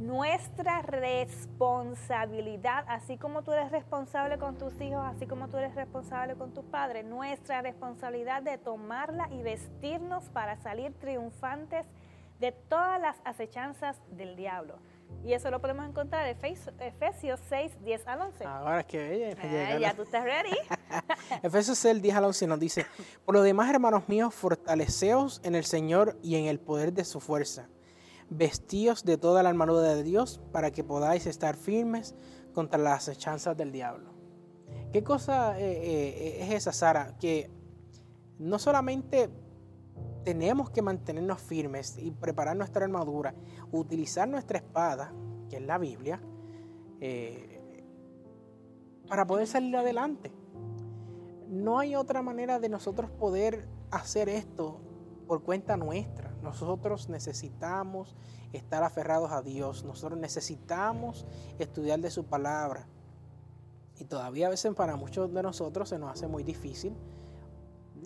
Nuestra 0.00 0.82
responsabilidad, 0.82 2.84
así 2.88 3.16
como 3.18 3.42
tú 3.42 3.52
eres 3.52 3.70
responsable 3.70 4.38
con 4.38 4.56
tus 4.56 4.80
hijos, 4.80 5.04
así 5.04 5.26
como 5.26 5.48
tú 5.48 5.58
eres 5.58 5.74
responsable 5.74 6.36
con 6.36 6.54
tus 6.54 6.64
padres, 6.64 7.04
nuestra 7.04 7.60
responsabilidad 7.60 8.42
de 8.42 8.56
tomarla 8.56 9.28
y 9.30 9.42
vestirnos 9.42 10.30
para 10.30 10.56
salir 10.56 10.94
triunfantes 10.94 11.86
de 12.40 12.52
todas 12.52 12.98
las 12.98 13.18
acechanzas 13.24 13.98
del 14.10 14.36
diablo. 14.36 14.78
Y 15.22 15.34
eso 15.34 15.50
lo 15.50 15.60
podemos 15.60 15.86
encontrar 15.86 16.26
en 16.26 16.38
Efesios 16.80 17.38
6, 17.50 17.84
10 17.84 18.06
al 18.06 18.22
11. 18.22 18.44
Ahora 18.46 18.80
es 18.80 18.86
que 18.86 19.12
ella. 19.12 19.36
Ah, 19.42 19.78
ya 19.78 19.92
tú 19.92 20.00
estás 20.02 20.24
ready. 20.24 20.56
Efesios 21.42 21.76
6, 21.76 22.00
10 22.00 22.16
al 22.16 22.24
11 22.24 22.46
nos 22.46 22.58
dice, 22.58 22.86
por 23.26 23.34
lo 23.34 23.42
demás, 23.42 23.68
hermanos 23.68 24.08
míos, 24.08 24.34
fortaleceos 24.34 25.42
en 25.44 25.56
el 25.56 25.64
Señor 25.64 26.16
y 26.22 26.36
en 26.36 26.46
el 26.46 26.58
poder 26.58 26.94
de 26.94 27.04
su 27.04 27.20
fuerza 27.20 27.68
vestíos 28.30 29.04
de 29.04 29.18
toda 29.18 29.42
la 29.42 29.50
armadura 29.50 29.94
de 29.94 30.02
Dios 30.02 30.40
para 30.52 30.70
que 30.70 30.84
podáis 30.84 31.26
estar 31.26 31.56
firmes 31.56 32.14
contra 32.54 32.78
las 32.78 33.08
acechanzas 33.08 33.56
del 33.56 33.72
diablo. 33.72 34.10
¿Qué 34.92 35.04
cosa 35.04 35.58
eh, 35.60 35.64
eh, 35.64 36.44
es 36.44 36.50
esa, 36.52 36.72
Sara? 36.72 37.16
Que 37.18 37.50
no 38.38 38.58
solamente 38.58 39.28
tenemos 40.24 40.70
que 40.70 40.82
mantenernos 40.82 41.40
firmes 41.40 41.96
y 41.98 42.10
preparar 42.10 42.56
nuestra 42.56 42.84
armadura, 42.84 43.34
utilizar 43.72 44.28
nuestra 44.28 44.58
espada, 44.58 45.12
que 45.48 45.56
es 45.56 45.62
la 45.62 45.78
Biblia, 45.78 46.20
eh, 47.00 47.84
para 49.08 49.26
poder 49.26 49.46
salir 49.46 49.76
adelante. 49.76 50.32
No 51.48 51.78
hay 51.78 51.96
otra 51.96 52.22
manera 52.22 52.60
de 52.60 52.68
nosotros 52.68 53.10
poder 53.10 53.68
hacer 53.90 54.28
esto 54.28 54.80
por 55.26 55.42
cuenta 55.42 55.76
nuestra. 55.76 56.29
Nosotros 56.42 57.08
necesitamos 57.08 58.16
estar 58.52 58.82
aferrados 58.82 59.30
a 59.32 59.42
Dios, 59.42 59.84
nosotros 59.84 60.18
necesitamos 60.18 61.26
estudiar 61.58 62.00
de 62.00 62.10
su 62.10 62.24
palabra. 62.24 62.86
Y 63.98 64.04
todavía 64.04 64.46
a 64.46 64.50
veces 64.50 64.74
para 64.74 64.96
muchos 64.96 65.32
de 65.32 65.42
nosotros 65.42 65.88
se 65.88 65.98
nos 65.98 66.10
hace 66.10 66.26
muy 66.26 66.42
difícil. 66.42 66.94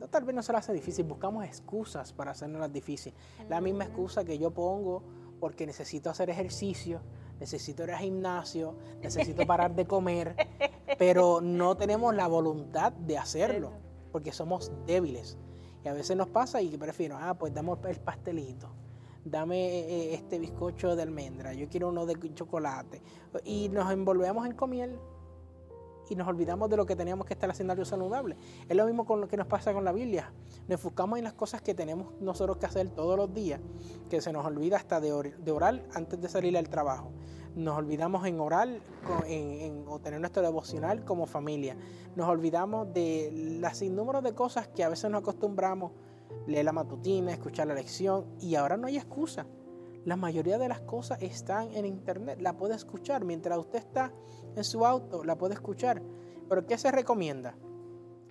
No, 0.01 0.09
tal 0.09 0.25
vez 0.25 0.35
no 0.35 0.43
se 0.43 0.53
nos 0.53 0.61
hace 0.61 0.73
difícil, 0.73 1.05
buscamos 1.05 1.45
excusas 1.45 2.13
para 2.13 2.33
hacernos 2.33 2.73
difícil. 2.73 3.15
La 3.49 3.61
misma 3.61 3.85
excusa 3.85 4.25
que 4.25 4.39
yo 4.39 4.51
pongo 4.51 5.05
porque 5.39 5.67
necesito 5.67 6.11
hacer 6.11 6.31
ejercicio, 6.31 7.01
necesito 7.39 7.85
ir 7.85 7.93
al 7.93 7.99
gimnasio, 7.99 8.75
necesito 9.01 9.47
parar 9.47 9.75
de 9.75 9.87
comer, 9.87 10.35
pero 10.99 11.41
no 11.41 11.77
tenemos 11.77 12.15
la 12.15 12.27
voluntad 12.27 12.93
de 12.93 13.19
hacerlo 13.19 13.73
porque 14.11 14.33
somos 14.33 14.73
débiles. 14.87 15.37
Y 15.85 15.89
a 15.89 15.93
veces 15.93 16.17
nos 16.17 16.29
pasa 16.29 16.63
y 16.63 16.77
prefiero, 16.79 17.17
ah, 17.21 17.35
pues 17.35 17.53
dame 17.53 17.73
el 17.89 18.01
pastelito, 18.01 18.69
dame 19.25 19.67
eh, 19.67 19.81
eh, 19.81 20.15
este 20.15 20.39
bizcocho 20.39 20.97
de 20.97 21.03
almendra, 21.03 21.53
yo 21.53 21.69
quiero 21.69 21.91
uno 21.91 22.07
de 22.07 22.35
chocolate. 22.35 23.03
Y 23.45 23.69
nos 23.69 23.93
envolvemos 23.93 24.47
en 24.47 24.53
comiel 24.53 24.99
y 26.09 26.17
nos 26.17 26.29
olvidamos 26.29 26.71
de 26.71 26.77
lo 26.77 26.87
que 26.87 26.97
teníamos 26.97 27.27
que 27.27 27.35
estar 27.35 27.51
haciendo 27.51 27.73
algo 27.73 27.85
saludable. 27.85 28.37
Es 28.69 28.77
lo 28.77 28.87
mismo 28.87 29.05
con 29.05 29.21
lo 29.21 29.29
que 29.29 29.37
nos 29.37 29.47
pasa 29.47 29.73
con 29.73 29.85
la 29.85 29.93
Biblia. 29.93 30.33
Nos 30.63 30.73
enfocamos 30.73 31.19
en 31.19 31.25
las 31.25 31.35
cosas 31.35 31.61
que 31.61 31.75
tenemos 31.75 32.15
nosotros 32.21 32.57
que 32.57 32.67
hacer 32.67 32.89
todos 32.91 33.17
los 33.17 33.33
días, 33.33 33.61
que 34.09 34.21
se 34.21 34.33
nos 34.33 34.45
olvida 34.47 34.77
hasta 34.77 35.01
de, 35.01 35.13
orar 35.13 35.83
antes 35.93 36.21
de 36.21 36.29
salir 36.29 36.57
al 36.57 36.69
trabajo 36.69 37.11
nos 37.55 37.79
olvidamos 37.79 38.27
en 38.27 38.41
orar 38.41 38.69
en, 39.27 39.85
o 39.87 40.01
tener 40.01 40.21
nuestro 40.21 40.43
devocional 40.43 41.05
como 41.05 41.27
familia. 41.27 41.77
Nos 42.17 42.29
olvidamos 42.29 42.93
de 42.93 43.31
las 43.61 43.81
innúmeros 43.83 44.23
de 44.23 44.35
cosas 44.35 44.69
que 44.69 44.83
a 44.83 44.89
veces 44.89 45.11
nos 45.11 45.21
acostumbramos, 45.21 45.93
leer 46.47 46.65
la 46.65 46.73
matutina, 46.73 47.33
escuchar 47.33 47.69
la 47.69 47.75
lección, 47.75 48.27
y 48.41 48.57
ahora 48.57 48.77
no 48.77 48.87
hay 48.87 48.97
excusa. 48.97 49.47
La 50.05 50.17
mayoría 50.17 50.59
de 50.59 50.69
las 50.69 50.81
cosas 50.81 51.23
están 51.23 51.73
en 51.75 51.87
internet, 51.87 52.39
la 52.41 52.57
puede 52.57 52.75
escuchar. 52.75 53.25
Mientras 53.25 53.57
usted 53.59 53.79
está 53.79 54.13
en 54.55 54.65
su 54.65 54.85
auto, 54.85 55.25
la 55.25 55.39
puede 55.39 55.55
escuchar. 55.55 56.03
Pero 56.49 56.67
¿qué 56.67 56.77
se 56.77 56.91
recomienda? 56.91 57.57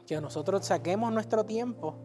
Que 0.05 0.19
nosotros 0.21 0.65
saquemos 0.65 1.11
nuestro 1.11 1.45
tiempo 1.45 1.95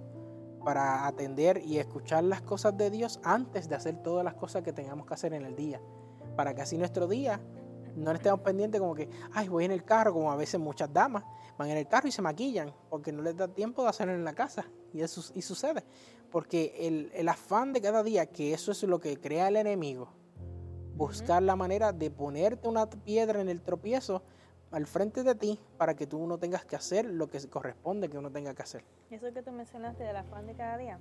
para 0.64 1.06
atender 1.06 1.62
y 1.64 1.78
escuchar 1.78 2.24
las 2.24 2.42
cosas 2.42 2.76
de 2.76 2.90
Dios 2.90 3.20
antes 3.24 3.68
de 3.68 3.74
hacer 3.74 4.02
todas 4.02 4.24
las 4.24 4.34
cosas 4.34 4.62
que 4.62 4.72
tengamos 4.72 5.06
que 5.06 5.14
hacer 5.14 5.34
en 5.34 5.44
el 5.44 5.54
día 5.54 5.80
para 6.38 6.54
que 6.54 6.62
así 6.62 6.78
nuestro 6.78 7.08
día 7.08 7.40
no 7.96 8.12
estemos 8.12 8.38
pendientes 8.42 8.80
como 8.80 8.94
que, 8.94 9.10
ay, 9.32 9.48
voy 9.48 9.64
en 9.64 9.72
el 9.72 9.82
carro, 9.82 10.12
como 10.12 10.30
a 10.30 10.36
veces 10.36 10.60
muchas 10.60 10.92
damas 10.92 11.24
van 11.58 11.68
en 11.68 11.76
el 11.76 11.88
carro 11.88 12.06
y 12.06 12.12
se 12.12 12.22
maquillan 12.22 12.72
porque 12.88 13.10
no 13.10 13.22
les 13.22 13.36
da 13.36 13.48
tiempo 13.48 13.82
de 13.82 13.88
hacerlo 13.88 14.14
en 14.14 14.24
la 14.24 14.34
casa. 14.34 14.64
Y 14.94 15.00
eso 15.00 15.32
y 15.34 15.42
sucede. 15.42 15.82
Porque 16.30 16.76
el, 16.78 17.10
el 17.12 17.28
afán 17.28 17.72
de 17.72 17.80
cada 17.80 18.04
día, 18.04 18.26
que 18.26 18.54
eso 18.54 18.70
es 18.70 18.80
lo 18.84 19.00
que 19.00 19.16
crea 19.16 19.48
el 19.48 19.56
enemigo, 19.56 20.10
buscar 20.94 21.42
la 21.42 21.56
manera 21.56 21.92
de 21.92 22.08
ponerte 22.08 22.68
una 22.68 22.88
piedra 22.88 23.40
en 23.40 23.48
el 23.48 23.60
tropiezo 23.60 24.22
al 24.70 24.86
frente 24.86 25.24
de 25.24 25.34
ti 25.34 25.58
para 25.76 25.96
que 25.96 26.06
tú 26.06 26.24
no 26.24 26.38
tengas 26.38 26.64
que 26.64 26.76
hacer 26.76 27.04
lo 27.04 27.28
que 27.28 27.40
corresponde 27.48 28.08
que 28.08 28.16
uno 28.16 28.30
tenga 28.30 28.54
que 28.54 28.62
hacer. 28.62 28.84
Eso 29.10 29.32
que 29.32 29.42
tú 29.42 29.50
mencionaste 29.50 30.04
del 30.04 30.14
afán 30.14 30.46
de 30.46 30.54
cada 30.54 30.78
día, 30.78 31.00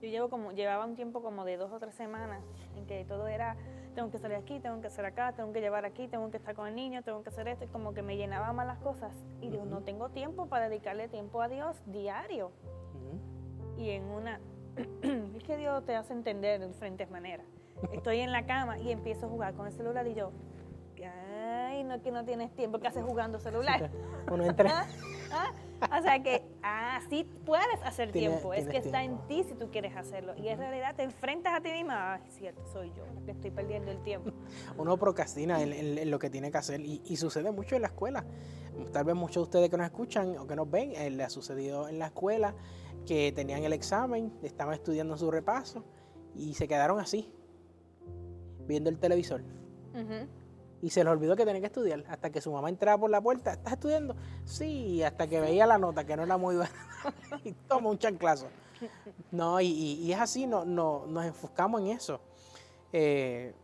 yo 0.00 0.08
llevo 0.08 0.30
como, 0.30 0.52
llevaba 0.52 0.86
un 0.86 0.96
tiempo 0.96 1.22
como 1.22 1.44
de 1.44 1.58
dos 1.58 1.70
o 1.72 1.78
tres 1.78 1.94
semanas 1.94 2.42
en 2.74 2.86
que 2.86 3.04
todo 3.04 3.26
era, 3.26 3.56
tengo 3.94 4.10
que 4.10 4.18
salir 4.18 4.36
aquí, 4.36 4.60
tengo 4.60 4.80
que 4.80 4.86
hacer 4.86 5.04
acá, 5.04 5.32
tengo 5.32 5.52
que 5.52 5.60
llevar 5.60 5.84
aquí, 5.84 6.08
tengo 6.08 6.30
que 6.30 6.36
estar 6.36 6.54
con 6.54 6.66
el 6.66 6.74
niño, 6.74 7.02
tengo 7.02 7.22
que 7.22 7.28
hacer 7.28 7.48
esto, 7.48 7.64
y 7.64 7.68
como 7.68 7.92
que 7.94 8.02
me 8.02 8.16
llenaba 8.16 8.52
más 8.52 8.66
las 8.66 8.78
cosas. 8.78 9.12
Y 9.40 9.50
digo, 9.50 9.64
no 9.64 9.82
tengo 9.82 10.08
tiempo 10.10 10.46
para 10.46 10.68
dedicarle 10.68 11.08
tiempo 11.08 11.42
a 11.42 11.48
Dios 11.48 11.76
diario. 11.86 12.52
Y 13.76 13.90
en 13.90 14.04
una, 14.04 14.40
es 15.36 15.42
que 15.44 15.56
Dios 15.56 15.84
te 15.84 15.96
hace 15.96 16.12
entender 16.12 16.60
de 16.60 16.68
diferentes 16.68 17.10
maneras. 17.10 17.46
Estoy 17.92 18.20
en 18.20 18.30
la 18.30 18.44
cama 18.44 18.78
y 18.78 18.92
empiezo 18.92 19.26
a 19.26 19.28
jugar 19.28 19.54
con 19.54 19.66
el 19.66 19.72
celular 19.72 20.06
y 20.06 20.14
yo, 20.14 20.32
ay, 21.02 21.82
no 21.84 22.00
que 22.02 22.10
no 22.10 22.24
tienes 22.24 22.54
tiempo, 22.54 22.78
¿qué 22.78 22.88
haces 22.88 23.04
jugando 23.04 23.38
celular? 23.40 23.90
Uno 24.30 24.44
entra. 24.44 24.86
¿Ah? 25.30 25.52
O 25.98 26.02
sea 26.02 26.22
que, 26.22 26.42
ah, 26.62 27.00
sí 27.08 27.26
puedes 27.46 27.82
hacer 27.82 28.12
tiempo, 28.12 28.52
es 28.52 28.68
que 28.68 28.76
está 28.76 29.02
en 29.02 29.16
ti 29.28 29.44
si 29.44 29.54
tú 29.54 29.70
quieres 29.70 29.96
hacerlo. 29.96 30.34
Y 30.36 30.48
en 30.48 30.58
realidad 30.58 30.94
te 30.94 31.02
enfrentas 31.02 31.54
a 31.54 31.62
ti 31.62 31.72
misma, 31.72 32.14
ah, 32.14 32.20
es 32.26 32.34
cierto, 32.34 32.62
soy 32.70 32.92
yo 32.94 33.04
que 33.24 33.30
estoy 33.30 33.50
perdiendo 33.50 33.90
el 33.90 34.02
tiempo. 34.02 34.30
Uno 34.76 34.98
procrastina 34.98 35.62
en, 35.62 36.10
lo 36.10 36.18
que 36.18 36.28
tiene 36.28 36.50
que 36.50 36.58
hacer 36.58 36.80
y, 36.82 37.16
sucede 37.16 37.50
mucho 37.50 37.76
en 37.76 37.82
la 37.82 37.88
escuela. 37.88 38.26
Tal 38.92 39.04
vez 39.04 39.14
muchos 39.14 39.36
de 39.36 39.42
ustedes 39.42 39.70
que 39.70 39.78
nos 39.78 39.86
escuchan 39.86 40.36
o 40.36 40.46
que 40.46 40.54
nos 40.54 40.70
ven, 40.70 40.92
eh, 40.94 41.08
le 41.08 41.24
ha 41.24 41.30
sucedido 41.30 41.88
en 41.88 41.98
la 41.98 42.08
escuela 42.08 42.54
que 43.06 43.32
tenían 43.32 43.64
el 43.64 43.72
examen, 43.72 44.32
estaban 44.42 44.74
estudiando 44.74 45.16
su 45.16 45.30
repaso 45.30 45.82
y 46.34 46.52
se 46.52 46.68
quedaron 46.68 47.00
así, 47.00 47.32
viendo 48.66 48.90
el 48.90 48.98
televisor 48.98 49.42
y 50.82 50.90
se 50.90 51.04
le 51.04 51.10
olvidó 51.10 51.36
que 51.36 51.44
tenía 51.44 51.60
que 51.60 51.66
estudiar. 51.66 52.04
Hasta 52.08 52.30
que 52.30 52.40
su 52.40 52.52
mamá 52.52 52.68
entraba 52.68 52.98
por 52.98 53.10
la 53.10 53.20
puerta, 53.20 53.52
¿estás 53.52 53.74
estudiando? 53.74 54.16
Sí, 54.44 55.02
hasta 55.02 55.26
que 55.26 55.40
veía 55.40 55.66
la 55.66 55.78
nota, 55.78 56.04
que 56.04 56.16
no 56.16 56.22
era 56.22 56.36
muy 56.36 56.56
buena, 56.56 56.72
y 57.44 57.52
toma 57.52 57.90
un 57.90 57.98
chanclazo. 57.98 58.46
No, 59.30 59.60
y, 59.60 60.10
es 60.12 60.18
así, 60.18 60.46
no, 60.46 60.64
no, 60.64 61.04
nos 61.06 61.24
enfocamos 61.26 61.80
en 61.82 61.88
eso. 61.88 62.20
Eh, 62.92 63.54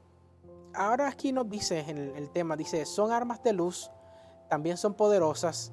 ahora 0.74 1.09
aquí 1.09 1.33
nos 1.33 1.48
dice 1.48 1.85
el, 1.88 2.31
tema, 2.31 2.57
dice, 2.57 2.85
son 2.85 3.11
armas 3.12 3.42
de 3.42 3.52
luz, 3.52 3.90
también 4.48 4.76
son 4.76 4.94
poderosas, 4.94 5.72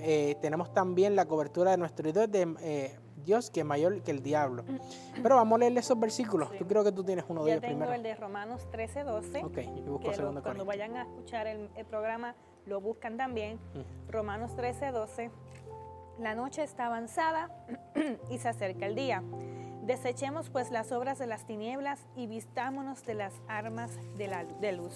eh, 0.00 0.36
tenemos 0.40 0.72
también 0.72 1.14
la 1.14 1.26
cobertura 1.26 1.72
de 1.72 1.76
nuestro 1.76 2.10
Dios 2.10 2.30
de, 2.30 2.56
eh, 2.60 2.98
Dios 3.24 3.50
que 3.50 3.60
es 3.60 3.66
mayor 3.66 4.02
que 4.02 4.10
el 4.10 4.22
diablo. 4.22 4.62
Mm. 4.62 5.22
Pero 5.22 5.36
vamos 5.36 5.56
a 5.56 5.58
leerle 5.60 5.80
esos 5.80 5.98
versículos. 5.98 6.50
Tú 6.56 6.66
creo 6.66 6.84
que 6.84 6.92
tú 6.92 7.04
tienes 7.04 7.24
uno 7.28 7.44
de 7.44 7.52
ellos 7.52 7.60
primero. 7.60 7.80
Yo 7.80 7.92
tengo 7.92 7.94
el 7.94 8.02
de 8.02 8.14
Romanos 8.14 8.68
13, 8.70 9.04
12. 9.04 9.44
Ok, 9.44 9.58
yo 9.84 9.92
busco 9.92 10.12
segundo 10.12 10.42
Cuando 10.42 10.64
vayan 10.64 10.96
a 10.96 11.02
escuchar 11.02 11.46
el, 11.46 11.68
programa, 11.88 12.34
lo 12.66 12.80
buscan 12.80 13.16
también. 13.16 13.56
Mm. 13.56 14.10
Romanos 14.10 14.54
13, 14.56 14.90
12. 14.92 15.30
La 16.18 16.34
noche 16.34 16.62
está 16.62 16.86
avanzada 16.86 17.50
y 18.30 18.38
se 18.38 18.48
acerca 18.48 18.86
el 18.86 18.94
día. 18.94 19.22
Desechemos 19.82 20.50
pues 20.50 20.70
las 20.70 20.92
obras 20.92 21.18
de 21.18 21.26
las 21.26 21.46
tinieblas 21.46 22.04
y 22.14 22.26
vistámonos 22.26 23.04
de 23.06 23.14
las 23.14 23.32
armas 23.48 23.92
de, 24.16 24.28
la, 24.28 24.44
de 24.44 24.72
luz. 24.72 24.94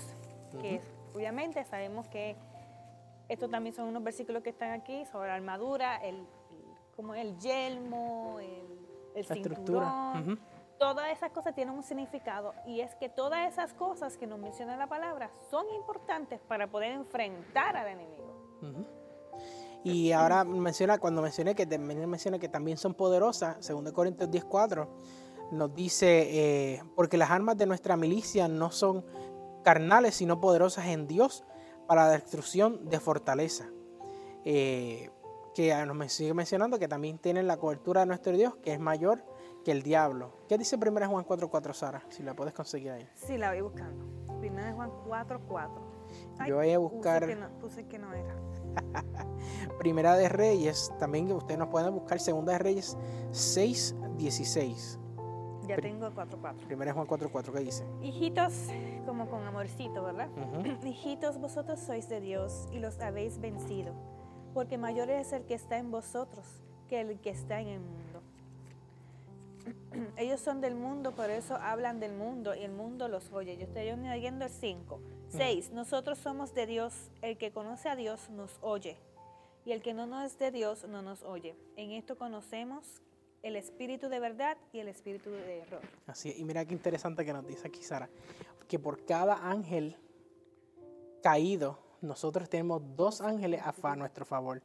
Que 0.61 0.83
obviamente 1.15 1.65
sabemos 1.65 2.09
que 2.09 2.37
estos 3.29 3.51
también 3.51 3.75
son 3.75 3.89
unos 3.89 4.03
versículos 4.03 4.43
que 4.43 4.51
están 4.51 4.73
aquí 4.73 5.07
sobre 5.07 5.29
la 5.29 5.37
armadura, 5.37 5.97
el 5.97 6.27
como 7.03 7.15
el 7.17 7.37
yelmo, 7.39 8.39
el, 9.15 9.25
cinturón. 9.27 10.39
Todas 10.79 11.13
esas 11.13 11.31
cosas 11.33 11.55
tienen 11.55 11.75
un 11.75 11.83
significado 11.83 12.55
y 12.65 12.81
es 12.81 12.95
que 12.95 13.09
todas 13.09 13.53
esas 13.53 13.75
cosas 13.75 14.17
que 14.17 14.27
nos 14.27 14.39
menciona 14.39 14.77
la 14.77 14.89
palabra 14.89 15.31
son 15.51 15.67
importantes 15.75 16.41
para 16.49 16.71
poder 16.71 16.93
enfrentar 16.93 17.77
al 17.77 17.89
enemigo. 17.89 18.87
Y 19.85 20.13
ahora 20.13 20.45
menciona, 20.45 20.99
cuando 20.99 21.23
mencioné 21.23 21.57
que, 21.57 21.67
menciona 21.77 22.39
que 22.39 22.49
también 22.49 22.79
son 22.79 22.95
poderosas, 22.95 23.67
2 23.67 23.93
Corintios 23.93 24.31
10:4, 24.31 24.89
nos 25.51 25.75
dice, 25.75 26.75
eh, 26.75 26.83
porque 26.95 27.17
las 27.17 27.31
armas 27.31 27.57
de 27.57 27.67
nuestra 27.67 27.97
milicia 27.97 28.47
no 28.47 28.71
son 28.71 29.05
carnales, 29.65 30.15
sino 30.15 30.41
poderosas 30.41 30.87
en 30.87 31.09
Dios 31.09 31.45
para 31.89 32.07
la 32.07 32.13
destrucción 32.13 32.89
de 32.89 33.01
fortaleza. 33.01 33.67
Eh, 34.45 35.11
que 35.55 35.75
nos 35.87 36.13
sigue 36.13 36.35
mencionando 36.35 36.79
que 36.79 36.89
también 36.89 37.19
tienen 37.19 37.47
la 37.47 37.57
cobertura 37.57 38.01
de 38.01 38.07
nuestro 38.07 38.33
Dios, 38.33 38.57
que 38.57 38.73
es 38.73 38.81
mayor 38.81 39.25
que 39.65 39.73
el 39.73 39.83
diablo. 39.83 40.33
¿Qué 40.49 40.59
dice 40.59 40.77
1 40.77 41.09
Juan 41.09 41.25
4.4, 41.25 41.73
Sara? 41.73 42.03
Si 42.09 42.23
la 42.23 42.35
puedes 42.35 42.55
conseguir 42.55 42.91
ahí. 42.93 43.09
Sí, 43.15 43.39
la 43.39 43.51
voy 43.51 43.61
buscando. 43.61 44.05
1 44.29 44.75
Juan 44.75 44.91
4.4. 45.07 45.93
Yo 46.47 46.57
voy 46.57 46.73
a 46.73 46.79
buscar... 46.79 47.51
Puse 47.61 47.87
que 47.87 47.99
no, 47.99 48.13
era. 48.13 48.35
Primera 49.79 50.17
de 50.17 50.29
Reyes, 50.29 50.93
también 50.99 51.31
ustedes 51.33 51.59
nos 51.59 51.69
pueden 51.69 51.95
buscar 51.95 52.21
Segunda 52.21 52.53
de 52.53 52.59
Reyes 52.59 52.97
6.16. 53.31 54.99
Ya 55.67 55.77
tengo 55.77 56.09
4.4. 56.09 56.67
Primera 56.67 56.93
Juan 56.93 57.07
4.4, 57.07 57.53
¿qué 57.53 57.61
dice? 57.61 57.85
Hijitos, 58.01 58.69
como 59.07 59.29
con 59.29 59.47
amorcito, 59.47 60.03
¿verdad? 60.03 60.29
Hijitos, 60.85 61.39
vosotros 61.39 61.79
sois 61.81 62.09
de 62.09 62.21
Dios 62.21 62.67
y 62.73 62.81
los 62.81 63.01
habéis 63.01 63.39
vencido, 63.39 63.95
porque 64.55 64.79
mayor 64.79 65.11
es 65.11 65.33
el 65.33 65.45
que 65.45 65.55
está 65.55 65.79
en 65.79 65.91
vosotros 65.91 66.47
que 66.89 67.01
el 67.01 67.21
que 67.21 67.31
está 67.31 67.61
en 67.61 67.69
el 67.69 67.81
mundo. 67.81 68.23
Ellos 70.17 70.41
son 70.41 70.61
del 70.61 70.75
mundo, 70.75 71.13
por 71.13 71.31
eso 71.31 71.57
hablan 71.57 72.01
del 72.01 72.13
mundo 72.13 72.55
y 72.55 72.61
el 72.61 72.73
mundo 72.73 73.09
los 73.09 73.33
oye. 73.33 73.57
Yo 73.57 73.65
estoy 73.65 73.91
oyendo 73.91 74.45
el 74.45 74.51
5. 74.51 75.01
6. 75.29 75.73
Nosotros 75.73 76.19
somos 76.19 76.55
de 76.55 76.67
Dios. 76.67 77.11
El 77.23 77.39
que 77.39 77.53
conoce 77.53 77.89
a 77.89 77.97
Dios 77.97 78.29
nos 78.31 78.59
oye. 78.61 78.99
Y 79.65 79.73
el 79.73 79.81
que 79.81 79.95
no 79.95 80.23
es 80.23 80.39
de 80.39 80.51
Dios 80.51 80.87
no 80.89 81.03
nos 81.03 81.23
oye. 81.23 81.57
En 81.77 81.93
esto 81.93 82.19
conocemos 82.19 83.01
el 83.43 83.57
espíritu 83.57 84.09
de 84.09 84.21
verdad 84.21 84.57
y 84.73 84.81
el 84.81 84.89
espíritu 84.89 85.31
de 85.31 85.61
error. 85.61 85.81
Así 86.07 86.35
y 86.37 86.45
mira 86.45 86.65
qué 86.65 86.75
interesante 86.75 87.25
que 87.25 87.33
nos 87.33 87.47
dice 87.47 87.69
aquí 87.69 87.83
Sara, 87.83 88.09
que 88.69 88.79
por 88.79 89.05
cada 89.05 89.49
ángel 89.49 89.97
caído, 91.23 91.79
nosotros 92.03 92.49
tenemos 92.49 92.83
dos 92.97 93.21
ángeles 93.21 93.63
a, 93.65 93.97
nuestro 93.97 94.25
favor. 94.25 94.63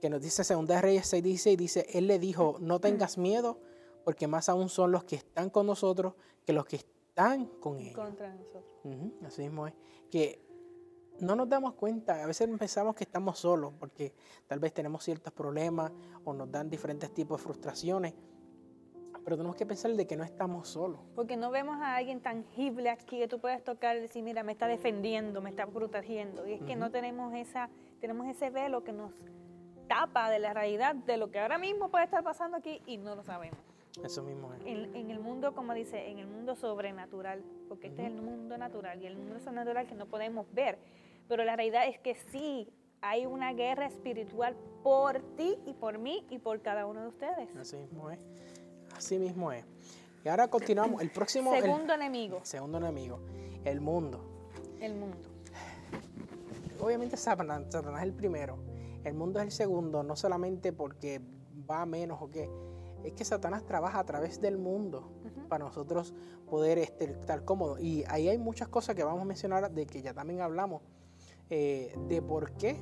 Que 0.00 0.10
nos 0.10 0.20
dice 0.20 0.42
Segunda 0.42 0.80
Reyes 0.80 1.06
6, 1.06 1.22
dice, 1.22 1.56
dice, 1.56 1.86
Él 1.92 2.08
le 2.08 2.18
dijo, 2.18 2.56
no 2.60 2.80
tengas 2.80 3.18
miedo, 3.18 3.60
porque 4.04 4.26
más 4.26 4.48
aún 4.48 4.68
son 4.68 4.90
los 4.90 5.04
que 5.04 5.16
están 5.16 5.50
con 5.50 5.66
nosotros 5.66 6.14
que 6.44 6.52
los 6.52 6.66
que 6.66 6.76
están 6.76 7.46
con 7.60 7.78
ellos. 7.78 7.94
Contra 7.94 8.34
nosotros. 8.34 8.64
así 9.24 9.42
mismo 9.42 9.68
es. 9.68 9.74
Que 10.10 10.44
no 11.20 11.36
nos 11.36 11.48
damos 11.48 11.74
cuenta, 11.74 12.22
a 12.22 12.26
veces 12.26 12.48
pensamos 12.58 12.96
que 12.96 13.04
estamos 13.04 13.38
solos 13.38 13.72
porque 13.78 14.12
tal 14.48 14.58
vez 14.58 14.72
tenemos 14.74 15.04
ciertos 15.04 15.32
problemas 15.32 15.92
o 16.24 16.32
nos 16.32 16.50
dan 16.50 16.68
diferentes 16.68 17.12
tipos 17.14 17.38
de 17.38 17.44
frustraciones, 17.44 18.14
pero 19.24 19.36
tenemos 19.36 19.56
que 19.56 19.66
pensar 19.66 19.92
de 19.92 20.06
que 20.06 20.16
no 20.16 20.24
estamos 20.24 20.68
solos. 20.68 21.00
Porque 21.14 21.36
no 21.36 21.50
vemos 21.50 21.76
a 21.80 21.96
alguien 21.96 22.20
tangible 22.20 22.90
aquí 22.90 23.18
que 23.18 23.28
tú 23.28 23.38
puedes 23.38 23.62
tocar 23.62 23.96
y 23.96 24.00
decir, 24.00 24.22
mira, 24.22 24.42
me 24.42 24.52
está 24.52 24.66
defendiendo, 24.66 25.40
me 25.40 25.50
está 25.50 25.66
protegiendo. 25.66 26.46
Y 26.46 26.54
es 26.54 26.62
que 26.62 26.76
no 26.76 26.90
tenemos 26.90 27.34
esa, 27.34 27.70
tenemos 28.00 28.26
ese 28.26 28.50
velo 28.50 28.84
que 28.84 28.92
nos 28.92 29.12
tapa 29.88 30.30
de 30.30 30.38
la 30.38 30.54
realidad 30.54 30.94
de 30.94 31.16
lo 31.16 31.30
que 31.30 31.38
ahora 31.38 31.58
mismo 31.58 31.90
puede 31.90 32.04
estar 32.04 32.24
pasando 32.24 32.56
aquí 32.56 32.80
y 32.86 32.98
no 32.98 33.14
lo 33.14 33.22
sabemos. 33.22 33.58
Eso 34.02 34.22
mismo 34.22 34.52
es. 34.54 34.60
En, 34.64 35.10
el 35.10 35.20
mundo, 35.20 35.54
como 35.54 35.74
dice, 35.74 36.08
en 36.08 36.18
el 36.18 36.26
mundo 36.26 36.54
sobrenatural, 36.54 37.42
porque 37.68 37.88
este 37.88 38.02
es 38.02 38.08
el 38.08 38.22
mundo 38.22 38.56
natural 38.56 39.02
y 39.02 39.06
el 39.06 39.16
mundo 39.16 39.38
sobrenatural 39.38 39.86
que 39.86 39.94
no 39.94 40.06
podemos 40.06 40.46
ver. 40.52 40.78
Pero 41.28 41.44
la 41.44 41.56
realidad 41.56 41.86
es 41.86 41.98
que 41.98 42.14
sí, 42.14 42.72
hay 43.02 43.26
una 43.26 43.52
guerra 43.52 43.86
espiritual 43.86 44.56
por 44.82 45.20
ti 45.36 45.58
y 45.66 45.74
por 45.74 45.98
mí 45.98 46.24
y 46.30 46.38
por 46.38 46.62
cada 46.62 46.86
uno 46.86 47.02
de 47.02 47.08
ustedes. 47.08 47.54
Así 47.56 47.76
mismo 47.76 48.10
es. 48.10 48.26
Así 49.02 49.18
mismo 49.18 49.50
es. 49.50 49.64
Y 50.24 50.28
ahora 50.28 50.46
continuamos. 50.46 51.02
El 51.02 51.10
próximo. 51.10 51.52
Segundo 51.52 51.92
enemigo. 51.92 52.38
Segundo 52.44 52.78
enemigo. 52.78 53.18
El 53.64 53.80
mundo. 53.80 54.24
El 54.80 54.94
mundo. 54.94 55.28
Obviamente 56.80 57.16
Satanás, 57.16 57.64
Satanás 57.68 58.02
es 58.02 58.06
el 58.06 58.14
primero. 58.14 58.58
El 59.02 59.14
mundo 59.14 59.40
es 59.40 59.46
el 59.46 59.50
segundo, 59.50 60.04
no 60.04 60.14
solamente 60.14 60.72
porque 60.72 61.20
va 61.68 61.84
menos 61.84 62.22
o 62.22 62.30
qué. 62.30 62.48
Es 63.02 63.14
que 63.14 63.24
Satanás 63.24 63.64
trabaja 63.66 63.98
a 63.98 64.04
través 64.04 64.40
del 64.40 64.56
mundo 64.56 65.10
para 65.48 65.64
nosotros 65.64 66.14
poder 66.48 66.78
estar 66.78 67.44
cómodos. 67.44 67.80
Y 67.80 68.04
ahí 68.06 68.28
hay 68.28 68.38
muchas 68.38 68.68
cosas 68.68 68.94
que 68.94 69.02
vamos 69.02 69.22
a 69.22 69.24
mencionar 69.24 69.68
de 69.68 69.84
que 69.84 70.00
ya 70.00 70.14
también 70.14 70.42
hablamos 70.42 70.80
eh, 71.50 71.92
de 72.06 72.22
por 72.22 72.52
qué 72.52 72.76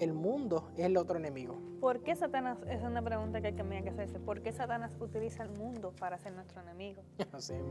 el 0.00 0.14
mundo 0.14 0.72
es 0.76 0.86
el 0.86 0.96
otro 0.96 1.16
enemigo. 1.16 1.69
¿Por 1.80 2.02
qué 2.02 2.14
Satanás? 2.14 2.58
Es 2.68 2.82
una 2.82 3.00
pregunta 3.02 3.40
que 3.40 3.48
hay 3.48 3.54
que 3.54 3.88
hacerse. 3.88 4.20
¿Por 4.20 4.42
qué 4.42 4.52
Satanás 4.52 4.96
utiliza 5.00 5.42
el 5.42 5.50
mundo 5.50 5.94
para 5.98 6.18
ser 6.18 6.32
nuestro 6.34 6.60
enemigo? 6.60 7.02
Así 7.32 7.54
es. 7.54 7.62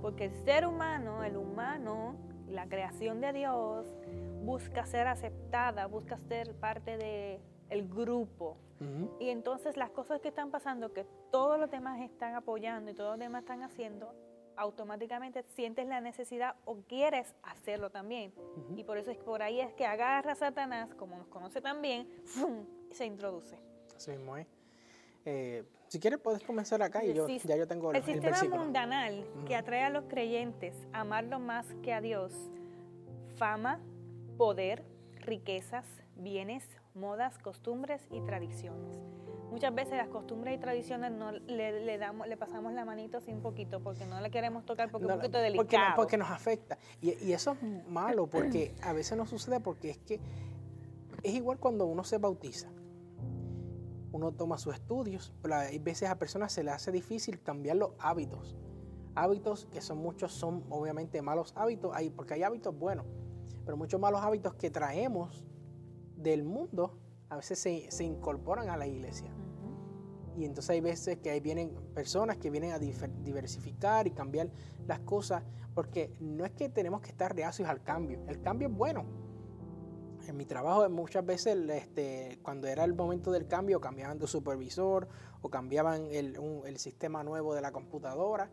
Porque 0.00 0.26
el 0.26 0.34
ser 0.44 0.66
humano, 0.66 1.22
el 1.22 1.36
humano, 1.36 2.16
la 2.48 2.66
creación 2.66 3.20
de 3.20 3.32
Dios, 3.34 3.86
busca 4.42 4.86
ser 4.86 5.06
aceptada, 5.06 5.86
busca 5.86 6.18
ser 6.28 6.54
parte 6.54 6.96
del 6.96 7.40
el 7.68 7.88
grupo. 7.88 8.56
Y 9.18 9.30
entonces 9.30 9.76
las 9.76 9.90
cosas 9.90 10.20
que 10.20 10.28
están 10.28 10.52
pasando, 10.52 10.92
que 10.92 11.04
todos 11.32 11.58
los 11.58 11.68
demás 11.68 12.00
están 12.00 12.36
apoyando 12.36 12.92
y 12.92 12.94
todos 12.94 13.10
los 13.10 13.18
demás 13.18 13.42
están 13.42 13.64
haciendo, 13.64 14.14
automáticamente 14.56 15.42
sientes 15.54 15.86
la 15.86 16.00
necesidad 16.00 16.54
o 16.64 16.76
quieres 16.82 17.34
hacerlo 17.42 17.90
también. 17.90 18.32
Y 18.76 18.84
por 18.84 18.98
eso 18.98 19.10
es 19.10 19.18
por 19.18 19.42
ahí 19.42 19.60
es 19.60 19.72
que 19.74 19.84
agarra 19.84 20.32
a 20.32 20.36
Satanás, 20.36 20.94
como 20.94 21.16
nos 21.16 21.26
conoce 21.26 21.60
también, 21.60 22.08
y 22.77 22.77
se 22.92 23.06
introduce. 23.06 23.58
Así 23.96 24.10
mismo 24.12 24.36
es. 24.36 24.46
Eh, 25.24 25.64
si 25.88 25.98
quieres 25.98 26.20
puedes 26.20 26.42
comenzar 26.42 26.82
acá 26.82 27.04
y 27.04 27.14
yo 27.14 27.26
ya 27.26 27.56
yo 27.56 27.66
tengo 27.66 27.90
el, 27.90 27.96
el 27.96 28.04
sistema 28.04 28.44
mundanal 28.56 29.26
que 29.46 29.56
atrae 29.56 29.82
a 29.82 29.90
los 29.90 30.04
creyentes 30.04 30.74
a 30.92 31.00
amarlo 31.00 31.38
más 31.38 31.66
que 31.82 31.92
a 31.92 32.00
Dios. 32.00 32.32
Fama, 33.36 33.80
poder, 34.36 34.84
riquezas, 35.16 35.86
bienes, 36.16 36.64
modas, 36.94 37.38
costumbres 37.38 38.02
y 38.10 38.20
tradiciones. 38.20 38.98
Muchas 39.50 39.74
veces 39.74 39.96
las 39.96 40.08
costumbres 40.08 40.56
y 40.56 40.58
tradiciones 40.58 41.10
no 41.10 41.32
le, 41.32 41.98
damos, 41.98 42.28
le 42.28 42.36
pasamos 42.36 42.72
la 42.74 42.84
manito 42.84 43.16
así 43.16 43.32
un 43.32 43.40
poquito 43.40 43.80
porque 43.80 44.04
no 44.04 44.20
le 44.20 44.30
queremos 44.30 44.66
tocar 44.66 44.90
porque 44.90 45.06
es 45.06 45.12
un 45.12 45.18
poquito 45.18 45.38
delicado. 45.38 45.96
Porque, 45.96 46.18
nos 46.18 46.30
afecta. 46.30 46.76
Y, 47.00 47.32
eso 47.32 47.52
es 47.52 47.88
malo 47.88 48.26
porque 48.26 48.74
a 48.82 48.92
veces 48.92 49.16
no 49.16 49.26
sucede 49.26 49.58
porque 49.60 49.90
es 49.90 49.98
que 49.98 50.20
es 51.22 51.34
igual 51.34 51.58
cuando 51.58 51.86
uno 51.86 52.04
se 52.04 52.18
bautiza. 52.18 52.68
Uno 54.18 54.32
toma 54.32 54.58
sus 54.58 54.74
estudios, 54.74 55.32
pero 55.42 55.54
hay 55.54 55.78
veces 55.78 56.10
a 56.10 56.18
personas 56.18 56.52
se 56.52 56.64
le 56.64 56.72
hace 56.72 56.90
difícil 56.90 57.40
cambiar 57.40 57.76
los 57.76 57.92
hábitos. 58.00 58.56
Hábitos 59.14 59.66
que 59.66 59.80
son 59.80 59.98
muchos, 59.98 60.32
son 60.32 60.64
obviamente 60.70 61.22
malos 61.22 61.52
hábitos, 61.54 61.94
porque 62.16 62.34
hay 62.34 62.42
hábitos 62.42 62.76
buenos, 62.76 63.06
pero 63.64 63.76
muchos 63.76 64.00
malos 64.00 64.20
hábitos 64.20 64.54
que 64.54 64.70
traemos 64.70 65.44
del 66.16 66.42
mundo 66.42 66.98
a 67.28 67.36
veces 67.36 67.60
se, 67.60 68.04
incorporan 68.04 68.68
a 68.70 68.76
la 68.76 68.88
iglesia. 68.88 69.30
Y 70.36 70.44
entonces 70.44 70.70
hay 70.70 70.80
veces 70.80 71.18
que 71.18 71.30
ahí 71.30 71.38
vienen 71.38 71.76
personas 71.94 72.38
que 72.38 72.50
vienen 72.50 72.72
a 72.72 72.80
diversificar 72.80 74.08
y 74.08 74.10
cambiar 74.10 74.50
las 74.88 74.98
cosas, 74.98 75.44
porque 75.74 76.12
no 76.18 76.44
es 76.44 76.50
que 76.50 76.68
tenemos 76.68 77.02
que 77.02 77.10
estar 77.10 77.36
reacios 77.36 77.68
al 77.68 77.84
cambio, 77.84 78.18
el 78.26 78.40
cambio 78.40 78.66
es 78.66 78.74
bueno. 78.74 79.04
En 80.28 80.36
mi 80.36 80.44
trabajo 80.44 80.88
muchas 80.90 81.24
veces 81.24 81.56
este, 81.70 82.38
cuando 82.42 82.68
era 82.68 82.84
el 82.84 82.94
momento 82.94 83.32
del 83.32 83.48
cambio 83.48 83.80
cambiaban 83.80 84.18
de 84.18 84.26
supervisor 84.26 85.08
o 85.40 85.48
cambiaban 85.48 86.06
el, 86.12 86.38
el 86.66 86.78
sistema 86.78 87.24
nuevo 87.24 87.54
de 87.54 87.62
la 87.62 87.72
computadora, 87.72 88.50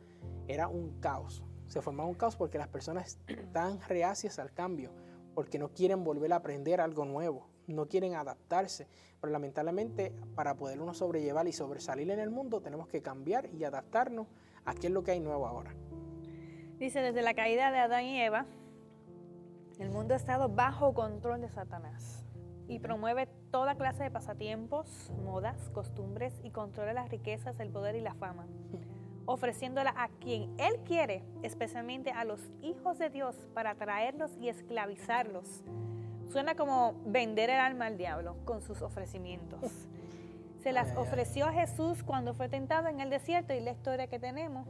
era 0.48 0.68
un 0.68 1.00
caos. 1.02 1.44
Se 1.68 1.82
formaba 1.82 2.08
un 2.08 2.16
caos 2.16 2.38
porque 2.38 2.58
las 2.58 2.70
personas 2.70 3.20
están 3.28 3.82
reacias 3.82 4.40
al 4.40 4.54
cambio, 4.54 4.92
porque 5.34 5.60
no 5.60 5.70
quieren 5.74 6.04
volver 6.04 6.32
a 6.34 6.38
aprender 6.38 6.80
algo 6.80 7.06
nuevo 7.06 7.50
no 7.68 7.88
quieren 7.88 8.16
adaptarse. 8.16 8.88
Pero 9.20 9.32
lamentablemente 9.32 10.14
para 10.36 10.56
poder 10.56 10.82
uno 10.82 10.94
sobrellevar 10.94 11.48
y 11.48 11.54
sobresalir 11.54 12.10
en 12.12 12.20
el 12.20 12.30
mundo 12.30 12.62
tenemos 12.62 12.88
que 12.88 13.02
cambiar 13.02 13.50
y 13.54 13.64
adaptarnos 13.64 14.28
a 14.66 14.74
qué 14.74 14.88
es 14.88 14.94
lo 14.94 15.04
que 15.04 15.12
hay 15.12 15.20
nuevo 15.20 15.48
ahora. 15.48 15.76
Dice, 16.78 17.02
desde 17.02 17.22
la 17.22 17.34
caída 17.34 17.72
de 17.72 17.80
Adán 17.80 18.04
y 18.04 18.22
Eva, 18.22 18.46
el 19.80 19.90
mundo 19.90 20.14
ha 20.14 20.18
estado 20.18 20.50
bajo 20.50 20.94
control 20.94 21.42
de 21.42 21.50
Satanás 21.50 22.24
y 22.68 22.80
promueve 22.80 23.28
toda 23.52 23.76
clase 23.76 24.04
de 24.04 24.12
pasatiempos, 24.12 25.12
modas, 25.24 25.70
costumbres 25.70 26.34
y 26.44 26.52
controla 26.52 26.94
las 26.94 27.10
riquezas, 27.10 27.60
el 27.60 27.70
poder 27.70 27.96
y 27.96 28.02
la 28.02 28.14
fama, 28.16 28.48
ofreciéndola 29.26 29.94
a 29.96 30.10
quien 30.20 30.54
él 30.60 30.80
quiere, 30.86 31.24
especialmente 31.44 32.12
a 32.12 32.24
los 32.26 32.40
hijos 32.62 32.98
de 32.98 33.10
Dios, 33.10 33.36
para 33.54 33.72
atraerlos 33.72 34.36
y 34.38 34.50
esclavizarlos 34.50 35.64
Suena 36.32 36.56
como 36.56 36.96
vender 37.06 37.50
el 37.50 37.60
alma 37.60 37.86
al 37.86 37.98
diablo 37.98 38.36
con 38.46 38.62
sus 38.62 38.82
ofrecimientos. 38.82 39.62
Se 40.62 40.72
las 40.72 40.96
ofreció 40.98 41.46
a 41.46 41.54
Jesús 41.54 42.04
cuando 42.04 42.34
fue 42.34 42.50
tentado 42.50 42.88
en 42.88 43.00
el 43.00 43.10
desierto 43.10 43.54
y 43.54 43.60
la 43.60 43.72
historia 43.72 44.08
que 44.08 44.20
tenemos, 44.20 44.68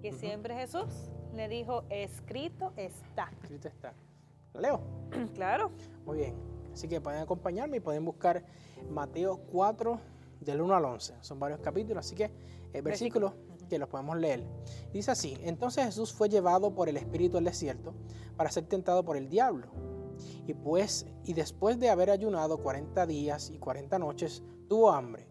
que 0.00 0.12
siempre 0.12 0.54
Jesús 0.54 1.10
le 1.34 1.48
dijo, 1.48 1.84
escrito 1.90 2.72
está. 2.76 3.30
Escrito 3.42 3.68
está. 3.68 3.92
Leo? 4.60 4.80
claro. 5.34 5.70
Muy 6.04 6.18
bien. 6.18 6.34
Así 6.72 6.88
que 6.88 7.00
pueden 7.00 7.20
acompañarme 7.20 7.76
y 7.76 7.80
pueden 7.80 8.04
buscar 8.04 8.44
Mateo 8.90 9.38
4 9.52 10.00
del 10.40 10.60
1 10.60 10.74
al 10.74 10.84
11. 10.84 11.14
Son 11.20 11.38
varios 11.38 11.60
capítulos, 11.60 12.04
así 12.04 12.14
que 12.14 12.30
el 12.72 12.82
versículo 12.82 13.34
que 13.68 13.78
los 13.78 13.88
podemos 13.88 14.18
leer. 14.18 14.44
Dice 14.92 15.10
así, 15.10 15.38
entonces 15.42 15.84
Jesús 15.86 16.12
fue 16.12 16.28
llevado 16.28 16.74
por 16.74 16.88
el 16.88 16.96
Espíritu 16.96 17.38
al 17.38 17.44
desierto 17.44 17.94
para 18.36 18.50
ser 18.50 18.64
tentado 18.64 19.04
por 19.04 19.16
el 19.16 19.28
diablo 19.28 19.68
y, 20.46 20.54
pues, 20.54 21.06
y 21.24 21.34
después 21.34 21.78
de 21.78 21.90
haber 21.90 22.10
ayunado 22.10 22.58
40 22.58 23.06
días 23.06 23.50
y 23.50 23.58
40 23.58 23.98
noches, 23.98 24.42
tuvo 24.68 24.92
hambre. 24.92 25.26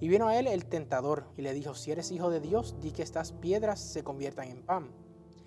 Y 0.00 0.08
vino 0.08 0.28
a 0.28 0.38
él 0.38 0.46
el 0.46 0.66
tentador 0.66 1.26
y 1.36 1.42
le 1.42 1.52
dijo, 1.52 1.74
si 1.74 1.92
eres 1.92 2.10
hijo 2.10 2.30
de 2.30 2.40
Dios, 2.40 2.76
di 2.80 2.90
que 2.90 3.02
estas 3.02 3.32
piedras 3.32 3.80
se 3.80 4.02
conviertan 4.02 4.48
en 4.48 4.62
pan. 4.62 4.90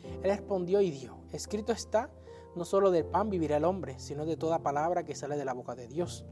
Él 0.03 0.29
respondió 0.29 0.81
y 0.81 0.91
dijo, 0.91 1.17
escrito 1.31 1.71
está, 1.71 2.09
no 2.55 2.65
solo 2.65 2.91
del 2.91 3.05
pan 3.05 3.29
vivirá 3.29 3.57
el 3.57 3.65
hombre, 3.65 3.99
sino 3.99 4.25
de 4.25 4.37
toda 4.37 4.59
palabra 4.59 5.03
que 5.03 5.15
sale 5.15 5.37
de 5.37 5.45
la 5.45 5.53
boca 5.53 5.75
de 5.75 5.87
Dios. 5.87 6.25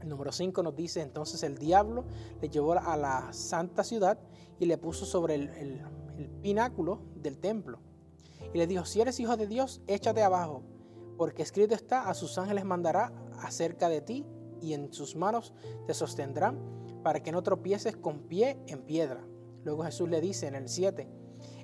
El 0.00 0.08
número 0.08 0.32
5 0.32 0.62
nos 0.62 0.74
dice, 0.74 1.02
entonces 1.02 1.42
el 1.42 1.58
diablo 1.58 2.04
le 2.40 2.48
llevó 2.48 2.72
a 2.72 2.96
la 2.96 3.32
santa 3.32 3.84
ciudad 3.84 4.18
y 4.58 4.66
le 4.66 4.78
puso 4.78 5.04
sobre 5.04 5.34
el, 5.34 5.48
el 5.48 6.30
pináculo 6.42 7.02
del 7.16 7.38
templo. 7.38 7.80
Y 8.52 8.58
le 8.58 8.66
dijo, 8.66 8.84
si 8.84 9.00
eres 9.00 9.20
hijo 9.20 9.36
de 9.36 9.46
Dios, 9.46 9.82
échate 9.86 10.22
abajo, 10.22 10.62
porque 11.16 11.42
escrito 11.42 11.74
está, 11.74 12.08
a 12.08 12.14
sus 12.14 12.38
ángeles 12.38 12.64
mandará 12.64 13.12
acerca 13.40 13.88
de 13.88 14.00
ti 14.00 14.26
y 14.60 14.72
en 14.72 14.92
sus 14.92 15.16
manos 15.16 15.52
te 15.86 15.94
sostendrán 15.94 16.58
para 17.02 17.22
que 17.22 17.32
no 17.32 17.42
tropieces 17.42 17.96
con 17.96 18.20
pie 18.20 18.58
en 18.66 18.82
piedra. 18.82 19.24
Luego 19.64 19.84
Jesús 19.84 20.08
le 20.08 20.20
dice 20.20 20.46
en 20.46 20.54
el 20.54 20.68
7, 20.68 21.08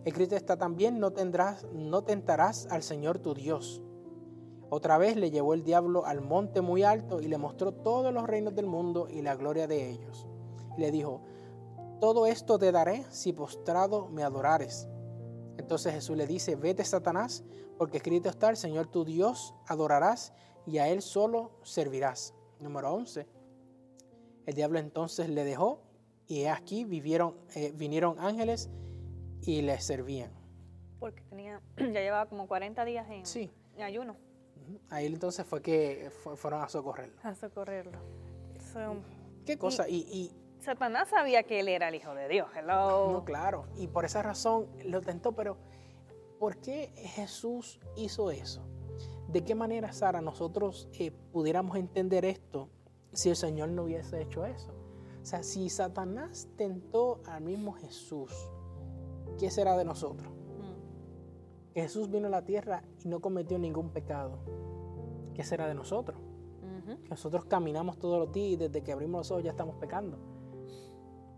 escrito 0.06 0.36
está 0.36 0.56
también, 0.56 1.00
no, 1.00 1.10
tendrás, 1.10 1.66
no 1.72 2.04
tentarás 2.04 2.68
al 2.70 2.84
Señor 2.84 3.18
tu 3.18 3.34
Dios. 3.34 3.82
Otra 4.70 4.98
vez 4.98 5.16
le 5.16 5.32
llevó 5.32 5.52
el 5.52 5.64
diablo 5.64 6.06
al 6.06 6.20
monte 6.20 6.60
muy 6.60 6.84
alto 6.84 7.20
y 7.20 7.26
le 7.26 7.38
mostró 7.38 7.72
todos 7.72 8.14
los 8.14 8.24
reinos 8.24 8.54
del 8.54 8.66
mundo 8.66 9.08
y 9.10 9.22
la 9.22 9.34
gloria 9.34 9.66
de 9.66 9.90
ellos. 9.90 10.26
Y 10.76 10.80
le 10.80 10.92
dijo, 10.92 11.22
todo 12.00 12.26
esto 12.26 12.56
te 12.56 12.70
daré 12.70 13.04
si 13.10 13.32
postrado 13.32 14.08
me 14.08 14.22
adorares. 14.22 14.88
Entonces 15.58 15.92
Jesús 15.92 16.16
le 16.16 16.28
dice, 16.28 16.54
vete 16.54 16.84
Satanás, 16.84 17.42
porque 17.76 17.96
escrito 17.96 18.28
está, 18.28 18.48
el 18.48 18.56
Señor 18.56 18.86
tu 18.86 19.04
Dios 19.04 19.54
adorarás 19.66 20.32
y 20.66 20.78
a 20.78 20.88
Él 20.88 21.02
solo 21.02 21.50
servirás. 21.64 22.32
Número 22.60 22.94
11. 22.94 23.26
El 24.46 24.54
diablo 24.54 24.78
entonces 24.78 25.28
le 25.28 25.44
dejó 25.44 25.80
y 26.28 26.44
aquí 26.44 26.84
vivieron, 26.84 27.34
eh, 27.56 27.72
vinieron 27.74 28.20
ángeles 28.20 28.70
y 29.46 29.62
le 29.62 29.80
servían. 29.80 30.30
Porque 30.98 31.22
tenía, 31.22 31.62
ya 31.78 32.00
llevaba 32.00 32.26
como 32.26 32.46
40 32.46 32.84
días 32.84 33.08
en, 33.10 33.24
sí. 33.24 33.50
ayuno. 33.80 34.16
Ahí 34.90 35.06
entonces 35.06 35.46
fue 35.46 35.62
que 35.62 36.10
fueron 36.34 36.60
a 36.60 36.68
socorrerlo. 36.68 37.16
A 37.22 37.34
socorrerlo. 37.34 37.98
¿Qué 39.44 39.56
cosa? 39.56 39.88
y, 39.88 40.32
Satanás 40.66 41.10
sabía 41.10 41.44
que 41.44 41.60
él 41.60 41.68
era 41.68 41.88
el 41.88 41.94
Hijo 41.94 42.12
de 42.14 42.28
Dios. 42.28 42.48
Hello. 42.56 43.12
No, 43.12 43.24
claro. 43.24 43.66
Y 43.76 43.86
por 43.86 44.04
esa 44.04 44.20
razón 44.20 44.66
lo 44.84 45.00
tentó, 45.00 45.30
pero 45.30 45.58
¿por 46.40 46.56
qué 46.56 46.90
Jesús 46.96 47.78
hizo 47.94 48.32
eso? 48.32 48.66
¿De 49.28 49.44
qué 49.44 49.54
manera, 49.54 49.92
Sara, 49.92 50.20
nosotros 50.20 50.88
eh, 50.94 51.12
pudiéramos 51.32 51.76
entender 51.76 52.24
esto 52.24 52.68
si 53.12 53.30
el 53.30 53.36
Señor 53.36 53.68
no 53.68 53.84
hubiese 53.84 54.20
hecho 54.20 54.44
eso? 54.44 54.72
O 55.22 55.24
sea, 55.24 55.44
si 55.44 55.68
Satanás 55.68 56.48
tentó 56.56 57.20
al 57.26 57.42
mismo 57.42 57.72
Jesús, 57.72 58.32
¿qué 59.38 59.50
será 59.50 59.76
de 59.76 59.84
nosotros? 59.84 60.32
Mm. 60.32 61.72
Que 61.72 61.82
Jesús 61.82 62.10
vino 62.10 62.26
a 62.28 62.30
la 62.30 62.44
tierra 62.44 62.82
y 63.04 63.08
no 63.08 63.20
cometió 63.20 63.58
ningún 63.58 63.90
pecado. 63.90 64.38
¿Qué 65.34 65.44
será 65.44 65.66
de 65.66 65.74
nosotros? 65.74 66.18
Nosotros 67.10 67.44
caminamos 67.46 67.98
todos 67.98 68.18
los 68.18 68.32
días 68.32 68.52
y 68.52 68.56
desde 68.56 68.82
que 68.82 68.92
abrimos 68.92 69.20
los 69.20 69.30
ojos 69.32 69.44
ya 69.44 69.50
estamos 69.50 69.76
pecando. 69.76 70.18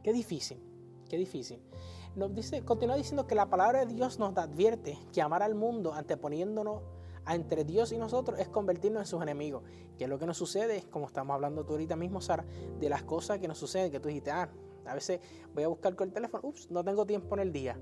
Qué 0.03 0.13
difícil, 0.13 0.59
qué 1.09 1.17
difícil. 1.17 1.61
Nos 2.17 2.35
dice, 2.35 2.65
continúa 2.65 2.97
diciendo 2.97 3.27
que 3.27 3.35
la 3.35 3.49
palabra 3.49 3.85
de 3.85 3.95
Dios 3.95 4.19
nos 4.19 4.37
advierte 4.37 4.99
que 5.13 5.23
amar 5.23 5.43
al 5.43 5.55
mundo 5.55 5.95
anteponiéndonos 5.95 6.83
entre 7.29 7.65
Dios 7.65 7.93
y 7.93 7.99
nosotros 7.99 8.39
es 8.39 8.49
convertirnos 8.49 9.03
en 9.03 9.07
sus 9.07 9.23
enemigos. 9.23 9.63
Que 9.97 10.05
es 10.05 10.11
lo 10.11 10.19
que 10.19 10.27
nos 10.27 10.37
sucede, 10.37 10.85
como 10.91 11.07
estamos 11.07 11.35
hablando 11.35 11.65
tú 11.65 11.73
ahorita 11.73 11.97
mismo, 11.97 12.21
Sara, 12.21 12.45
de 12.79 12.89
las 12.89 13.03
cosas 13.03 13.39
que 13.39 13.49
nos 13.49 13.59
suceden, 13.59 13.91
que 13.91 14.01
tú 14.01 14.09
dijiste, 14.09 14.31
ah, 14.31 14.51
a 14.89 14.95
veces 14.95 15.21
voy 15.53 15.65
a 15.65 15.69
buscar 15.69 15.95
con 15.95 16.09
el 16.09 16.15
teléfono, 16.15 16.49
ups, 16.49 16.71
no 16.71 16.85
tengo 16.85 17.07
tiempo 17.07 17.35
en 17.37 17.41
el 17.41 17.53
día. 17.53 17.79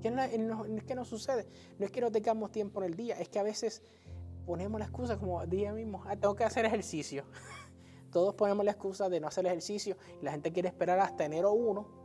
¿Qué 0.00 0.10
no, 0.10 0.22
es 0.22 0.84
que 0.84 0.94
nos 0.94 1.08
sucede? 1.08 1.46
No 1.78 1.84
es 1.84 1.90
que 1.90 2.00
no 2.00 2.10
tengamos 2.10 2.52
tiempo 2.52 2.80
en 2.82 2.86
el 2.90 2.96
día, 2.96 3.18
es 3.18 3.28
que 3.28 3.38
a 3.38 3.42
veces 3.42 3.82
ponemos 4.46 4.78
la 4.78 4.86
excusa 4.86 5.18
como 5.18 5.44
día 5.46 5.72
mismo, 5.72 6.02
ah, 6.06 6.16
tengo 6.16 6.34
que 6.34 6.44
hacer 6.44 6.64
ejercicio. 6.64 7.24
Todos 8.12 8.34
ponemos 8.34 8.64
la 8.64 8.70
excusa 8.70 9.08
de 9.08 9.20
no 9.20 9.26
hacer 9.26 9.44
ejercicio 9.46 9.96
y 10.20 10.24
la 10.24 10.30
gente 10.30 10.52
quiere 10.52 10.68
esperar 10.68 10.98
hasta 11.00 11.24
enero 11.24 11.52
1 11.52 11.98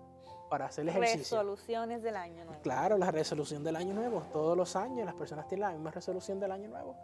para 0.49 0.65
hacer 0.65 0.83
el 0.83 0.89
ejercicio. 0.89 1.37
Resoluciones 1.37 2.03
del 2.03 2.17
año 2.17 2.43
nuevo. 2.45 2.61
Claro, 2.61 2.97
la 2.97 3.11
resolución 3.11 3.63
del 3.63 3.75
año 3.75 3.93
nuevo. 3.93 4.23
Todos 4.33 4.57
los 4.57 4.75
años 4.75 5.05
las 5.05 5.15
personas 5.15 5.47
tienen 5.47 5.67
la 5.67 5.71
misma 5.71 5.91
resolución 5.91 6.39
del 6.39 6.51
año 6.51 6.67
nuevo. 6.67 6.97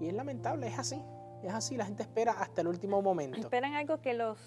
Y 0.00 0.08
es 0.08 0.14
lamentable, 0.14 0.66
es 0.68 0.78
así. 0.78 1.04
Es 1.42 1.52
así, 1.54 1.76
la 1.76 1.86
gente 1.86 2.02
espera 2.02 2.32
hasta 2.32 2.60
el 2.60 2.68
último 2.68 3.00
momento. 3.00 3.38
Esperan 3.38 3.74
algo 3.74 4.00
que 4.00 4.14
los, 4.14 4.38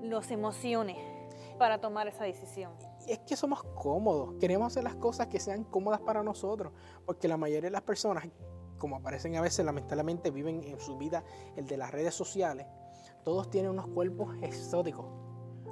los 0.00 0.30
emocione 0.30 1.28
para 1.58 1.80
tomar 1.80 2.08
esa 2.08 2.24
decisión. 2.24 2.72
Es 3.06 3.18
que 3.20 3.36
somos 3.36 3.62
cómodos, 3.74 4.34
queremos 4.40 4.68
hacer 4.72 4.84
las 4.84 4.96
cosas 4.96 5.26
que 5.26 5.40
sean 5.40 5.64
cómodas 5.64 6.00
para 6.00 6.22
nosotros, 6.22 6.72
porque 7.04 7.28
la 7.28 7.36
mayoría 7.36 7.68
de 7.68 7.72
las 7.72 7.82
personas 7.82 8.24
como 8.80 8.96
aparecen 8.96 9.36
a 9.36 9.40
veces, 9.40 9.64
lamentablemente 9.64 10.32
viven 10.32 10.64
en 10.64 10.80
su 10.80 10.98
vida 10.98 11.22
el 11.54 11.66
de 11.66 11.76
las 11.76 11.92
redes 11.92 12.14
sociales, 12.14 12.66
todos 13.22 13.48
tienen 13.48 13.70
unos 13.70 13.86
cuerpos 13.86 14.34
exóticos. 14.42 15.06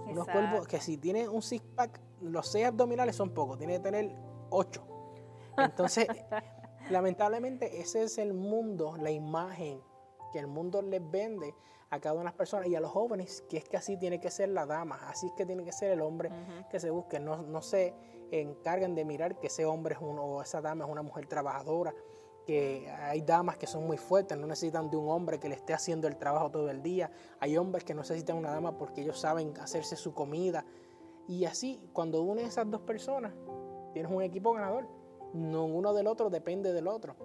Unos 0.06 0.26
cuerpos 0.28 0.66
que 0.68 0.80
si 0.80 0.96
tienen 0.96 1.28
un 1.28 1.42
six 1.42 1.62
pack, 1.74 2.00
los 2.20 2.46
seis 2.48 2.66
abdominales 2.66 3.16
son 3.16 3.30
pocos, 3.30 3.58
tiene 3.58 3.74
que 3.74 3.80
tener 3.80 4.16
ocho. 4.50 4.86
Entonces, 5.56 6.06
lamentablemente 6.90 7.80
ese 7.80 8.04
es 8.04 8.16
el 8.16 8.32
mundo, 8.32 8.96
la 8.96 9.10
imagen 9.10 9.82
que 10.32 10.38
el 10.38 10.46
mundo 10.46 10.80
les 10.80 11.02
vende 11.10 11.54
a 11.90 12.01
cada 12.01 12.14
una 12.14 12.22
de 12.22 12.27
las 12.27 12.35
personas 12.35 12.68
y 12.68 12.74
a 12.74 12.81
los 12.81 12.90
jóvenes, 12.90 13.44
que 13.48 13.57
es 13.57 13.64
que 13.64 13.77
así 13.77 13.96
tiene 13.96 14.20
que 14.20 14.31
ser 14.31 14.51
la 14.51 14.66
dama, 14.66 14.98
así 15.09 15.27
es 15.27 15.33
que 15.33 15.46
tiene 15.46 15.64
que 15.64 15.72
ser 15.72 15.90
el 15.90 16.03
hombre 16.03 16.31
que 16.70 16.81
se 16.81 16.90
busque, 16.90 17.18
no, 17.18 17.42
no 17.42 17.62
se 17.62 17.94
encargan 18.31 18.94
de 18.94 19.05
mirar 19.05 19.38
que 19.38 19.46
ese 19.46 19.64
hombre 19.64 19.94
es 19.94 20.01
uno, 20.01 20.22
o 20.24 20.42
esa 20.42 20.61
dama 20.61 20.85
es 20.85 20.90
una 20.90 21.03
mujer 21.03 21.27
trabajadora, 21.27 21.94
que 22.48 22.90
hay 22.90 23.20
damas 23.20 23.59
que 23.59 23.66
son 23.66 23.87
muy 23.87 23.98
fuertes, 23.98 24.38
no 24.38 24.46
necesitan 24.46 24.88
de 24.88 24.96
un 24.96 25.11
hombre 25.11 25.38
que 25.38 25.51
le 25.51 25.55
esté 25.55 25.74
haciendo 25.74 26.09
el 26.09 26.16
trabajo 26.16 26.51
todo 26.51 26.70
el 26.70 26.83
día. 26.83 27.11
Hay 27.40 27.59
hombres 27.59 27.85
que 27.85 27.92
no 27.92 28.01
necesitan 28.01 28.38
una 28.38 28.51
dama 28.51 28.79
porque 28.79 29.03
ellos 29.03 29.20
saben 29.20 29.53
hacerse 29.59 29.96
su 29.96 30.14
comida. 30.14 30.64
Y 31.27 31.44
así, 31.44 31.79
cuando 31.92 32.22
unes 32.22 32.48
esas 32.48 32.70
dos 32.70 32.81
personas, 32.81 33.35
tienes 33.92 34.11
un 34.11 34.22
equipo 34.22 34.55
ganador. 34.55 34.88
No 35.35 35.66
uno 35.66 35.92
del 35.92 36.07
otro 36.07 36.31
depende 36.31 36.72
del 36.72 36.88
otro. 36.88 37.16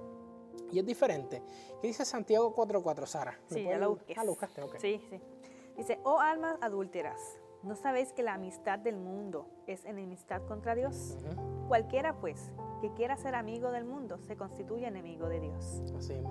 Y 0.71 0.79
es 0.79 0.85
diferente. 0.85 1.41
¿Qué 1.81 1.87
dice 1.87 2.05
Santiago 2.05 2.55
4.4, 2.55 3.05
Sara? 3.05 3.39
Sí, 3.47 3.63
ya 3.63 3.77
lo 3.77 3.91
busqué. 3.91 4.15
Ah, 4.17 4.23
buscaste, 4.25 4.61
ok. 4.61 4.77
Sí, 4.79 5.01
sí. 5.09 5.19
Dice, 5.77 5.99
oh 6.03 6.19
almas 6.19 6.57
adúlteras, 6.61 7.19
¿no 7.63 7.75
sabéis 7.75 8.13
que 8.13 8.23
la 8.23 8.35
amistad 8.35 8.79
del 8.79 8.97
mundo 8.97 9.47
es 9.67 9.85
enemistad 9.85 10.41
contra 10.47 10.75
Dios? 10.75 11.17
Cualquiera, 11.67 12.19
pues, 12.19 12.51
que 12.81 12.93
quiera 12.93 13.15
ser 13.17 13.33
amigo 13.33 13.71
del 13.71 13.85
mundo 13.85 14.19
se 14.19 14.35
constituye 14.35 14.85
enemigo 14.85 15.29
de 15.29 15.39
Dios. 15.39 15.81
Así 15.97 16.13
es. 16.13 16.23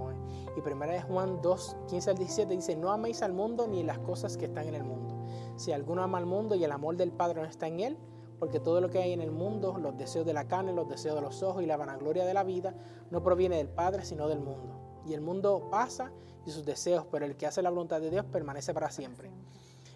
Y 0.57 0.61
primera 0.61 0.93
de 0.93 1.01
Juan 1.01 1.41
2, 1.41 1.77
15 1.89 2.11
al 2.11 2.19
17 2.19 2.55
dice, 2.55 2.77
no 2.77 2.93
améis 2.93 3.23
al 3.23 3.33
mundo 3.33 3.67
ni 3.67 3.83
las 3.83 3.99
cosas 3.99 4.37
que 4.37 4.45
están 4.45 4.69
en 4.69 4.75
el 4.75 4.85
mundo. 4.85 5.17
Si 5.57 5.73
alguno 5.73 6.03
ama 6.03 6.19
al 6.19 6.27
mundo 6.27 6.55
y 6.55 6.65
el 6.65 6.73
amor 6.73 6.97
del 6.97 7.11
Padre 7.11 7.41
no 7.41 7.49
está 7.49 7.67
en 7.67 7.81
él, 7.81 7.99
porque 8.43 8.59
todo 8.59 8.81
lo 8.81 8.91
que 8.91 8.99
hay 8.99 9.13
en 9.13 9.21
el 9.21 9.31
mundo, 9.31 9.79
los 9.79 9.97
deseos 9.97 10.27
de 10.27 10.33
la 10.33 10.49
carne, 10.49 10.73
los 10.73 10.89
deseos 10.89 11.15
de 11.15 11.21
los 11.21 11.45
ojos 11.45 11.63
y 11.63 11.67
la 11.67 11.77
vanagloria 11.77 12.25
de 12.25 12.35
la 12.35 12.43
vida, 12.43 12.75
no 13.13 13.23
proviene 13.23 13.57
del 13.59 13.69
Padre, 13.69 14.05
sino 14.05 14.27
del 14.27 14.41
mundo. 14.41 15.01
Y 15.07 15.15
el 15.15 15.21
mundo 15.21 15.69
pasa 15.71 16.11
y 16.45 16.51
sus 16.51 16.65
deseos, 16.65 17.07
pero 17.09 17.25
el 17.25 17.37
que 17.37 17.47
hace 17.47 17.63
la 17.63 17.71
voluntad 17.71 18.01
de 18.01 18.11
Dios 18.11 18.25
permanece 18.25 18.75
para 18.75 18.91
siempre. 18.91 19.31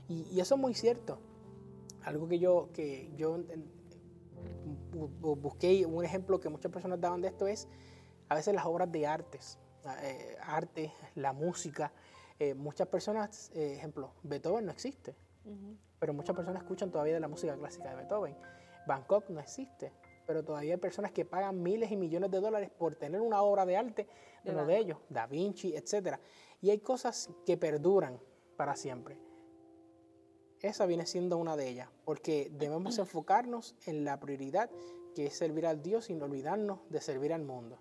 Y, 0.08 0.38
eso 0.38 0.54
es 0.54 0.60
muy 0.60 0.74
cierto. 0.74 1.18
Algo 2.04 2.28
que 2.28 2.38
yo, 2.38 2.68
que 2.72 3.10
yo 3.16 3.36
busqué 4.92 5.84
un 5.84 6.04
ejemplo 6.04 6.38
que 6.38 6.48
muchas 6.48 6.70
personas 6.70 7.00
daban 7.00 7.22
de 7.22 7.26
esto 7.26 7.48
es 7.48 7.66
a 8.28 8.36
veces 8.36 8.54
las 8.54 8.64
obras 8.64 8.92
de 8.92 9.08
artes, 9.08 9.58
eh, 10.04 10.36
arte, 10.40 10.92
la 11.16 11.32
música. 11.32 11.92
Eh, 12.38 12.54
muchas 12.54 12.86
personas, 12.86 13.50
eh, 13.56 13.74
ejemplo, 13.76 14.12
Beethoven 14.22 14.66
no 14.66 14.70
existe, 14.70 15.16
pero 15.98 16.12
muchas 16.12 16.36
personas 16.36 16.62
escuchan 16.62 16.90
todavía 16.90 17.14
de 17.14 17.20
la 17.20 17.28
música 17.28 17.56
clásica 17.56 17.90
de 17.90 17.96
Beethoven. 17.96 18.36
Bangkok 18.86 19.28
no 19.30 19.40
existe, 19.40 19.92
pero 20.26 20.44
todavía 20.44 20.74
hay 20.74 20.80
personas 20.80 21.12
que 21.12 21.24
pagan 21.24 21.62
miles 21.62 21.90
y 21.90 21.96
millones 21.96 22.30
de 22.30 22.40
dólares 22.40 22.70
por 22.70 22.94
tener 22.94 23.20
una 23.20 23.42
obra 23.42 23.66
de 23.66 23.76
arte 23.76 24.08
de 24.44 24.52
uno 24.52 24.66
de 24.66 24.78
ellos, 24.78 24.98
Da 25.08 25.26
Vinci, 25.26 25.74
etc. 25.74 26.18
Y 26.60 26.70
hay 26.70 26.78
cosas 26.78 27.30
que 27.44 27.56
perduran 27.56 28.20
para 28.56 28.76
siempre. 28.76 29.18
Esa 30.60 30.86
viene 30.86 31.06
siendo 31.06 31.36
una 31.36 31.56
de 31.56 31.68
ellas, 31.68 31.88
porque 32.04 32.50
debemos 32.52 32.98
enfocarnos 32.98 33.76
en 33.86 34.04
la 34.04 34.18
prioridad 34.18 34.70
que 35.14 35.26
es 35.26 35.36
servir 35.36 35.66
al 35.66 35.82
Dios 35.82 36.06
sin 36.06 36.22
olvidarnos 36.22 36.80
de 36.90 37.00
servir 37.00 37.32
al 37.32 37.42
mundo. 37.42 37.78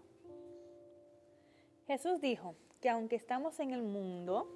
Jesús 1.85 2.21
dijo 2.21 2.55
que 2.81 2.89
aunque 2.89 3.15
estamos 3.15 3.59
en 3.59 3.71
el 3.71 3.83
mundo, 3.83 4.47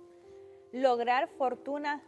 lograr 0.71 1.27
fortuna, 1.27 2.03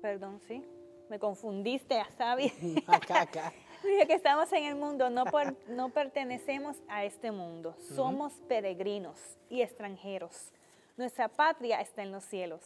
perdón, 0.00 0.40
sí, 0.46 0.62
me 1.08 1.18
confundiste, 1.18 2.00
Sabi. 2.16 2.52
Acá, 2.86 3.22
acá. 3.22 3.52
Dije 3.82 4.06
que 4.06 4.14
estamos 4.14 4.52
en 4.52 4.64
el 4.64 4.74
mundo, 4.74 5.10
no, 5.10 5.24
no 5.68 5.90
pertenecemos 5.90 6.76
a 6.88 7.04
este 7.04 7.30
mundo, 7.30 7.76
somos 7.94 8.32
peregrinos 8.48 9.18
y 9.48 9.62
extranjeros. 9.62 10.52
Nuestra 10.96 11.28
patria 11.28 11.80
está 11.80 12.02
en 12.02 12.10
los 12.10 12.24
cielos. 12.24 12.62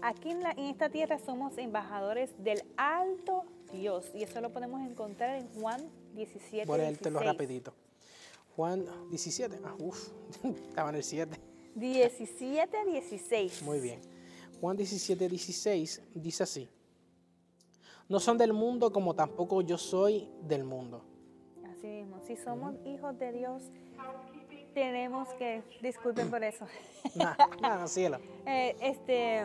Aquí 0.00 0.30
en, 0.30 0.46
esta 0.58 0.88
tierra 0.88 1.18
somos 1.18 1.58
embajadores 1.58 2.30
del 2.42 2.62
alto 2.76 3.44
Dios. 3.72 4.10
Y 4.14 4.22
eso 4.22 4.40
lo 4.40 4.50
podemos 4.52 4.80
encontrar 4.80 5.36
en 5.36 5.48
Juan 5.60 5.90
17. 6.14 6.66
Voy 6.66 6.80
a 6.80 6.84
leértelo 6.84 7.20
rapidito. 7.20 7.74
Juan 8.56 8.86
17. 9.10 9.60
Ah, 9.64 9.74
uff, 9.78 10.08
estaba 10.68 10.90
en 10.90 10.96
el 10.96 11.04
7. 11.04 11.36
17 11.74 12.84
16. 12.86 13.62
Muy 13.62 13.80
bien. 13.80 14.00
Juan 14.64 14.78
17, 14.78 15.28
16 15.28 16.02
dice 16.14 16.42
así. 16.42 16.70
No 18.08 18.18
son 18.18 18.38
del 18.38 18.54
mundo 18.54 18.90
como 18.90 19.12
tampoco 19.12 19.60
yo 19.60 19.76
soy 19.76 20.26
del 20.40 20.64
mundo. 20.64 21.04
Así 21.70 21.86
mismo. 21.86 22.18
Si 22.22 22.34
somos 22.36 22.74
hijos 22.86 23.18
de 23.18 23.30
Dios, 23.32 23.62
tenemos 24.72 25.28
que, 25.34 25.62
disculpen 25.82 26.30
por 26.30 26.42
eso. 26.42 26.64
no, 27.60 27.86
cielo. 27.88 28.16
Eh, 28.46 28.74
este, 28.80 29.44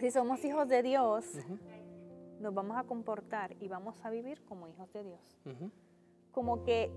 si 0.00 0.10
somos 0.10 0.44
hijos 0.44 0.66
de 0.66 0.82
Dios, 0.82 1.24
nos 2.40 2.52
vamos 2.52 2.76
a 2.76 2.82
comportar 2.82 3.54
y 3.60 3.68
vamos 3.68 4.04
a 4.04 4.10
vivir 4.10 4.42
como 4.46 4.66
hijos 4.66 4.92
de 4.94 5.04
Dios. 5.04 5.38
Como 6.32 6.64
que 6.64 6.90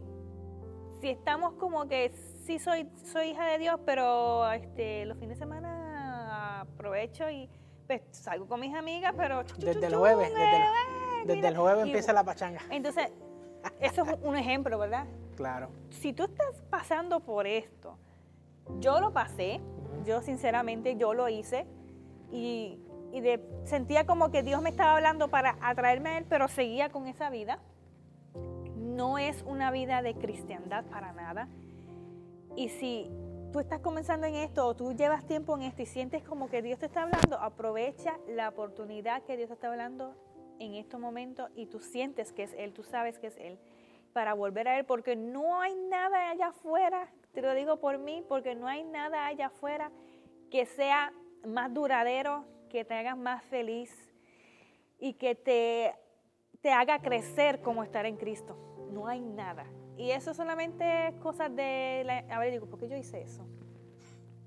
si 1.02 1.10
estamos 1.10 1.54
como 1.54 1.88
que 1.88 2.12
sí 2.48 2.58
soy, 2.58 2.90
soy 3.04 3.28
hija 3.28 3.46
de 3.46 3.60
Dios, 3.60 3.80
pero 3.86 4.52
este, 4.54 5.06
los 5.06 5.20
fines 5.20 5.38
de 5.38 5.46
semana 5.46 5.81
aprovecho 6.62 7.30
y 7.30 7.50
pues 7.88 8.02
salgo 8.12 8.48
con 8.48 8.60
mis 8.60 8.74
amigas, 8.74 9.14
pero... 9.18 9.44
Desde 9.58 9.88
el 9.88 9.96
jueves, 9.96 10.32
desde, 11.26 11.48
el 11.48 11.58
jueves 11.58 11.86
empieza 11.86 12.14
la 12.14 12.24
pachanga. 12.24 12.62
Entonces, 12.70 13.10
eso 13.80 14.04
es 14.04 14.18
un 14.24 14.38
ejemplo, 14.38 14.78
¿verdad? 14.80 15.06
Claro. 15.36 15.70
Si 15.90 16.14
tú 16.14 16.24
estás 16.24 16.62
pasando 16.70 17.20
por 17.20 17.48
esto, 17.48 17.98
yo 18.80 19.00
lo 19.00 19.12
pasé, 19.12 19.60
yo 20.06 20.22
sinceramente, 20.22 20.96
yo 20.98 21.14
lo 21.14 21.28
hice 21.30 21.66
y, 22.32 22.80
sentía 23.66 24.06
como 24.06 24.32
que 24.32 24.42
Dios 24.42 24.62
me 24.62 24.70
estaba 24.70 24.96
hablando 24.96 25.28
para 25.28 25.58
atraerme 25.60 26.12
a 26.12 26.18
Él, 26.20 26.26
pero 26.30 26.48
seguía 26.48 26.90
con 26.90 27.08
esa 27.08 27.30
vida. 27.30 27.60
No 28.78 29.18
es 29.18 29.44
una 29.46 29.70
vida 29.70 30.02
de 30.02 30.16
cristiandad 30.16 30.86
para 30.86 31.12
nada. 31.12 31.50
Y 32.56 32.70
si 32.70 33.12
tú 33.52 33.60
estás 33.60 33.82
comenzando 33.82 34.28
en 34.28 34.36
esto 34.36 34.66
o 34.66 34.76
tú 34.76 34.94
llevas 34.94 35.26
tiempo 35.26 35.56
en 35.56 35.64
esto 35.64 35.82
y 35.82 35.86
sientes 35.86 36.24
como 36.24 36.50
que 36.50 36.62
Dios 36.62 36.80
te 36.80 36.86
está 36.86 37.04
hablando, 37.04 37.38
aprovecha 37.38 38.18
la 38.28 38.48
oportunidad 38.50 39.24
que 39.24 39.36
Dios 39.36 39.50
te 39.50 39.56
está 39.56 39.68
hablando 39.68 40.16
en 40.60 40.76
estos 40.76 41.00
momentos 41.00 41.50
y 41.56 41.66
tú 41.66 41.80
sientes 41.80 42.32
que 42.32 42.44
es 42.44 42.54
Él, 42.54 42.72
tú 42.72 42.84
sabes 42.84 43.20
que 43.20 43.28
es 43.28 43.38
Él, 43.38 43.60
para 44.14 44.34
volver 44.34 44.70
a 44.70 44.80
Él, 44.80 44.86
porque 44.86 45.18
no 45.18 45.60
hay 45.60 45.76
nada 45.76 46.30
allá 46.30 46.48
afuera, 46.48 47.10
te 47.34 47.42
lo 47.42 47.54
digo 47.54 47.78
por 47.78 47.98
mí, 47.98 48.24
porque 48.28 48.56
no 48.56 48.68
hay 48.68 48.84
nada 48.84 49.26
allá 49.26 49.48
afuera 49.48 49.92
que 50.50 50.66
sea 50.66 51.12
más 51.46 51.74
duradero, 51.74 52.46
que 52.70 52.86
te 52.86 52.94
haga 52.94 53.16
más 53.16 53.44
feliz 53.44 53.94
y 54.98 55.14
que 55.14 55.36
te, 55.36 55.94
te 56.62 56.72
haga 56.72 57.02
crecer 57.02 57.62
como 57.62 57.84
estar 57.84 58.06
en 58.06 58.16
Cristo. 58.16 58.56
No 58.92 59.08
hay 59.08 59.20
nada. 59.20 59.66
Y 59.98 60.12
eso 60.12 60.34
solamente 60.34 61.08
es 61.08 61.16
cosas 61.16 61.56
de... 61.56 62.04
La, 62.06 62.20
a 62.36 62.40
ver, 62.40 62.52
digo, 62.52 62.66
¿por 62.66 62.80
qué 62.80 62.88
yo 62.88 62.96
hice 62.96 63.22
eso? 63.22 63.46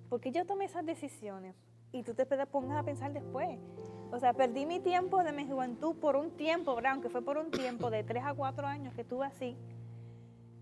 ¿Por 0.09 0.21
qué 0.21 0.33
yo 0.33 0.45
tomé 0.47 0.65
esas 0.65 0.85
decisiones? 0.85 1.55
Y 1.93 2.03
tú 2.03 2.15
te 2.15 2.27
pongas 2.47 2.79
a 2.79 2.83
pensar 2.83 3.13
después. 3.13 3.59
O 4.11 4.19
sea, 4.19 4.33
perdí 4.33 4.67
mi 4.67 4.81
tiempo 4.81 5.23
de 5.23 5.33
mi 5.33 5.47
juventud 5.47 5.97
por 5.97 6.17
un 6.17 6.31
tiempo, 6.33 6.75
¿verdad? 6.75 6.93
Aunque 6.93 7.09
fue 7.09 7.23
por 7.23 7.37
un 7.37 7.51
tiempo 7.51 7.91
de 7.91 8.05
tres 8.05 8.25
a 8.25 8.35
cuatro 8.35 8.67
años 8.67 8.95
que 8.95 9.03
estuve 9.03 9.27
así. 9.27 9.57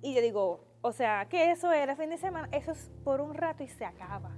Y 0.03 0.15
yo 0.15 0.21
digo, 0.21 0.65
o 0.83 0.93
sea, 0.93 1.27
que 1.29 1.51
eso 1.53 1.73
era 1.73 1.95
fin 1.97 2.11
de 2.11 2.19
semana, 2.19 2.49
eso 2.53 2.73
es 2.73 2.91
por 3.05 3.21
un 3.21 3.35
rato 3.35 3.63
y 3.63 3.69
se 3.69 3.85
acaba. 3.85 4.31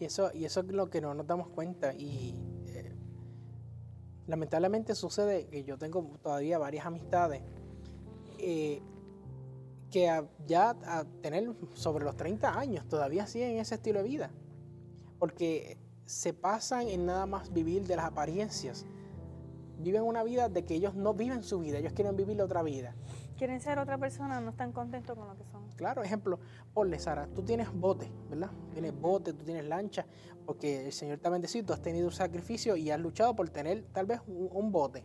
Y 0.00 0.06
eso, 0.06 0.30
y 0.32 0.44
eso 0.44 0.60
es 0.60 0.66
lo 0.68 0.88
que 0.88 1.00
no 1.00 1.14
nos 1.14 1.26
damos 1.26 1.48
cuenta. 1.48 1.92
Y 1.94 2.34
eh, 2.68 2.92
lamentablemente 4.26 4.94
sucede 4.94 5.46
que 5.46 5.64
yo 5.64 5.76
tengo 5.76 6.02
todavía 6.22 6.58
varias 6.58 6.86
amistades 6.86 7.42
eh, 8.38 8.82
que 9.94 10.26
ya 10.44 10.70
a 10.86 11.04
tener 11.22 11.54
sobre 11.74 12.04
los 12.04 12.16
30 12.16 12.58
años 12.58 12.84
todavía 12.88 13.28
siguen 13.28 13.58
ese 13.58 13.76
estilo 13.76 14.02
de 14.02 14.08
vida. 14.08 14.30
Porque 15.20 15.78
se 16.04 16.32
pasan 16.34 16.88
en 16.88 17.06
nada 17.06 17.26
más 17.26 17.52
vivir 17.52 17.86
de 17.86 17.94
las 17.94 18.06
apariencias. 18.06 18.86
Viven 19.78 20.02
una 20.02 20.24
vida 20.24 20.48
de 20.48 20.64
que 20.64 20.74
ellos 20.74 20.96
no 20.96 21.14
viven 21.14 21.44
su 21.44 21.60
vida, 21.60 21.78
ellos 21.78 21.92
quieren 21.92 22.16
vivir 22.16 22.42
otra 22.42 22.64
vida. 22.64 22.96
Quieren 23.38 23.60
ser 23.60 23.78
otra 23.78 23.96
persona, 23.96 24.40
no 24.40 24.50
están 24.50 24.72
contentos 24.72 25.16
con 25.16 25.28
lo 25.28 25.36
que 25.36 25.44
son. 25.44 25.64
Claro, 25.76 26.02
ejemplo, 26.02 26.40
ponle 26.72 26.98
Sara, 26.98 27.28
tú 27.28 27.42
tienes 27.42 27.72
bote, 27.72 28.10
¿verdad? 28.28 28.50
Tienes 28.72 29.00
bote, 29.00 29.32
tú 29.32 29.44
tienes 29.44 29.64
lancha, 29.64 30.06
porque 30.44 30.86
el 30.86 30.92
Señor 30.92 31.18
te 31.18 31.28
ha 31.28 31.30
bendecido, 31.30 31.66
tú 31.66 31.72
has 31.72 31.82
tenido 31.82 32.08
un 32.08 32.12
sacrificio 32.12 32.74
y 32.74 32.90
has 32.90 32.98
luchado 32.98 33.36
por 33.36 33.48
tener 33.48 33.84
tal 33.92 34.06
vez 34.06 34.20
un 34.26 34.72
bote. 34.72 35.04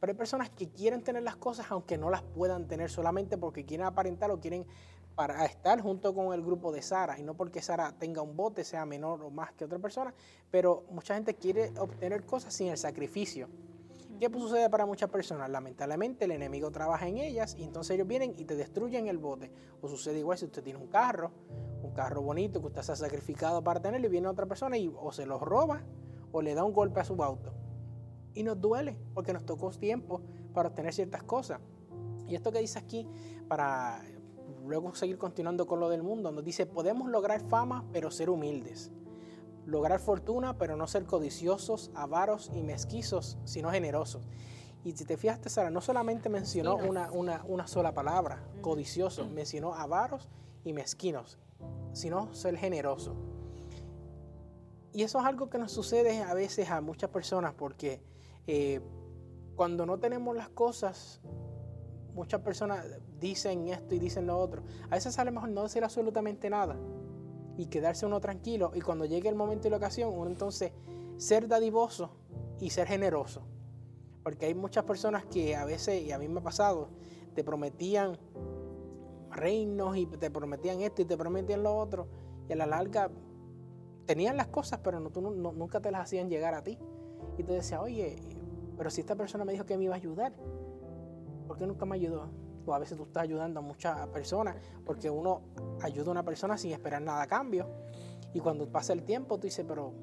Pero 0.00 0.12
hay 0.12 0.16
personas 0.16 0.48
que 0.48 0.70
quieren 0.70 1.02
tener 1.02 1.22
las 1.22 1.36
cosas 1.36 1.66
aunque 1.70 1.98
no 1.98 2.08
las 2.08 2.22
puedan 2.22 2.66
tener 2.66 2.90
solamente 2.90 3.36
porque 3.36 3.66
quieren 3.66 3.86
aparentar 3.86 4.30
o 4.30 4.40
quieren 4.40 4.66
para 5.14 5.44
estar 5.44 5.80
junto 5.82 6.14
con 6.14 6.32
el 6.32 6.42
grupo 6.42 6.72
de 6.72 6.80
Sara 6.80 7.18
y 7.18 7.22
no 7.22 7.34
porque 7.34 7.60
Sara 7.60 7.92
tenga 7.98 8.22
un 8.22 8.36
bote, 8.36 8.64
sea 8.64 8.86
menor 8.86 9.22
o 9.22 9.30
más 9.30 9.52
que 9.52 9.66
otra 9.66 9.78
persona, 9.78 10.14
pero 10.50 10.84
mucha 10.90 11.14
gente 11.14 11.34
quiere 11.34 11.72
obtener 11.78 12.24
cosas 12.24 12.54
sin 12.54 12.68
el 12.68 12.78
sacrificio. 12.78 13.48
¿Qué 14.18 14.30
sucede 14.30 14.68
para 14.70 14.86
muchas 14.86 15.10
personas? 15.10 15.50
Lamentablemente 15.50 16.24
el 16.26 16.30
enemigo 16.30 16.70
trabaja 16.70 17.06
en 17.06 17.18
ellas 17.18 17.54
y 17.58 17.64
entonces 17.64 17.94
ellos 17.94 18.06
vienen 18.06 18.34
y 18.38 18.44
te 18.44 18.54
destruyen 18.54 19.06
el 19.08 19.18
bote. 19.18 19.50
O 19.80 19.88
sucede 19.88 20.18
igual 20.18 20.36
si 20.36 20.44
usted 20.44 20.62
tiene 20.62 20.78
un 20.78 20.88
carro, 20.88 21.32
un 21.82 21.92
carro 21.92 22.20
bonito 22.20 22.60
que 22.60 22.66
usted 22.66 22.82
se 22.82 22.92
ha 22.92 22.96
sacrificado 22.96 23.64
para 23.64 23.80
tenerlo 23.80 24.06
y 24.06 24.10
viene 24.10 24.28
otra 24.28 24.46
persona 24.46 24.76
y 24.76 24.92
o 24.94 25.12
se 25.12 25.24
lo 25.24 25.38
roba 25.38 25.82
o 26.32 26.42
le 26.42 26.54
da 26.54 26.64
un 26.64 26.72
golpe 26.72 27.00
a 27.00 27.04
su 27.04 27.22
auto 27.22 27.52
y 28.34 28.42
nos 28.42 28.60
duele 28.60 28.96
porque 29.14 29.32
nos 29.32 29.44
tocó 29.44 29.70
tiempo 29.70 30.20
para 30.52 30.68
obtener 30.68 30.92
ciertas 30.92 31.22
cosas. 31.22 31.60
Y 32.28 32.34
esto 32.34 32.52
que 32.52 32.60
dice 32.60 32.78
aquí, 32.78 33.08
para 33.48 34.02
luego 34.66 34.94
seguir 34.94 35.18
continuando 35.18 35.66
con 35.66 35.80
lo 35.80 35.88
del 35.88 36.02
mundo, 36.02 36.30
nos 36.30 36.44
dice, 36.44 36.66
podemos 36.66 37.10
lograr 37.10 37.40
fama 37.40 37.84
pero 37.92 38.10
ser 38.10 38.30
humildes. 38.30 38.90
Lograr 39.66 40.00
fortuna 40.00 40.56
pero 40.58 40.76
no 40.76 40.86
ser 40.86 41.04
codiciosos, 41.04 41.90
avaros 41.94 42.50
y 42.54 42.62
mezquizos, 42.62 43.38
sino 43.44 43.70
generosos. 43.70 44.28
Y 44.84 44.92
si 44.92 45.04
te 45.04 45.16
fijaste, 45.16 45.50
Sara, 45.50 45.70
no 45.70 45.80
solamente 45.80 46.28
mencionó 46.28 46.76
una, 46.76 47.10
una, 47.12 47.44
una, 47.46 47.66
sola 47.66 47.92
palabra, 47.92 48.42
codicioso, 48.62 49.26
mencionó 49.26 49.74
avaros 49.74 50.28
y 50.64 50.72
mezquinos, 50.72 51.38
sino 51.92 52.32
ser 52.34 52.56
generoso. 52.56 53.14
Y 54.92 55.02
eso 55.02 55.18
es 55.20 55.24
algo 55.26 55.50
que 55.50 55.58
nos 55.58 55.70
sucede 55.70 56.22
a 56.22 56.32
veces 56.32 56.70
a 56.70 56.80
muchas 56.80 57.10
personas 57.10 57.54
porque 57.54 58.00
eh, 58.46 58.80
cuando 59.54 59.86
no 59.86 59.98
tenemos 59.98 60.36
las 60.36 60.48
cosas, 60.48 61.20
muchas 62.14 62.40
personas 62.40 62.86
dicen 63.18 63.68
esto 63.68 63.94
y 63.94 63.98
dicen 63.98 64.26
lo 64.26 64.38
otro. 64.38 64.62
A 64.88 64.94
veces 64.94 65.14
sale 65.14 65.30
mejor 65.30 65.50
no 65.50 65.62
decir 65.62 65.84
absolutamente 65.84 66.50
nada 66.50 66.76
y 67.56 67.66
quedarse 67.66 68.06
uno 68.06 68.20
tranquilo. 68.20 68.72
Y 68.74 68.80
cuando 68.80 69.04
llegue 69.04 69.28
el 69.28 69.34
momento 69.34 69.68
y 69.68 69.70
la 69.70 69.76
ocasión, 69.76 70.12
uno 70.14 70.30
entonces 70.30 70.72
ser 71.18 71.48
dadivoso 71.48 72.10
y 72.58 72.70
ser 72.70 72.86
generoso. 72.86 73.42
Porque 74.22 74.46
hay 74.46 74.54
muchas 74.54 74.84
personas 74.84 75.24
que 75.24 75.56
a 75.56 75.64
veces, 75.64 76.02
y 76.02 76.12
a 76.12 76.18
mí 76.18 76.28
me 76.28 76.40
ha 76.40 76.42
pasado, 76.42 76.88
te 77.34 77.44
prometían 77.44 78.18
reinos 79.30 79.96
y 79.96 80.06
te 80.06 80.30
prometían 80.30 80.80
esto 80.80 81.02
y 81.02 81.04
te 81.04 81.16
prometían 81.16 81.62
lo 81.62 81.76
otro. 81.76 82.08
Y 82.48 82.52
a 82.52 82.56
la 82.56 82.66
larga 82.66 83.10
tenían 84.06 84.36
las 84.36 84.48
cosas, 84.48 84.80
pero 84.82 85.00
no, 85.00 85.10
tú, 85.10 85.20
nunca 85.20 85.80
te 85.80 85.90
las 85.90 86.02
hacían 86.02 86.28
llegar 86.28 86.54
a 86.54 86.62
ti. 86.62 86.78
Y 87.40 87.42
tú 87.42 87.54
decías, 87.54 87.80
oye, 87.80 88.16
pero 88.76 88.90
si 88.90 89.00
esta 89.00 89.16
persona 89.16 89.46
me 89.46 89.52
dijo 89.52 89.64
que 89.64 89.78
me 89.78 89.84
iba 89.84 89.94
a 89.94 89.96
ayudar, 89.96 90.34
¿por 91.46 91.56
qué 91.56 91.66
nunca 91.66 91.86
me 91.86 91.96
ayudó? 91.96 92.28
O 92.66 92.74
a 92.74 92.78
veces 92.78 92.98
tú 92.98 93.04
estás 93.04 93.22
ayudando 93.22 93.60
a 93.60 93.62
muchas 93.62 94.06
personas 94.08 94.56
porque 94.84 95.08
uno 95.08 95.40
ayuda 95.80 96.08
a 96.08 96.10
una 96.10 96.22
persona 96.22 96.58
sin 96.58 96.72
esperar 96.72 97.00
nada 97.00 97.22
a 97.22 97.26
cambio. 97.26 97.66
Y 98.34 98.40
cuando 98.40 98.70
pasa 98.70 98.92
el 98.92 99.04
tiempo, 99.04 99.38
tú 99.38 99.46
dices, 99.46 99.64
pero 99.66 99.94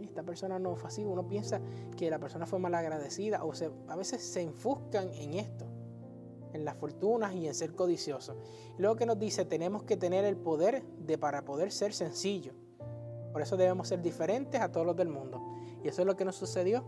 esta 0.00 0.22
persona 0.22 0.58
no 0.58 0.76
fue 0.76 0.88
así. 0.88 1.04
Uno 1.04 1.28
piensa 1.28 1.60
que 1.94 2.08
la 2.08 2.18
persona 2.18 2.46
fue 2.46 2.58
mal 2.58 2.74
agradecida 2.74 3.44
o 3.44 3.52
se, 3.52 3.70
a 3.86 3.94
veces 3.94 4.22
se 4.22 4.40
enfuscan 4.40 5.10
en 5.12 5.34
esto, 5.34 5.66
en 6.54 6.64
las 6.64 6.74
fortunas 6.78 7.34
y 7.34 7.46
en 7.46 7.54
ser 7.54 7.74
codiciosos. 7.74 8.34
Y 8.78 8.80
luego 8.80 8.96
que 8.96 9.04
nos 9.04 9.18
dice, 9.18 9.44
tenemos 9.44 9.82
que 9.82 9.98
tener 9.98 10.24
el 10.24 10.38
poder 10.38 10.82
de 11.00 11.18
para 11.18 11.44
poder 11.44 11.70
ser 11.70 11.92
sencillos. 11.92 12.54
Por 13.30 13.42
eso 13.42 13.58
debemos 13.58 13.88
ser 13.88 14.00
diferentes 14.00 14.58
a 14.58 14.72
todos 14.72 14.86
los 14.86 14.96
del 14.96 15.10
mundo. 15.10 15.47
Y 15.82 15.88
eso 15.88 16.02
es 16.02 16.06
lo 16.06 16.16
que 16.16 16.24
nos 16.24 16.36
sucedió. 16.36 16.82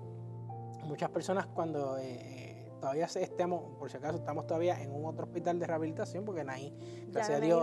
Muchas 0.84 1.11
personas 1.11 1.47
cuando 1.47 1.99
eh, 1.99 2.18
eh, 2.20 2.72
todavía 2.80 3.05
estemos, 3.05 3.76
por 3.78 3.91
si 3.91 3.97
acaso 3.97 4.18
estamos 4.18 4.47
todavía 4.47 4.80
en 4.82 4.93
un 4.93 5.05
otro 5.05 5.26
hospital 5.26 5.59
de 5.59 5.66
rehabilitación, 5.66 6.24
porque 6.24 6.43
Naí, 6.43 6.74
gracias 7.09 7.38
a 7.38 7.41
Dios, 7.41 7.62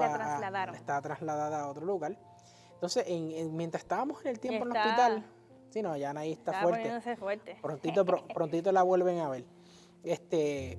está 0.73 1.01
trasladada 1.01 1.61
a 1.61 1.69
otro 1.69 1.85
lugar. 1.85 2.17
Entonces, 2.73 3.05
mientras 3.51 3.83
estábamos 3.83 4.21
en 4.23 4.31
el 4.31 4.39
tiempo 4.39 4.65
en 4.65 4.71
el 4.71 4.77
hospital, 4.77 5.25
sí, 5.69 5.81
no, 5.81 5.97
ya 5.97 6.13
Naí 6.13 6.31
está, 6.31 6.61
fuerte. 6.61 7.15
fuerte. 7.17 7.57
Prontito, 7.61 8.05
prontito 8.33 8.71
la 8.71 8.83
vuelven 8.83 9.19
a 9.19 9.29
ver. 9.29 9.45
Este, 10.03 10.77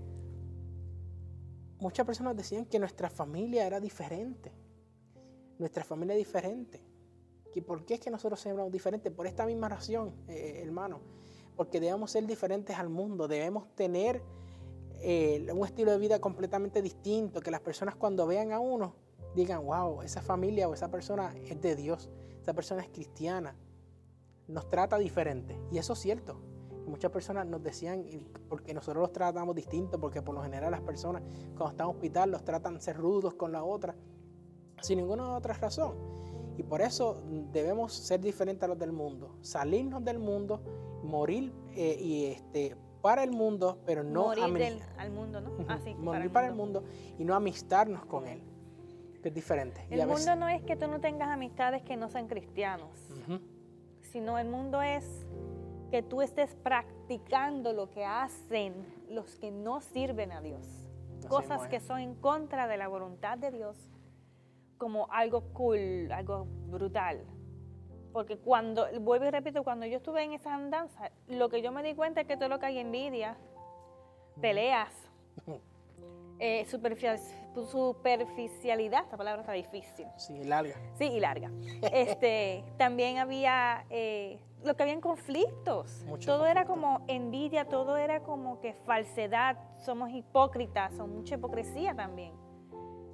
muchas 1.81 2.07
personas 2.07 2.37
decían 2.37 2.65
que 2.65 2.79
nuestra 2.79 3.11
familia 3.11 3.67
era 3.67 3.81
diferente. 3.81 4.53
Nuestra 5.59 5.85
familia 5.85 6.15
es 6.15 6.19
diferente. 6.19 6.81
¿Por 7.67 7.85
qué 7.85 7.95
es 7.95 8.01
que 8.01 8.11
nosotros 8.11 8.41
somos 8.41 8.71
diferentes? 8.71 9.13
Por 9.13 9.27
esta 9.27 9.45
misma 9.47 9.69
razón, 9.69 10.15
eh, 10.29 10.61
hermano. 10.63 11.01
Porque 11.57 11.81
debemos 11.81 12.11
ser 12.11 12.27
diferentes 12.27 12.77
al 12.79 12.89
mundo, 12.89 13.27
debemos 13.27 13.75
tener 13.75 14.23
eh, 15.01 15.47
un 15.53 15.65
estilo 15.65 15.93
de 15.93 15.99
vida 15.99 16.21
completamente 16.21 16.83
distinto, 16.83 17.41
que 17.41 17.51
las 17.51 17.61
personas 17.61 17.97
cuando 17.97 18.27
vean 18.27 18.53
a 18.53 18.61
uno 18.61 18.95
digan, 19.35 19.65
wow, 19.65 20.03
esa 20.03 20.23
familia 20.23 20.69
o 20.69 20.75
esa 20.75 20.91
persona 20.91 21.35
es 21.45 21.61
de 21.61 21.77
Dios, 21.77 22.11
esa 22.41 22.55
persona 22.55 22.83
es 22.83 22.89
cristiana, 22.89 23.57
nos 24.47 24.69
trata 24.69 24.99
diferente. 24.99 25.59
Y 25.71 25.79
eso 25.79 25.93
es 25.93 25.99
cierto. 25.99 26.41
Muchas 26.87 27.11
personas 27.11 27.47
nos 27.47 27.63
decían, 27.63 28.05
porque 28.49 28.73
nosotros 28.73 29.03
los 29.03 29.13
tratamos 29.13 29.55
distintos, 29.55 30.01
porque 30.01 30.23
por 30.23 30.35
lo 30.35 30.43
general 30.43 30.71
las 30.71 30.81
personas 30.81 31.23
cuando 31.51 31.71
están 31.71 31.87
en 31.89 31.97
hospital 31.97 32.31
los 32.31 32.45
tratan 32.45 32.81
ser 32.81 32.97
rudos 32.97 33.35
con 33.35 33.53
la 33.53 33.63
otra, 33.63 33.95
sin 34.81 34.99
ninguna 34.99 35.37
otra 35.37 35.55
razón. 35.55 35.97
Y 36.59 36.65
por 36.65 36.83
eso 36.83 37.23
debemos 37.53 37.93
ser 37.93 38.21
diferentes 38.21 38.65
a 38.65 38.67
los 38.67 38.79
del 38.79 38.91
mundo, 38.91 39.37
salirnos 39.41 40.05
del 40.05 40.19
mundo, 40.19 40.61
morir 41.05 41.53
eh, 41.77 41.97
y 42.01 42.27
este, 42.27 42.77
para 43.01 43.23
el 43.23 43.31
mundo, 43.31 43.79
pero 43.87 44.03
no 44.03 44.25
morir 44.27 44.83
al 44.99 45.11
mundo, 45.13 45.41
¿no? 45.41 45.53
Ah, 45.69 45.79
morir 45.99 46.33
para 46.33 46.49
el, 46.49 46.55
mundo. 46.55 46.83
y 47.17 47.25
no 47.25 47.37
amistarnos 47.37 48.05
con 48.07 48.27
él, 48.27 48.43
que 49.23 49.29
es 49.29 49.35
diferente. 49.35 49.87
El 49.89 50.05
mundo 50.09 50.35
no 50.35 50.49
es 50.49 50.61
que 50.65 50.75
tú 50.75 50.89
no 50.89 51.01
tengas 51.01 51.29
amistades 51.29 51.83
que 51.85 51.97
no 51.97 52.11
sean 52.11 52.27
cristianos, 52.27 52.91
sino 54.01 54.37
el 54.37 54.49
mundo 54.49 54.83
es 54.83 55.27
que 55.93 56.03
tú 56.03 56.23
estés 56.23 56.57
practicando 56.57 57.73
lo 57.73 57.89
que 57.89 58.05
hacen 58.05 58.75
los 59.09 59.37
que 59.37 59.53
no 59.53 59.81
sirven 59.81 60.33
a 60.33 60.41
Dios. 60.41 60.67
Cosas 61.29 61.69
que 61.69 61.79
son 61.79 62.01
en 62.01 62.17
contra 62.17 62.67
de 62.67 62.77
la 62.77 62.89
voluntad 62.89 63.39
de 63.39 63.53
Dios, 63.53 63.77
como 64.79 65.09
algo 65.11 65.43
cool, 65.53 66.11
algo 66.13 66.47
brutal. 66.69 67.25
Porque 68.13 68.39
cuando, 68.39 68.87
vuelvo 69.01 69.27
y 69.27 69.31
repito, 69.31 69.63
cuando 69.63 69.87
yo 69.87 69.99
estuve 69.99 70.23
en 70.23 70.33
esa 70.33 70.55
andanza, 70.55 71.11
lo 71.29 71.49
que 71.51 71.61
yo 71.61 71.73
me 71.73 71.83
di 71.83 71.95
cuenta 71.95 72.23
es 72.23 72.27
que 72.27 72.37
todo 72.37 72.49
lo 72.49 72.59
que 72.59 72.67
hay 72.67 72.79
envidia, 72.79 73.37
peleas, 74.41 74.93
eh, 76.39 76.65
superficialidad, 76.67 79.05
esta 79.05 79.17
palabra 79.17 79.43
está 79.43 79.53
difícil. 79.53 80.07
Sí, 80.17 80.43
larga. 80.45 80.75
Sí, 80.97 81.05
y 81.05 81.21
larga. 81.21 81.51
este, 81.93 82.65
también 82.79 83.19
había, 83.19 83.85
eh, 83.91 84.39
lo 84.65 84.75
que 84.75 84.85
habían 84.85 85.01
conflictos. 85.01 86.05
todo 86.25 86.47
era 86.47 86.65
como 86.65 87.05
envidia, 87.09 87.67
todo 87.67 87.97
era 87.97 88.21
como 88.21 88.61
que 88.61 88.73
falsedad, 88.73 89.59
somos 89.79 90.11
hipócritas, 90.11 90.95
son 90.95 91.15
mucha 91.15 91.35
hipocresía 91.35 91.95
también. 91.95 92.33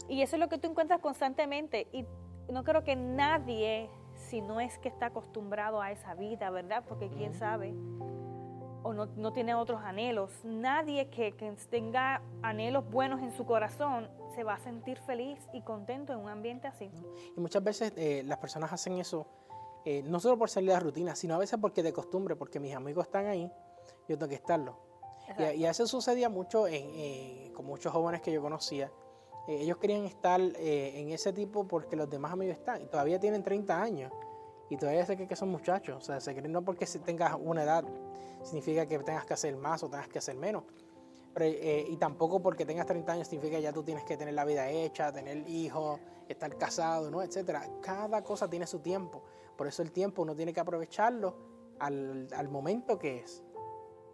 Y 0.09 0.23
eso 0.23 0.37
es 0.37 0.41
lo 0.41 0.49
que 0.49 0.59
tú 0.59 0.69
encuentras 0.69 1.01
constantemente. 1.01 1.89
Y 1.93 2.05
no 2.51 2.65
creo 2.65 2.85
que 2.85 2.97
nadie, 2.97 3.91
si 4.15 4.41
no 4.41 4.61
es 4.61 4.79
que 4.79 4.89
está 4.89 5.07
acostumbrado 5.07 5.81
a 5.81 5.93
esa 5.93 6.15
vida, 6.15 6.51
¿verdad? 6.51 6.85
Porque 6.87 7.09
quién 7.09 7.35
sabe 7.35 7.75
o 8.85 8.93
no, 8.93 9.33
tiene 9.33 9.55
otros 9.55 9.81
anhelos. 9.83 10.31
Nadie 10.45 11.09
que, 11.09 11.33
tenga 11.71 12.23
anhelos 12.43 12.89
buenos 12.91 13.23
en 13.23 13.33
su 13.33 13.47
corazón 13.47 14.09
se 14.35 14.45
va 14.45 14.55
a 14.55 14.59
sentir 14.59 14.99
feliz 14.99 15.39
y 15.55 15.63
contento 15.63 16.13
en 16.13 16.19
un 16.19 16.29
ambiente 16.29 16.69
así. 16.69 16.91
Y 17.35 17.41
muchas 17.41 17.65
veces 17.65 17.93
eh, 17.97 18.23
las 18.27 18.39
personas 18.39 18.73
hacen 18.73 18.99
eso, 18.99 19.27
eh, 19.87 20.03
no 20.05 20.21
solo 20.21 20.39
por 20.39 20.51
salir 20.51 20.69
de 20.69 20.75
la 20.75 20.81
rutina, 20.81 21.17
sino 21.17 21.35
a 21.35 21.39
veces 21.39 21.59
porque 21.59 21.83
de 21.83 21.95
costumbre, 21.95 22.37
porque 22.37 22.61
mis 22.61 22.75
amigos 22.75 23.07
están 23.07 23.27
ahí, 23.27 23.51
yo 24.07 24.19
tengo 24.19 24.29
que 24.29 24.35
estarlo. 24.35 24.79
Y, 25.57 25.65
a 25.65 25.71
eso 25.71 25.87
sucedía 25.87 26.29
mucho 26.29 26.67
eh, 26.69 27.51
con 27.57 27.65
muchos 27.65 27.91
jóvenes 27.91 28.21
que 28.21 28.31
yo 28.31 28.43
conocía. 28.43 28.93
Ellos 29.47 29.77
querían 29.79 30.05
estar 30.05 30.41
en 30.41 31.11
ese 31.11 31.33
tipo 31.33 31.67
porque 31.67 31.97
los 31.97 32.09
demás 32.09 32.33
amigos 32.33 32.57
están, 32.57 32.83
y 32.83 32.87
todavía 32.87 33.21
tienen 33.21 33.43
30 33.43 33.81
años 33.81 34.13
y 34.71 34.77
todavía 34.77 35.05
se 35.05 35.15
creen 35.15 35.29
que 35.29 35.37
son 35.37 35.51
muchachos. 35.51 35.97
O 35.97 36.01
sea, 36.01 36.21
se 36.21 36.35
creen 36.35 36.53
no 36.53 36.63
porque 36.65 36.87
tengas 37.05 37.37
una 37.39 37.63
edad 37.63 37.85
significa 38.43 38.87
que 38.87 38.99
tengas 38.99 39.25
que 39.25 39.35
hacer 39.35 39.57
más 39.57 39.83
o 39.83 39.89
tengas 39.89 40.09
que 40.09 40.19
hacer 40.19 40.37
menos. 40.37 40.65
Eh, 41.37 41.87
y 41.89 41.97
tampoco 41.97 42.41
porque 42.41 42.65
tengas 42.65 42.87
30 42.87 43.13
años 43.13 43.29
significa 43.29 43.57
que 43.57 43.63
ya 43.63 43.73
tú 43.73 43.83
tienes 43.83 44.05
que 44.05 44.17
tener 44.17 44.35
la 44.35 44.45
vida 44.45 44.71
hecha, 44.71 45.13
tener 45.13 45.49
hijos, 45.49 45.99
estar 46.29 46.57
casado, 46.57 47.11
¿no? 47.11 47.23
etcétera. 47.23 47.69
Cada 47.83 48.23
cosa 48.23 48.49
tiene 48.49 48.67
su 48.67 48.81
tiempo. 48.81 49.23
Por 49.57 49.67
eso 49.67 49.83
el 49.83 49.91
tiempo 49.91 50.23
uno 50.23 50.37
tiene 50.37 50.53
que 50.53 50.61
aprovecharlo 50.61 51.37
al, 51.81 52.29
al 52.35 52.49
momento 52.49 52.99
que 52.99 53.19
es. 53.19 53.43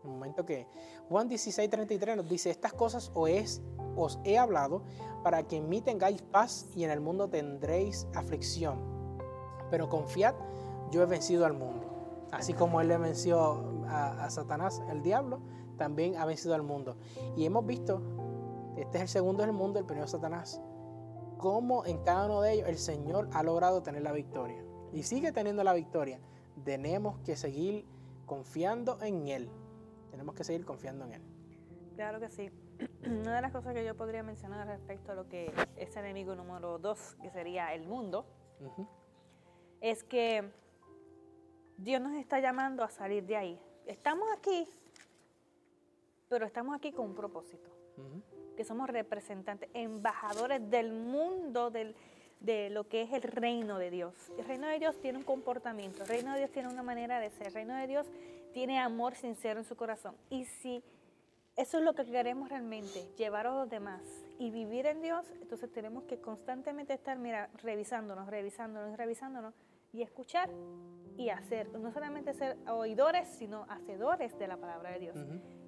El 0.04 0.10
momento 0.10 0.46
que 0.46 0.66
Juan 1.08 1.28
16, 1.28 1.68
33 1.68 2.16
nos 2.16 2.28
dice, 2.28 2.50
estas 2.50 2.72
cosas 2.72 3.10
os, 3.14 3.28
es, 3.28 3.62
os 4.02 4.18
he 4.24 4.38
hablado 4.38 4.82
para 5.22 5.42
que 5.44 5.56
en 5.56 5.68
mí 5.68 5.80
tengáis 5.80 6.22
paz 6.22 6.70
y 6.74 6.84
en 6.84 6.90
el 6.90 7.00
mundo 7.00 7.28
tendréis 7.28 8.06
aflicción. 8.14 8.78
Pero 9.70 9.88
confiad, 9.88 10.34
yo 10.90 11.02
he 11.02 11.06
vencido 11.06 11.46
al 11.46 11.54
mundo. 11.54 11.86
Así 12.32 12.54
como 12.54 12.80
él 12.80 12.88
le 12.88 12.98
venció 12.98 13.84
a, 13.88 14.28
Satanás, 14.30 14.82
el 14.88 15.02
diablo, 15.02 15.40
también 15.76 16.16
ha 16.16 16.24
vencido 16.24 16.54
al 16.54 16.62
mundo. 16.62 16.96
Y 17.36 17.44
hemos 17.44 17.66
visto, 17.66 18.00
este 18.76 18.98
es 18.98 19.02
el 19.02 19.08
segundo 19.08 19.42
del 19.42 19.52
mundo, 19.52 19.78
el 19.78 19.84
primero 19.84 20.06
Satanás, 20.06 20.60
cómo 21.38 21.84
en 21.86 21.98
cada 22.04 22.26
uno 22.26 22.40
de 22.40 22.52
ellos 22.52 22.68
el 22.68 22.78
Señor 22.78 23.28
ha 23.32 23.42
logrado 23.42 23.82
tener 23.82 24.02
la 24.02 24.12
victoria. 24.12 24.62
Y 24.92 25.02
sigue 25.02 25.32
teniendo 25.32 25.64
la 25.64 25.72
victoria. 25.72 26.20
Tenemos 26.64 27.18
que 27.20 27.36
seguir 27.36 27.86
confiando 28.26 28.98
en 29.00 29.28
Él. 29.28 29.50
Tenemos 30.10 30.34
que 30.34 30.44
seguir 30.44 30.64
confiando 30.64 31.04
en 31.06 31.14
Él. 31.14 31.22
Claro 31.96 32.20
que 32.20 32.28
sí. 32.30 32.50
Una 33.06 33.36
de 33.36 33.42
las 33.42 33.52
cosas 33.52 33.74
que 33.74 33.84
yo 33.84 33.94
podría 33.96 34.22
mencionar 34.22 34.66
respecto 34.66 35.12
a 35.12 35.14
lo 35.14 35.28
que 35.28 35.52
es 35.76 35.96
enemigo 35.96 36.34
número 36.34 36.78
dos, 36.78 37.16
que 37.22 37.30
sería 37.30 37.74
el 37.74 37.86
mundo, 37.86 38.26
es 39.80 40.04
que 40.04 40.50
Dios 41.76 42.00
nos 42.00 42.14
está 42.14 42.40
llamando 42.40 42.82
a 42.82 42.90
salir 42.90 43.24
de 43.24 43.36
ahí. 43.36 43.60
Estamos 43.86 44.28
aquí, 44.36 44.68
pero 46.28 46.46
estamos 46.46 46.76
aquí 46.76 46.92
con 46.92 47.06
un 47.06 47.14
propósito. 47.14 47.70
Que 48.56 48.64
somos 48.64 48.88
representantes, 48.88 49.68
embajadores 49.74 50.70
del 50.70 50.92
mundo, 50.92 51.70
de 51.70 52.70
lo 52.70 52.88
que 52.88 53.02
es 53.02 53.12
el 53.12 53.22
reino 53.22 53.78
de 53.78 53.90
Dios. 53.90 54.14
El 54.38 54.44
reino 54.44 54.66
de 54.68 54.78
Dios 54.78 54.98
tiene 55.00 55.18
un 55.18 55.24
comportamiento, 55.24 56.02
el 56.02 56.08
reino 56.08 56.32
de 56.32 56.38
Dios 56.38 56.50
tiene 56.50 56.68
una 56.68 56.82
manera 56.82 57.18
de 57.20 57.30
ser, 57.30 57.48
el 57.48 57.54
reino 57.54 57.74
de 57.74 57.86
Dios 57.86 58.06
tiene 58.52 58.78
amor 58.78 59.14
sincero 59.14 59.60
en 59.60 59.64
su 59.64 59.76
corazón. 59.76 60.14
Y 60.28 60.44
si 60.44 60.82
eso 61.60 61.76
es 61.76 61.84
lo 61.84 61.94
que 61.94 62.06
queremos 62.06 62.48
realmente, 62.48 63.06
llevar 63.18 63.46
a 63.46 63.50
los 63.50 63.68
demás 63.68 64.00
y 64.38 64.50
vivir 64.50 64.86
en 64.86 65.02
Dios, 65.02 65.30
entonces 65.42 65.70
tenemos 65.70 66.04
que 66.04 66.18
constantemente 66.18 66.94
estar, 66.94 67.18
mira, 67.18 67.50
revisándonos, 67.62 68.28
revisándonos, 68.28 68.96
revisándonos 68.96 69.54
y 69.92 70.00
escuchar 70.00 70.48
y 71.18 71.28
hacer, 71.28 71.68
no 71.78 71.92
solamente 71.92 72.32
ser 72.32 72.56
oidores, 72.66 73.28
sino 73.28 73.66
hacedores 73.68 74.38
de 74.38 74.48
la 74.48 74.56
palabra 74.56 74.92
de 74.92 75.00
Dios. 75.00 75.18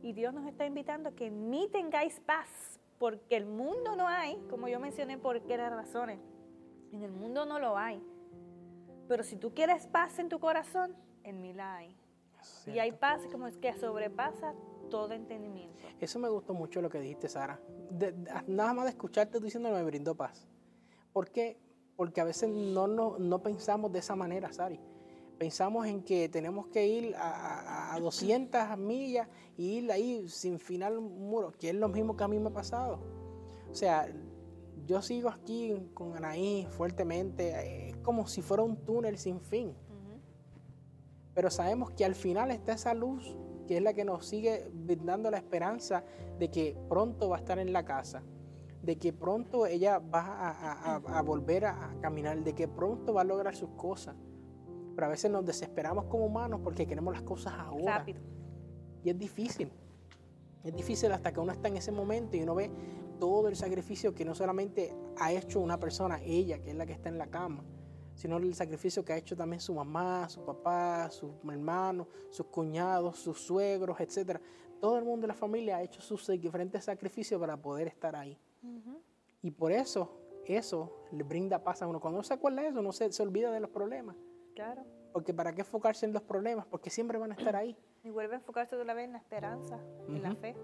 Y 0.01 0.15
Dios 0.15 0.33
nos 0.33 0.47
está 0.47 0.65
invitando 0.65 1.11
a 1.11 1.13
que 1.13 1.31
ni 1.31 1.69
tengáis 1.69 2.21
paz, 2.21 2.81
porque 2.99 3.37
el 3.37 3.45
mundo 3.45 3.95
no 3.95 4.09
hay, 4.09 4.37
como 4.49 4.69
yo 4.69 4.81
mencioné, 4.81 5.19
por 5.19 5.43
qué 5.43 5.59
las 5.59 5.71
razones. 5.71 6.21
En 6.93 7.03
el 7.03 7.13
mundo 7.13 7.45
no 7.45 7.59
lo 7.59 7.77
hay. 7.77 8.03
Pero 9.09 9.25
si 9.25 9.37
tú 9.37 9.53
quieres 9.53 9.87
paz 9.89 10.19
en 10.19 10.31
tu 10.31 10.41
corazón, 10.41 10.97
en 11.23 11.43
mí 11.43 11.53
la 11.53 11.77
hay. 11.77 11.95
Y 12.67 12.79
hay 12.79 12.93
paz 12.93 13.27
como 13.31 13.47
es 13.47 13.59
que 13.59 13.75
sobrepasa 13.75 14.55
todo 14.93 15.13
entendimiento. 15.15 15.79
Eso 16.01 16.19
me 16.19 16.29
gustó 16.29 16.53
mucho 16.53 16.83
lo 16.83 16.91
que 16.91 17.01
dijiste, 17.01 17.29
Sara. 17.29 17.59
nada 18.47 18.75
más 18.75 18.85
de 18.85 18.91
escucharte 18.91 19.41
diciendo 19.41 19.71
me 19.71 19.83
brindó 19.83 20.15
paz. 20.15 20.47
¿Por 21.13 21.31
qué? 21.31 21.59
porque 21.97 22.21
a 22.21 22.25
veces 22.25 22.51
no, 22.51 22.87
no, 22.89 23.43
pensamos 23.43 23.93
de 23.93 24.01
esa 24.01 24.17
manera, 24.17 24.53
Sari. 24.53 24.81
Pensamos 25.39 25.87
en 25.87 26.03
que 26.03 26.29
tenemos 26.29 26.67
que 26.69 26.87
ir 26.87 27.15
a, 27.17 27.95
a, 27.95 28.01
200 28.01 28.77
millas 28.79 29.29
y 29.57 29.79
ir 29.79 29.93
ahí 29.93 30.29
sin 30.29 30.59
final 30.59 30.99
un 30.99 31.29
muro, 31.31 31.53
que 31.53 31.71
es 31.71 31.75
lo 31.75 31.89
mismo 31.89 32.17
que 32.17 32.25
a 32.25 32.29
mí 32.29 32.39
me 32.39 32.49
ha 32.49 32.53
pasado. 32.53 33.01
O 33.71 33.75
sea, 33.75 34.13
yo 34.87 35.03
sigo 35.03 35.29
aquí 35.29 35.91
con 35.95 36.17
Anaí 36.17 36.67
fuertemente, 36.71 37.91
es 37.91 37.97
como 37.99 38.27
si 38.27 38.43
fuera 38.43 38.63
un 38.63 38.77
túnel 38.85 39.19
sin 39.19 39.41
fin. 39.41 39.75
Pero 41.35 41.51
sabemos 41.51 41.91
que 41.93 42.05
al 42.05 42.15
final 42.15 42.51
está 42.51 42.73
esa 42.73 42.95
luz 42.95 43.37
que 43.67 43.77
es 43.77 43.83
la 43.83 43.95
que 43.95 44.05
nos 44.05 44.27
sigue 44.27 44.71
dando 45.05 45.31
la 45.31 45.39
esperanza 45.39 46.05
de 46.39 46.51
que 46.51 46.77
pronto 46.89 47.29
va 47.29 47.37
a 47.37 47.41
estar 47.41 47.59
en 47.59 47.73
la 47.73 47.85
casa 47.85 48.23
de 48.83 48.99
que 48.99 49.13
pronto 49.13 49.67
ella 49.67 49.99
va 49.99 50.99
a, 50.99 51.23
volver 51.23 51.67
a 51.67 51.95
caminar, 52.01 52.43
de 52.43 52.53
que 52.53 52.67
pronto 52.67 53.15
va 53.15 53.21
a 53.21 53.25
lograr 53.25 53.55
sus 53.55 53.71
cosas. 53.71 54.17
Pero 54.95 55.07
a 55.07 55.11
veces 55.11 55.31
nos 55.31 55.47
desesperamos 55.47 56.07
como 56.07 56.27
humanos 56.27 56.61
porque 56.63 56.87
queremos 56.87 57.15
las 57.15 57.23
cosas 57.23 57.55
ahora. 57.57 57.99
Rápido. 57.99 58.21
Y 59.05 59.11
es 59.11 59.19
difícil. 59.19 59.71
Es 60.65 60.75
difícil 60.75 61.13
hasta 61.13 61.33
que 61.33 61.41
uno 61.41 61.53
está 61.53 61.69
en 61.69 61.77
ese 61.77 61.93
momento 61.93 62.37
y 62.37 62.43
uno 62.43 62.55
ve 62.55 62.71
todo 63.19 63.49
el 63.49 63.57
sacrificio 63.57 64.15
que 64.15 64.25
no 64.25 64.35
solamente 64.35 64.93
ha 65.19 65.33
hecho 65.33 65.61
una 65.61 65.79
persona, 65.79 66.21
ella, 66.23 66.61
que 66.61 66.71
es 66.71 66.77
la 66.77 66.85
que 66.85 66.93
está 66.93 67.09
en 67.09 67.19
la 67.19 67.29
cama, 67.29 67.65
sino 68.23 68.37
el 68.37 68.55
sacrificio 68.55 69.05
que 69.05 69.13
ha 69.13 69.17
hecho 69.17 69.37
también 69.37 69.59
su 69.59 69.75
mamá, 69.75 70.29
su 70.29 70.45
papá, 70.45 71.11
sus 71.11 71.33
hermanos, 71.45 72.07
sus 72.31 72.47
cuñados, 72.47 73.19
sus 73.19 73.41
suegros, 73.41 73.99
etc. 73.99 74.39
Todo 74.81 74.97
el 74.97 75.05
mundo 75.05 75.23
de 75.23 75.29
la 75.29 75.35
familia 75.35 75.79
ha 75.79 75.83
hecho 75.83 76.01
sus 76.01 76.25
diferentes 76.41 76.85
sacrificios 76.85 77.41
para 77.41 77.57
poder 77.57 77.89
estar 77.89 78.15
ahí. 78.15 78.39
Y 79.43 79.51
por 79.51 79.73
eso, 79.73 80.21
eso 80.47 81.03
le 81.11 81.25
brinda 81.25 81.65
paz 81.65 81.83
a 81.83 81.89
uno. 81.89 81.99
Cuando 81.99 82.19
uno 82.19 82.23
se 82.23 82.35
acuerda 82.35 82.63
de 82.63 82.69
eso, 82.69 82.81
no 82.81 82.93
se, 82.93 83.11
se 83.11 83.25
olvida 83.25 83.51
de 83.51 83.59
los 83.59 83.71
problemas. 83.71 84.15
Claro. 84.55 84.85
Porque 85.13 85.35
¿para 85.35 85.53
qué 85.53 85.63
enfocarse 85.63 86.07
en 86.07 86.13
los 86.13 86.23
problemas? 86.23 86.65
Porque 86.67 86.91
siempre 86.91 87.19
van 87.19 87.33
a 87.33 87.35
estar 87.35 87.57
ahí. 87.57 87.77
Y 88.05 88.11
vuelve 88.11 88.35
a 88.35 88.37
enfocarse 88.37 88.77
otra 88.77 88.95
vez 88.95 89.07
en 89.07 89.15
la 89.15 89.19
esperanza, 89.19 89.81
en 90.07 90.23
la 90.23 90.37
fe. 90.37 90.55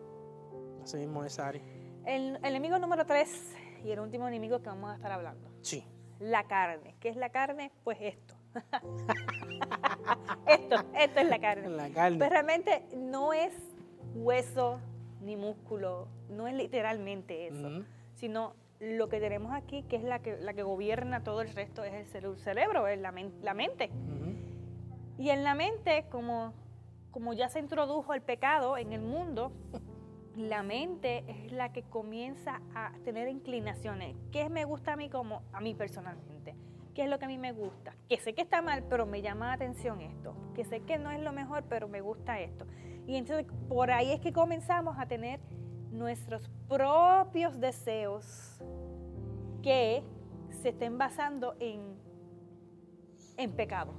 Así 0.80 0.96
mismo 0.96 1.24
es, 1.24 1.36
Ari. 1.40 1.60
El, 2.06 2.36
el 2.36 2.44
enemigo 2.44 2.78
número 2.78 3.04
tres 3.04 3.52
y 3.82 3.90
el 3.90 3.98
último 3.98 4.28
enemigo 4.28 4.62
que 4.62 4.68
vamos 4.68 4.92
a 4.92 4.94
estar 4.94 5.10
hablando. 5.10 5.50
Sí. 5.60 5.84
La 6.20 6.44
carne. 6.44 6.94
¿Qué 7.00 7.08
es 7.08 7.16
la 7.16 7.30
carne? 7.30 7.70
Pues 7.84 7.98
esto. 8.00 8.34
esto, 10.46 10.76
esto 10.94 11.20
es 11.20 11.28
la 11.28 11.38
carne. 11.38 11.68
La 11.68 11.90
carne. 11.90 12.18
Pues 12.18 12.30
realmente 12.30 12.84
no 12.96 13.32
es 13.32 13.52
hueso 14.14 14.80
ni 15.20 15.36
músculo, 15.36 16.08
no 16.28 16.46
es 16.48 16.54
literalmente 16.54 17.48
eso, 17.48 17.84
sino 18.14 18.54
lo 18.80 19.08
que 19.08 19.20
tenemos 19.20 19.52
aquí, 19.52 19.82
que 19.82 19.96
es 19.96 20.04
la 20.04 20.20
que, 20.20 20.36
la 20.36 20.54
que 20.54 20.62
gobierna 20.62 21.24
todo 21.24 21.40
el 21.40 21.52
resto, 21.52 21.84
es 21.84 22.14
el 22.14 22.36
cerebro, 22.38 22.86
es 22.86 23.00
la, 23.00 23.12
la 23.42 23.54
mente. 23.54 23.90
Y 25.18 25.30
en 25.30 25.42
la 25.42 25.54
mente, 25.54 26.06
como, 26.10 26.52
como 27.10 27.32
ya 27.32 27.48
se 27.48 27.58
introdujo 27.58 28.14
el 28.14 28.22
pecado 28.22 28.76
en 28.76 28.92
el 28.92 29.00
mundo, 29.00 29.50
la 30.38 30.62
mente 30.62 31.24
es 31.26 31.52
la 31.52 31.72
que 31.72 31.82
comienza 31.82 32.60
a 32.74 32.92
tener 33.04 33.28
inclinaciones. 33.28 34.16
¿Qué 34.30 34.48
me 34.48 34.64
gusta 34.64 34.92
a 34.92 34.96
mí 34.96 35.10
como 35.10 35.42
a 35.52 35.60
mí 35.60 35.74
personalmente? 35.74 36.54
¿Qué 36.94 37.04
es 37.04 37.10
lo 37.10 37.18
que 37.18 37.24
a 37.24 37.28
mí 37.28 37.38
me 37.38 37.52
gusta? 37.52 37.94
Que 38.08 38.18
sé 38.18 38.34
que 38.34 38.42
está 38.42 38.62
mal, 38.62 38.84
pero 38.88 39.04
me 39.04 39.20
llama 39.20 39.48
la 39.48 39.52
atención 39.54 40.00
esto. 40.00 40.34
Que 40.54 40.64
sé 40.64 40.80
que 40.80 40.98
no 40.98 41.10
es 41.10 41.20
lo 41.20 41.32
mejor, 41.32 41.64
pero 41.68 41.88
me 41.88 42.00
gusta 42.00 42.40
esto. 42.40 42.66
Y 43.06 43.16
entonces 43.16 43.46
por 43.68 43.90
ahí 43.90 44.12
es 44.12 44.20
que 44.20 44.32
comenzamos 44.32 44.96
a 44.98 45.06
tener 45.06 45.40
nuestros 45.90 46.48
propios 46.68 47.58
deseos 47.58 48.62
que 49.62 50.02
se 50.50 50.70
estén 50.70 50.98
basando 50.98 51.56
en, 51.58 51.80
en 53.36 53.52
pecado. 53.52 53.94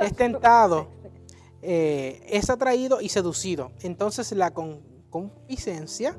es 0.01 0.15
tentado, 0.15 0.89
eh, 1.61 2.25
es 2.29 2.51
atraído 2.51 3.01
y 3.01 3.09
seducido. 3.09 3.73
Entonces 3.81 4.33
la 4.33 4.53
concupiscencia, 4.53 6.17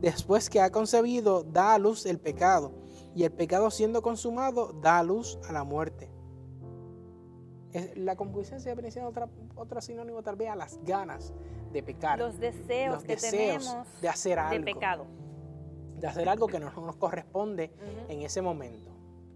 después 0.00 0.50
que 0.50 0.60
ha 0.60 0.70
concebido, 0.70 1.44
da 1.44 1.74
a 1.74 1.78
luz 1.78 2.06
el 2.06 2.18
pecado, 2.18 2.72
y 3.14 3.24
el 3.24 3.32
pecado 3.32 3.70
siendo 3.70 4.02
consumado, 4.02 4.72
da 4.82 4.98
a 4.98 5.02
luz 5.02 5.38
a 5.48 5.52
la 5.52 5.64
muerte. 5.64 6.10
La 7.96 8.14
concupiscencia 8.14 8.72
viene 8.74 8.90
siendo 8.90 9.10
otra, 9.10 9.28
otro 9.56 9.80
sinónimo 9.80 10.22
tal 10.22 10.36
vez 10.36 10.48
a 10.48 10.56
las 10.56 10.78
ganas 10.84 11.34
de 11.72 11.82
pecar. 11.82 12.18
Los 12.18 12.38
deseos 12.38 13.02
que 13.02 13.16
tenemos 13.16 14.00
de 14.00 14.08
hacer 14.08 14.38
algo. 14.38 14.64
De 14.64 14.72
pecado. 14.72 15.06
De 15.98 16.06
hacer 16.06 16.28
algo 16.28 16.46
que 16.46 16.60
no 16.60 16.70
nos 16.70 16.96
corresponde 16.96 17.72
en 18.08 18.22
ese 18.22 18.42
momento. 18.42 18.90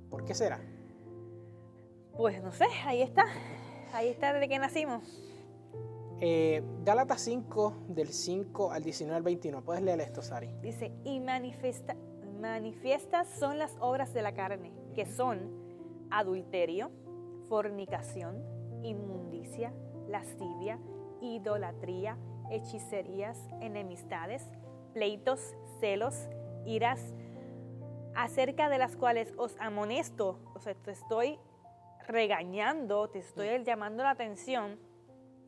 ¿Por 0.08 0.24
qué 0.24 0.34
será? 0.34 0.60
Pues 2.16 2.42
no 2.42 2.52
sé, 2.52 2.66
ahí 2.84 3.02
está. 3.02 3.24
Ahí 3.92 4.08
está 4.08 4.32
desde 4.32 4.48
que 4.48 4.58
nacimos. 4.58 5.02
Eh, 6.20 6.62
Gálatas 6.84 7.20
5, 7.22 7.86
del 7.88 8.08
5 8.08 8.72
al 8.72 8.82
19 8.82 9.16
al 9.16 9.22
21. 9.22 9.62
¿Puedes 9.62 9.82
leer 9.82 10.00
esto, 10.00 10.20
Sari? 10.20 10.48
Dice, 10.60 10.92
y 11.04 11.20
manifiesta, 11.20 11.96
manifiestas 12.40 13.28
son 13.38 13.58
las 13.58 13.76
obras 13.80 14.12
de 14.14 14.22
la 14.22 14.34
carne, 14.34 14.72
que 14.94 15.06
son 15.06 16.08
adulterio, 16.10 16.90
fornicación, 17.48 18.42
inmundicia, 18.82 19.72
lascivia, 20.06 20.78
idolatría, 21.20 22.16
hechicerías, 22.50 23.38
enemistades, 23.60 24.48
pleitos, 24.92 25.54
celos, 25.80 26.28
iras, 26.64 27.14
acerca 28.14 28.68
de 28.68 28.78
las 28.78 28.96
cuales 28.96 29.32
os 29.36 29.56
amonesto, 29.60 30.38
o 30.54 30.60
sea, 30.60 30.74
te 30.74 30.92
estoy 30.92 31.38
regañando, 32.06 33.08
te 33.08 33.18
estoy 33.18 33.62
llamando 33.64 34.02
la 34.02 34.10
atención, 34.10 34.78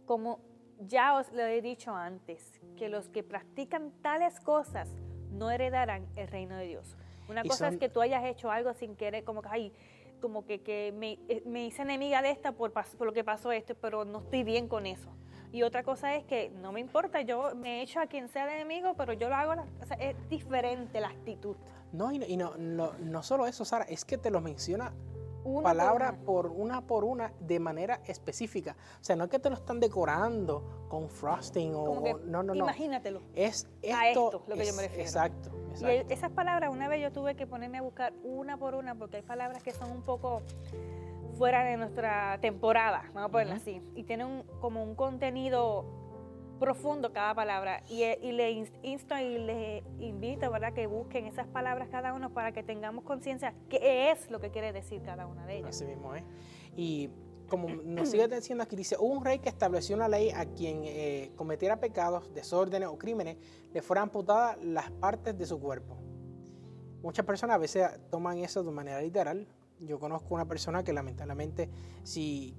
como 0.06 0.40
ya 0.78 1.14
os 1.16 1.32
lo 1.32 1.42
he 1.42 1.60
dicho 1.62 1.94
antes, 1.94 2.60
que 2.76 2.88
los 2.88 3.08
que 3.08 3.22
practican 3.22 3.92
tales 4.02 4.40
cosas 4.40 4.88
no 5.30 5.50
heredarán 5.50 6.06
el 6.16 6.28
reino 6.28 6.56
de 6.56 6.66
Dios. 6.66 6.96
Una 7.28 7.44
cosa 7.44 7.68
es 7.68 7.78
que 7.78 7.88
tú 7.88 8.00
hayas 8.00 8.24
hecho 8.24 8.50
algo 8.50 8.72
sin 8.74 8.96
querer, 8.96 9.24
como 9.24 9.42
que, 9.42 9.48
ay, 9.50 9.72
como 10.20 10.44
que, 10.46 10.92
me, 10.96 11.18
eh, 11.28 11.42
me, 11.46 11.66
hice 11.66 11.82
enemiga 11.82 12.22
de 12.22 12.30
esta 12.30 12.52
por, 12.52 12.72
por 12.72 13.06
lo 13.06 13.12
que 13.12 13.24
pasó 13.24 13.52
esto, 13.52 13.74
pero 13.74 14.04
no 14.04 14.20
estoy 14.20 14.44
bien 14.44 14.68
con 14.68 14.86
eso. 14.86 15.10
Y 15.52 15.62
otra 15.62 15.82
cosa 15.82 16.14
es 16.14 16.24
que 16.24 16.50
no 16.50 16.70
me 16.70 16.80
importa, 16.80 17.22
yo 17.22 17.54
me 17.56 17.80
he 17.80 17.82
hecho 17.82 17.98
a 17.98 18.06
quien 18.06 18.28
sea 18.28 18.44
el 18.44 18.50
enemigo, 18.50 18.94
pero 18.96 19.12
yo 19.12 19.28
lo 19.28 19.34
hago, 19.34 19.62
o 19.82 19.86
sea, 19.86 19.96
es 19.96 20.16
diferente 20.28 21.00
la 21.00 21.08
actitud. 21.08 21.56
No, 21.92 22.12
y, 22.12 22.36
no, 22.36 22.56
no, 22.56 22.92
no, 23.00 23.22
solo 23.24 23.46
eso, 23.46 23.64
Sara, 23.64 23.84
es 23.84 24.04
que 24.04 24.16
te 24.16 24.30
lo 24.30 24.40
menciona 24.40 24.92
palabra 25.62 26.16
por 26.24 26.46
una. 26.46 26.80
por 26.80 27.04
una 27.04 27.32
de 27.40 27.60
manera 27.60 28.00
específica. 28.06 28.76
O 29.00 29.04
sea, 29.04 29.16
no 29.16 29.24
es 29.24 29.30
que 29.30 29.38
te 29.38 29.48
lo 29.48 29.56
están 29.56 29.80
decorando 29.80 30.86
con 30.88 31.08
frosting 31.08 31.74
o, 31.74 32.18
no, 32.24 32.42
no, 32.42 32.54
no. 32.54 32.54
Imagínatelo. 32.54 33.22
Es 33.34 33.66
esto, 33.82 33.96
a 33.96 34.08
esto 34.08 34.44
lo 34.46 34.56
que 34.56 34.66
yo 34.66 34.74
me 34.74 34.82
refiero. 34.82 35.04
Exacto, 35.04 35.50
Y 35.80 36.12
esas 36.12 36.30
palabras 36.32 36.70
una 36.72 36.88
vez 36.88 37.02
yo 37.02 37.12
tuve 37.12 37.34
que 37.34 37.46
ponerme 37.46 37.78
a 37.78 37.82
buscar 37.82 38.12
una 38.24 38.56
por 38.56 38.74
una 38.74 38.94
porque 38.94 39.16
hay 39.16 39.22
palabras 39.22 39.62
que 39.62 39.72
son 39.72 39.90
un 39.90 40.02
poco 40.02 40.42
fuera 41.40 41.64
de 41.64 41.76
nuestra 41.78 42.38
temporada, 42.40 43.04
vamos 43.14 43.30
a 43.30 43.32
ponerlo 43.32 43.54
así, 43.54 43.80
y 43.94 44.04
tienen 44.04 44.44
como 44.60 44.82
un 44.82 44.94
contenido 44.94 45.86
profundo 46.60 47.12
cada 47.12 47.34
palabra 47.34 47.82
y, 47.88 48.02
eh, 48.02 48.18
le 48.22 48.52
insto 48.82 49.18
y 49.18 49.38
le 49.38 49.82
invito 49.98 50.50
¿verdad? 50.50 50.72
que 50.72 50.86
busquen 50.86 51.26
esas 51.26 51.48
palabras 51.48 51.88
cada 51.90 52.12
uno 52.12 52.32
para 52.32 52.52
que 52.52 52.62
tengamos 52.62 53.02
conciencia 53.02 53.54
qué 53.68 54.10
es 54.10 54.30
lo 54.30 54.40
que 54.40 54.50
quiere 54.50 54.72
decir 54.72 55.02
cada 55.02 55.26
una 55.26 55.46
de 55.46 55.58
ellas. 55.58 55.70
Así 55.70 55.86
mismo 55.86 56.14
es. 56.14 56.22
Y 56.76 57.10
como 57.48 57.68
nos 57.68 58.10
sigue 58.10 58.28
diciendo 58.28 58.62
aquí, 58.62 58.76
dice, 58.76 58.96
un 58.98 59.24
rey 59.24 59.40
que 59.40 59.48
estableció 59.48 59.96
una 59.96 60.06
ley 60.06 60.30
a 60.30 60.44
quien 60.44 60.82
eh, 60.84 61.32
cometiera 61.34 61.80
pecados, 61.80 62.32
desórdenes 62.32 62.88
o 62.88 62.96
crímenes, 62.96 63.38
le 63.72 63.82
fueran 63.82 64.04
amputadas 64.04 64.62
las 64.62 64.90
partes 64.92 65.36
de 65.36 65.46
su 65.46 65.58
cuerpo. 65.58 65.96
Muchas 67.02 67.24
personas 67.24 67.56
a 67.56 67.58
veces 67.58 67.88
toman 68.10 68.38
eso 68.38 68.62
de 68.62 68.70
manera 68.70 69.00
literal. 69.00 69.48
Yo 69.80 69.98
conozco 69.98 70.34
una 70.34 70.46
persona 70.46 70.84
que 70.84 70.92
lamentablemente 70.92 71.70
si 72.02 72.54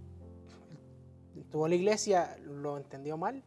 estuvo 1.38 1.68
en 1.68 1.70
la 1.70 1.76
iglesia 1.76 2.36
lo 2.43 2.78
entendió 2.78 3.16
mal 3.16 3.43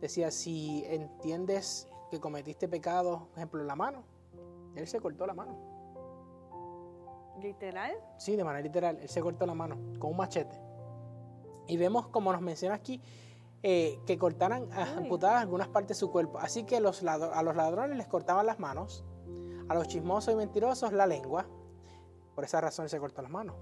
decía, 0.00 0.30
si 0.30 0.84
entiendes 0.86 1.88
que 2.10 2.20
cometiste 2.20 2.68
pecado, 2.68 3.28
por 3.30 3.38
ejemplo, 3.38 3.64
la 3.64 3.76
mano, 3.76 4.04
él 4.74 4.86
se 4.86 5.00
cortó 5.00 5.26
la 5.26 5.34
mano. 5.34 5.56
¿Literal? 7.40 7.92
Sí, 8.18 8.36
de 8.36 8.44
manera 8.44 8.62
literal, 8.62 8.98
él 9.00 9.08
se 9.08 9.20
cortó 9.20 9.46
la 9.46 9.54
mano 9.54 9.76
con 9.98 10.10
un 10.10 10.16
machete. 10.16 10.58
Y 11.68 11.76
vemos, 11.76 12.08
como 12.08 12.32
nos 12.32 12.40
menciona 12.40 12.74
aquí, 12.74 13.00
eh, 13.62 13.98
que 14.06 14.18
cortaran, 14.18 14.72
amputadas 14.72 15.42
algunas 15.42 15.68
partes 15.68 15.96
de 15.96 16.00
su 16.00 16.10
cuerpo. 16.10 16.38
Así 16.38 16.64
que 16.64 16.80
los 16.80 17.02
a 17.02 17.42
los 17.42 17.56
ladrones 17.56 17.96
les 17.96 18.06
cortaban 18.06 18.46
las 18.46 18.58
manos, 18.58 19.04
a 19.68 19.74
los 19.74 19.88
chismosos 19.88 20.32
y 20.32 20.36
mentirosos 20.36 20.92
la 20.92 21.06
lengua. 21.06 21.46
Por 22.34 22.44
esa 22.44 22.60
razón 22.60 22.84
él 22.84 22.90
se 22.90 23.00
cortó 23.00 23.22
las 23.22 23.30
manos, 23.30 23.56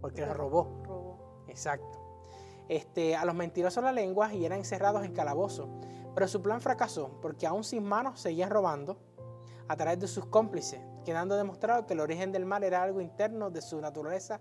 porque 0.00 0.22
él 0.22 0.32
robó. 0.34 0.82
Robó. 0.84 1.44
Exacto. 1.48 1.99
Este, 2.70 3.16
a 3.16 3.24
los 3.24 3.34
mentirosos 3.34 3.82
la 3.82 3.90
lengua 3.90 4.32
y 4.32 4.44
eran 4.44 4.60
encerrados 4.60 5.04
en 5.04 5.12
calabozo. 5.12 5.68
Pero 6.14 6.28
su 6.28 6.40
plan 6.40 6.60
fracasó 6.60 7.18
porque 7.20 7.44
aún 7.44 7.64
sin 7.64 7.82
manos 7.82 8.20
seguían 8.20 8.48
robando 8.48 8.96
a 9.66 9.76
través 9.76 9.98
de 9.98 10.06
sus 10.06 10.26
cómplices, 10.26 10.80
quedando 11.04 11.36
demostrado 11.36 11.84
que 11.84 11.94
el 11.94 12.00
origen 12.00 12.30
del 12.30 12.46
mal 12.46 12.62
era 12.62 12.82
algo 12.84 13.00
interno 13.00 13.50
de 13.50 13.60
su 13.60 13.80
naturaleza 13.80 14.40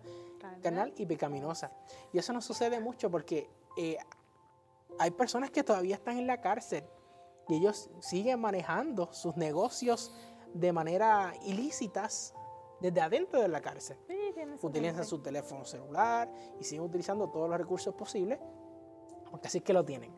carnal 0.61 0.93
y 0.95 1.07
pecaminosa. 1.07 1.71
Y 2.13 2.19
eso 2.19 2.32
no 2.32 2.41
sucede 2.41 2.80
mucho 2.80 3.09
porque 3.09 3.49
eh, 3.75 3.97
hay 4.99 5.09
personas 5.09 5.49
que 5.49 5.63
todavía 5.63 5.95
están 5.95 6.19
en 6.19 6.27
la 6.27 6.39
cárcel 6.39 6.84
y 7.47 7.55
ellos 7.55 7.89
siguen 7.99 8.39
manejando 8.41 9.11
sus 9.11 9.36
negocios 9.38 10.13
de 10.53 10.71
manera 10.71 11.34
ilícitas 11.45 12.36
desde 12.80 13.01
adentro 13.01 13.41
de 13.41 13.47
la 13.47 13.61
cárcel. 13.61 13.97
Utilizan 14.61 15.05
su 15.05 15.19
teléfono 15.19 15.65
celular 15.65 16.32
y 16.59 16.63
siguen 16.63 16.84
utilizando 16.86 17.30
todos 17.30 17.49
los 17.49 17.57
recursos 17.57 17.93
posibles 17.95 18.39
porque 19.30 19.47
así 19.47 19.59
es 19.59 19.63
que 19.63 19.73
lo 19.73 19.86
tienen. 19.86 20.11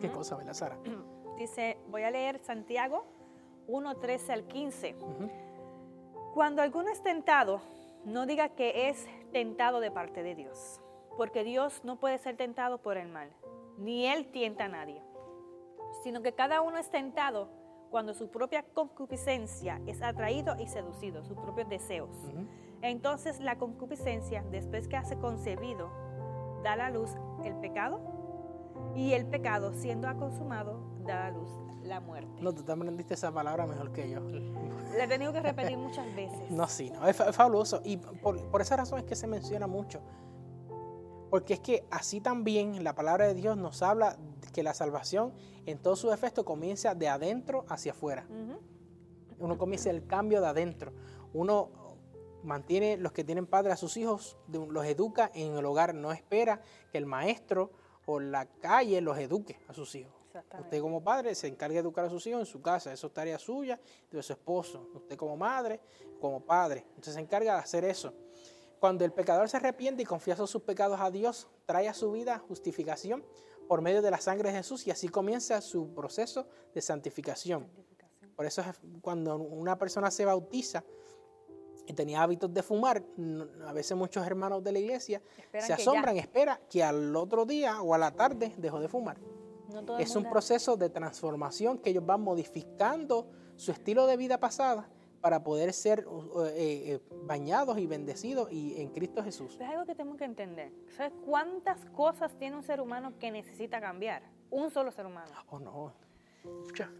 ¿Qué 0.00 0.10
cosa, 0.10 0.36
¿verdad, 0.36 0.54
Sara? 0.54 0.78
Dice, 1.38 1.78
voy 1.88 2.02
a 2.02 2.10
leer 2.10 2.38
Santiago 2.40 3.04
1, 3.66 3.96
13 3.96 4.32
al 4.32 4.44
15. 4.44 4.96
Cuando 6.34 6.62
alguno 6.62 6.90
es 6.90 7.02
tentado, 7.02 7.60
no 8.04 8.26
diga 8.26 8.50
que 8.50 8.88
es 8.88 9.06
tentado 9.32 9.80
de 9.80 9.90
parte 9.90 10.22
de 10.22 10.34
Dios, 10.34 10.80
porque 11.16 11.44
Dios 11.44 11.82
no 11.84 11.98
puede 11.98 12.18
ser 12.18 12.36
tentado 12.36 12.78
por 12.78 12.96
el 12.96 13.08
mal, 13.08 13.30
ni 13.78 14.06
Él 14.06 14.30
tienta 14.30 14.64
a 14.64 14.68
nadie, 14.68 15.02
sino 16.02 16.22
que 16.22 16.34
cada 16.34 16.60
uno 16.60 16.78
es 16.78 16.90
tentado 16.90 17.48
cuando 17.90 18.14
su 18.14 18.30
propia 18.30 18.62
concupiscencia 18.62 19.80
es 19.86 20.02
atraído 20.02 20.56
y 20.58 20.66
seducido, 20.66 21.24
sus 21.24 21.36
propios 21.36 21.68
deseos. 21.68 22.10
Entonces 22.82 23.40
la 23.40 23.58
concupiscencia, 23.58 24.44
después 24.50 24.88
que 24.88 24.96
hace 24.96 25.16
concebido, 25.18 25.90
da 26.62 26.72
a 26.72 26.76
la 26.76 26.90
luz 26.90 27.10
el 27.44 27.54
pecado 27.56 28.00
y 28.94 29.12
el 29.12 29.26
pecado, 29.26 29.72
siendo 29.72 30.08
consumado, 30.16 30.80
da 31.06 31.26
a 31.26 31.30
luz 31.30 31.50
la 31.82 32.00
muerte. 32.00 32.42
No, 32.42 32.52
tú 32.52 32.62
también 32.62 32.88
aprendiste 32.88 33.14
esa 33.14 33.32
palabra 33.32 33.66
mejor 33.66 33.92
que 33.92 34.10
yo. 34.10 34.20
La 34.96 35.04
he 35.04 35.08
tenido 35.08 35.32
que 35.32 35.40
repetir 35.40 35.78
muchas 35.78 36.04
veces. 36.16 36.50
No, 36.50 36.66
sí, 36.66 36.90
no, 36.90 37.06
es, 37.06 37.16
fabuloso. 37.16 37.80
Y 37.84 37.96
por, 37.96 38.44
por, 38.50 38.60
esa 38.60 38.76
razón 38.76 38.98
es 38.98 39.04
que 39.04 39.14
se 39.14 39.28
menciona 39.28 39.66
mucho. 39.68 40.00
Porque 41.30 41.54
es 41.54 41.60
que 41.60 41.86
así 41.90 42.20
también 42.20 42.82
la 42.82 42.96
palabra 42.96 43.28
de 43.28 43.34
Dios 43.34 43.56
nos 43.56 43.82
habla 43.82 44.16
que 44.52 44.64
la 44.64 44.74
salvación 44.74 45.32
en 45.66 45.78
todo 45.78 45.94
su 45.94 46.12
efecto 46.12 46.44
comienza 46.44 46.96
de 46.96 47.08
adentro 47.08 47.64
hacia 47.68 47.92
afuera. 47.92 48.26
Uno 49.38 49.56
comienza 49.56 49.90
el 49.90 50.06
cambio 50.06 50.40
de 50.40 50.48
adentro. 50.48 50.92
Uno 51.32 51.70
mantiene 52.42 52.96
los 52.96 53.12
que 53.12 53.24
tienen 53.24 53.46
padre 53.46 53.72
a 53.72 53.76
sus 53.76 53.96
hijos, 53.96 54.36
los 54.48 54.84
educa 54.84 55.30
en 55.34 55.56
el 55.56 55.64
hogar, 55.64 55.94
no 55.94 56.12
espera 56.12 56.60
que 56.90 56.98
el 56.98 57.06
maestro 57.06 57.70
o 58.06 58.20
la 58.20 58.46
calle 58.46 59.00
los 59.00 59.18
eduque 59.18 59.58
a 59.68 59.74
sus 59.74 59.94
hijos. 59.94 60.14
Usted 60.60 60.80
como 60.80 61.02
padre 61.02 61.34
se 61.34 61.48
encarga 61.48 61.74
de 61.74 61.80
educar 61.80 62.04
a 62.04 62.08
sus 62.08 62.26
hijos 62.26 62.40
en 62.40 62.46
su 62.46 62.62
casa, 62.62 62.92
eso 62.92 63.08
es 63.08 63.12
tarea 63.12 63.38
suya 63.38 63.80
de 64.10 64.22
su 64.22 64.32
esposo. 64.32 64.88
Usted 64.94 65.16
como 65.16 65.36
madre, 65.36 65.80
como 66.20 66.40
padre, 66.40 66.84
entonces 66.90 67.14
se 67.14 67.20
encarga 67.20 67.54
de 67.54 67.60
hacer 67.60 67.84
eso. 67.84 68.14
Cuando 68.78 69.04
el 69.04 69.12
pecador 69.12 69.48
se 69.48 69.56
arrepiente 69.58 70.02
y 70.02 70.06
confiesa 70.06 70.46
sus 70.46 70.62
pecados 70.62 71.00
a 71.00 71.10
Dios, 71.10 71.48
trae 71.66 71.88
a 71.88 71.94
su 71.94 72.12
vida 72.12 72.38
justificación 72.38 73.24
por 73.68 73.82
medio 73.82 74.02
de 74.02 74.10
la 74.10 74.18
sangre 74.18 74.50
de 74.50 74.56
Jesús 74.56 74.86
y 74.86 74.90
así 74.90 75.08
comienza 75.08 75.60
su 75.60 75.92
proceso 75.92 76.46
de 76.74 76.80
santificación. 76.80 77.68
Por 78.34 78.46
eso 78.46 78.62
es 78.62 78.68
cuando 79.02 79.36
una 79.36 79.76
persona 79.76 80.10
se 80.10 80.24
bautiza 80.24 80.82
y 81.90 81.92
tenía 81.92 82.22
hábitos 82.22 82.52
de 82.52 82.62
fumar, 82.62 83.02
a 83.66 83.72
veces 83.72 83.96
muchos 83.96 84.26
hermanos 84.26 84.62
de 84.62 84.72
la 84.72 84.78
iglesia 84.78 85.20
se 85.58 85.72
asombran, 85.72 86.16
esperan 86.16 86.58
que 86.70 86.82
al 86.82 87.14
otro 87.16 87.44
día 87.44 87.82
o 87.82 87.94
a 87.94 87.98
la 87.98 88.12
tarde 88.12 88.52
dejó 88.56 88.80
de 88.80 88.88
fumar. 88.88 89.18
es 89.98 90.16
un 90.16 90.28
proceso 90.30 90.76
de 90.76 90.88
transformación 90.88 91.78
que 91.78 91.90
ellos 91.90 92.06
van 92.06 92.22
modificando 92.22 93.28
su 93.56 93.72
estilo 93.72 94.06
de 94.06 94.16
vida 94.16 94.38
pasada 94.38 94.88
para 95.20 95.42
poder 95.42 95.72
ser 95.72 96.00
eh, 96.00 96.54
eh, 96.56 97.00
bañados 97.24 97.78
y 97.78 97.86
bendecidos 97.86 98.50
y 98.50 98.80
en 98.80 98.88
Cristo 98.88 99.22
Jesús. 99.22 99.58
Es 99.60 99.68
algo 99.68 99.84
que 99.84 99.94
tenemos 99.94 100.16
que 100.16 100.24
entender. 100.24 100.72
¿Sabes 100.96 101.12
cuántas 101.26 101.84
cosas 101.90 102.34
tiene 102.38 102.56
un 102.56 102.62
ser 102.62 102.80
humano 102.80 103.12
que 103.18 103.30
necesita 103.30 103.80
cambiar? 103.80 104.22
Un 104.50 104.70
solo 104.70 104.90
ser 104.90 105.06
humano. 105.06 105.30
Oh, 105.50 105.58
no. 105.58 105.92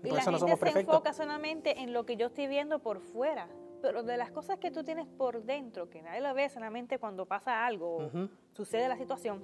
y 0.05 0.11
la 0.11 0.23
gente 0.23 0.57
se 0.57 0.81
enfoca 0.81 1.13
solamente 1.13 1.81
en 1.81 1.93
lo 1.93 2.05
que 2.05 2.17
yo 2.17 2.27
estoy 2.27 2.47
viendo 2.47 2.81
por 2.81 3.01
fuera. 3.01 3.49
Pero 3.81 4.03
de 4.03 4.17
las 4.17 4.31
cosas 4.31 4.59
que 4.59 4.71
tú 4.71 4.85
tienes 4.85 5.07
por 5.07 5.43
dentro, 5.45 5.89
que 5.89 6.03
nadie 6.03 6.21
lo 6.21 6.33
ve 6.35 6.49
solamente 6.49 6.99
cuando 6.99 7.27
pasa 7.27 7.67
algo, 7.67 8.11
sucede 8.53 8.89
la 8.89 8.97
situación. 8.97 9.43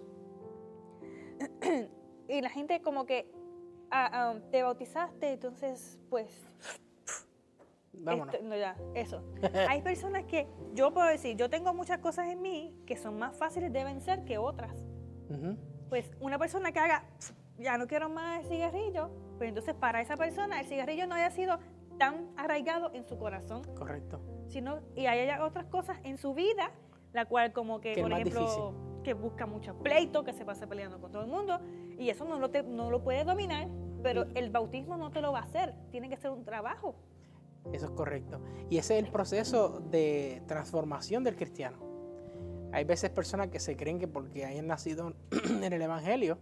y 2.28 2.41
la 2.41 2.51
gente 2.51 2.80
como 2.80 3.07
que 3.07 3.30
ah, 3.91 4.11
ah, 4.12 4.34
te 4.51 4.62
bautizaste, 4.62 5.32
entonces 5.32 6.01
pues 6.09 6.49
Vámonos. 7.93 8.34
no, 8.43 8.57
ya, 8.57 8.76
eso. 8.95 9.22
Hay 9.68 9.82
personas 9.82 10.24
que, 10.24 10.47
yo 10.74 10.93
puedo 10.93 11.07
decir, 11.07 11.37
yo 11.37 11.49
tengo 11.49 11.72
muchas 11.72 11.99
cosas 11.99 12.28
en 12.28 12.43
mí 12.43 12.74
que 12.87 12.97
son 12.97 13.18
más 13.18 13.37
fáciles 13.37 13.72
de 13.72 13.84
vencer 13.84 14.24
que 14.24 14.39
otras. 14.39 14.87
Pues 15.89 16.11
una 16.20 16.39
persona 16.39 16.72
que 16.72 16.78
haga, 16.78 17.05
ya 17.59 17.78
no 17.78 17.87
quiero 17.87 18.09
más 18.09 18.45
el 18.45 18.49
cigarrillo, 18.49 19.11
pues 19.39 19.49
entonces 19.49 19.74
para 19.74 20.01
esa 20.01 20.16
persona 20.16 20.61
el 20.61 20.66
cigarrillo 20.66 21.07
no 21.07 21.14
haya 21.14 21.30
sido 21.30 21.59
tan 21.99 22.30
arraigado 22.36 22.90
en 22.92 23.05
su 23.05 23.18
corazón. 23.18 23.62
Correcto. 23.74 24.20
Sino, 24.49 24.80
y 24.94 25.07
hay 25.07 25.28
otras 25.40 25.66
cosas 25.66 25.99
en 26.05 26.18
su 26.18 26.34
vida, 26.34 26.72
la 27.12 27.26
cual 27.26 27.53
como 27.53 27.80
que, 27.80 28.01
por 28.01 28.12
ejemplo, 28.12 28.74
que 29.03 29.14
busca 29.14 29.47
mucho 29.47 29.78
pleito, 29.78 30.24
que 30.24 30.32
se 30.32 30.44
pasa 30.44 30.66
peleando 30.66 31.01
con 31.01 31.12
todo 31.12 31.22
el 31.22 31.28
mundo, 31.28 31.61
y 31.99 32.11
eso 32.11 32.24
no 32.24 32.38
lo, 32.38 32.49
no 32.64 32.90
lo 32.90 33.03
puede 33.03 33.24
dominar, 33.24 33.68
pero 34.03 34.26
el 34.34 34.51
bautismo 34.51 34.97
no 34.97 35.11
te 35.11 35.20
lo 35.20 35.32
va 35.32 35.40
a 35.40 35.42
hacer, 35.42 35.74
tiene 35.90 36.09
que 36.09 36.16
ser 36.16 36.30
un 36.30 36.44
trabajo. 36.44 36.97
Eso 37.72 37.86
es 37.86 37.92
correcto. 37.92 38.40
Y 38.70 38.78
ese 38.78 38.99
es 38.99 39.05
el 39.05 39.11
proceso 39.11 39.80
de 39.90 40.42
transformación 40.47 41.24
del 41.24 41.36
cristiano. 41.36 41.78
Hay 42.72 42.84
veces 42.84 43.11
personas 43.11 43.49
que 43.49 43.59
se 43.59 43.76
creen 43.76 43.99
que 43.99 44.07
porque 44.07 44.44
hayan 44.44 44.66
nacido 44.66 45.14
en 45.30 45.64
el 45.72 45.82
Evangelio, 45.82 46.38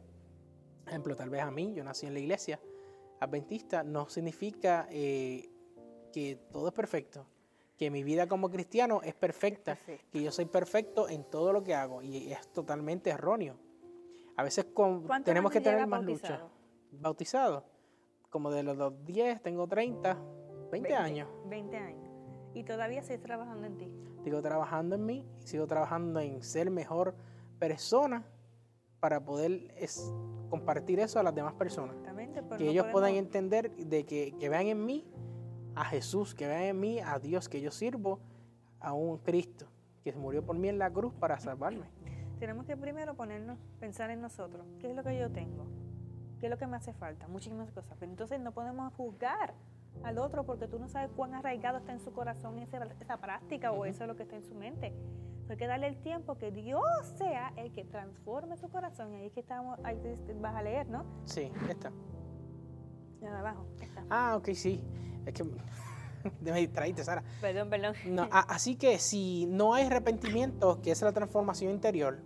ejemplo, 0.86 1.16
tal 1.16 1.30
vez 1.30 1.42
a 1.42 1.50
mí, 1.50 1.72
yo 1.74 1.84
nací 1.84 2.06
en 2.06 2.14
la 2.14 2.20
iglesia 2.20 2.60
adventista, 3.24 3.82
no 3.82 4.08
significa 4.08 4.86
eh, 4.90 5.50
que 6.12 6.36
todo 6.50 6.68
es 6.68 6.74
perfecto, 6.74 7.26
que 7.76 7.90
mi 7.90 8.04
vida 8.04 8.26
como 8.28 8.50
cristiano 8.50 9.00
es 9.02 9.14
perfecta, 9.14 9.76
que 10.10 10.22
yo 10.22 10.30
soy 10.30 10.44
perfecto 10.44 11.08
en 11.08 11.24
todo 11.24 11.52
lo 11.52 11.62
que 11.62 11.74
hago 11.74 12.02
y 12.02 12.32
es 12.32 12.48
totalmente 12.52 13.10
erróneo. 13.10 13.56
A 14.36 14.42
veces 14.42 14.66
tenemos 15.24 15.52
que 15.52 15.60
tener 15.60 15.86
más 15.86 16.02
lucha. 16.02 16.40
Bautizado, 16.92 17.64
como 18.30 18.50
de 18.50 18.62
los 18.62 19.04
10 19.04 19.42
tengo 19.42 19.66
30, 19.66 20.16
20, 20.70 20.94
años. 20.94 21.28
20 21.46 21.76
años. 21.76 22.10
Y 22.54 22.64
todavía 22.64 23.02
sigues 23.02 23.22
trabajando 23.22 23.66
en 23.66 23.76
ti. 23.76 23.92
Sigo 24.22 24.40
trabajando 24.40 24.94
en 24.94 25.04
mí, 25.04 25.26
sigo 25.40 25.66
trabajando 25.66 26.20
en 26.20 26.42
ser 26.42 26.70
mejor 26.70 27.14
persona 27.58 28.24
para 29.04 29.20
poder 29.20 29.70
compartir 30.48 30.98
eso 30.98 31.20
a 31.20 31.22
las 31.22 31.34
demás 31.34 31.52
personas. 31.52 31.94
Que 32.56 32.70
ellos 32.70 32.86
puedan 32.90 33.12
entender 33.16 33.70
de 33.76 34.06
que, 34.06 34.34
que 34.40 34.48
vean 34.48 34.66
en 34.68 34.86
mí 34.86 35.06
a 35.74 35.84
Jesús, 35.84 36.34
que 36.34 36.46
vean 36.46 36.62
en 36.62 36.80
mí 36.80 37.00
a 37.00 37.18
Dios, 37.18 37.50
que 37.50 37.60
yo 37.60 37.70
sirvo 37.70 38.20
a 38.80 38.94
un 38.94 39.18
Cristo 39.18 39.66
que 40.02 40.14
murió 40.14 40.42
por 40.42 40.56
mí 40.56 40.70
en 40.70 40.78
la 40.78 40.90
cruz 40.90 41.12
para 41.12 41.38
salvarme. 41.38 41.84
Tenemos 42.38 42.64
que 42.64 42.78
primero 42.78 43.14
ponernos, 43.14 43.58
pensar 43.78 44.08
en 44.08 44.22
nosotros. 44.22 44.64
¿Qué 44.80 44.88
es 44.88 44.96
lo 44.96 45.04
que 45.04 45.18
yo 45.18 45.30
tengo? 45.30 45.66
¿Qué 46.40 46.46
es 46.46 46.50
lo 46.50 46.56
que 46.56 46.66
me 46.66 46.78
hace 46.78 46.94
falta? 46.94 47.28
Muchísimas 47.28 47.70
cosas. 47.72 47.94
Pero 48.00 48.10
entonces 48.10 48.40
no 48.40 48.52
podemos 48.52 48.90
juzgar 48.94 49.52
al 50.02 50.16
otro 50.16 50.46
porque 50.46 50.66
tú 50.66 50.78
no 50.78 50.88
sabes 50.88 51.10
cuán 51.14 51.34
arraigado 51.34 51.76
está 51.76 51.92
en 51.92 52.00
su 52.00 52.10
corazón 52.14 52.58
esa, 52.58 52.82
esa 53.02 53.18
práctica 53.18 53.70
o 53.70 53.84
eso 53.84 54.04
es 54.04 54.08
lo 54.08 54.16
que 54.16 54.22
está 54.22 54.36
en 54.36 54.44
su 54.44 54.54
mente. 54.54 54.94
Hay 55.52 55.56
que 55.56 55.66
darle 55.66 55.88
el 55.88 56.00
tiempo 56.00 56.36
que 56.36 56.50
Dios 56.50 56.82
sea 57.16 57.52
el 57.56 57.72
que 57.72 57.84
transforme 57.84 58.56
su 58.56 58.68
corazón. 58.68 59.12
Y 59.12 59.16
ahí 59.16 59.26
es 59.26 59.32
que 59.32 59.40
estamos, 59.40 59.78
ahí 59.84 59.98
vas 60.40 60.54
a 60.54 60.62
leer, 60.62 60.88
¿no? 60.88 61.04
Sí, 61.24 61.50
está. 61.68 61.92
Ya 63.20 63.38
abajo. 63.38 63.66
Ah, 64.10 64.36
ok, 64.36 64.50
sí. 64.54 64.82
Es 65.26 65.34
que 65.34 65.44
me 66.40 66.60
distraíste, 66.60 67.04
Sara. 67.04 67.22
Perdón, 67.40 67.70
perdón. 67.70 67.94
No, 68.06 68.28
así 68.30 68.76
que 68.76 68.98
si 68.98 69.46
no 69.46 69.74
hay 69.74 69.86
arrepentimiento, 69.86 70.80
que 70.80 70.90
es 70.90 71.02
la 71.02 71.12
transformación 71.12 71.72
interior, 71.72 72.22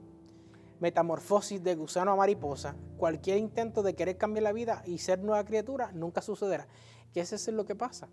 metamorfosis 0.81 1.63
de 1.63 1.75
gusano 1.75 2.13
a 2.13 2.17
mariposa, 2.17 2.77
cualquier 2.97 3.39
intento 3.39 3.83
de 3.83 3.95
querer 3.95 4.17
cambiar 4.17 4.45
la 4.45 4.53
vida 4.53 4.83
y 4.87 4.99
ser 4.99 5.19
nueva 5.19 5.45
criatura 5.45 5.91
nunca 5.93 6.23
sucederá 6.23 6.69
que 7.13 7.21
ese 7.21 7.37
es 7.37 7.49
lo 7.49 7.65
que 7.65 7.75
pasa. 7.75 8.09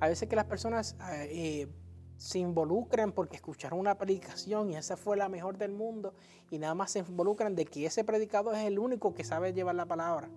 A 0.00 0.08
veces 0.08 0.28
que 0.28 0.36
las 0.36 0.44
personas 0.46 0.96
eh, 1.10 1.28
eh, 1.30 1.68
se 2.16 2.38
involucran 2.38 3.12
porque 3.12 3.36
escucharon 3.36 3.78
una 3.78 3.98
predicación 3.98 4.70
y 4.70 4.76
esa 4.76 4.96
fue 4.96 5.16
la 5.16 5.28
mejor 5.28 5.58
del 5.58 5.72
mundo 5.72 6.14
y 6.50 6.58
nada 6.58 6.74
más 6.74 6.92
se 6.92 7.00
involucran 7.00 7.54
de 7.54 7.66
que 7.66 7.86
ese 7.86 8.04
predicador 8.04 8.54
es 8.54 8.64
el 8.64 8.78
único 8.78 9.14
que 9.14 9.24
sabe 9.24 9.52
llevar 9.52 9.74
la 9.74 9.86
palabra. 9.86 10.30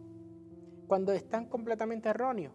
Cuando 0.87 1.13
están 1.13 1.45
completamente 1.45 2.09
erróneos. 2.09 2.53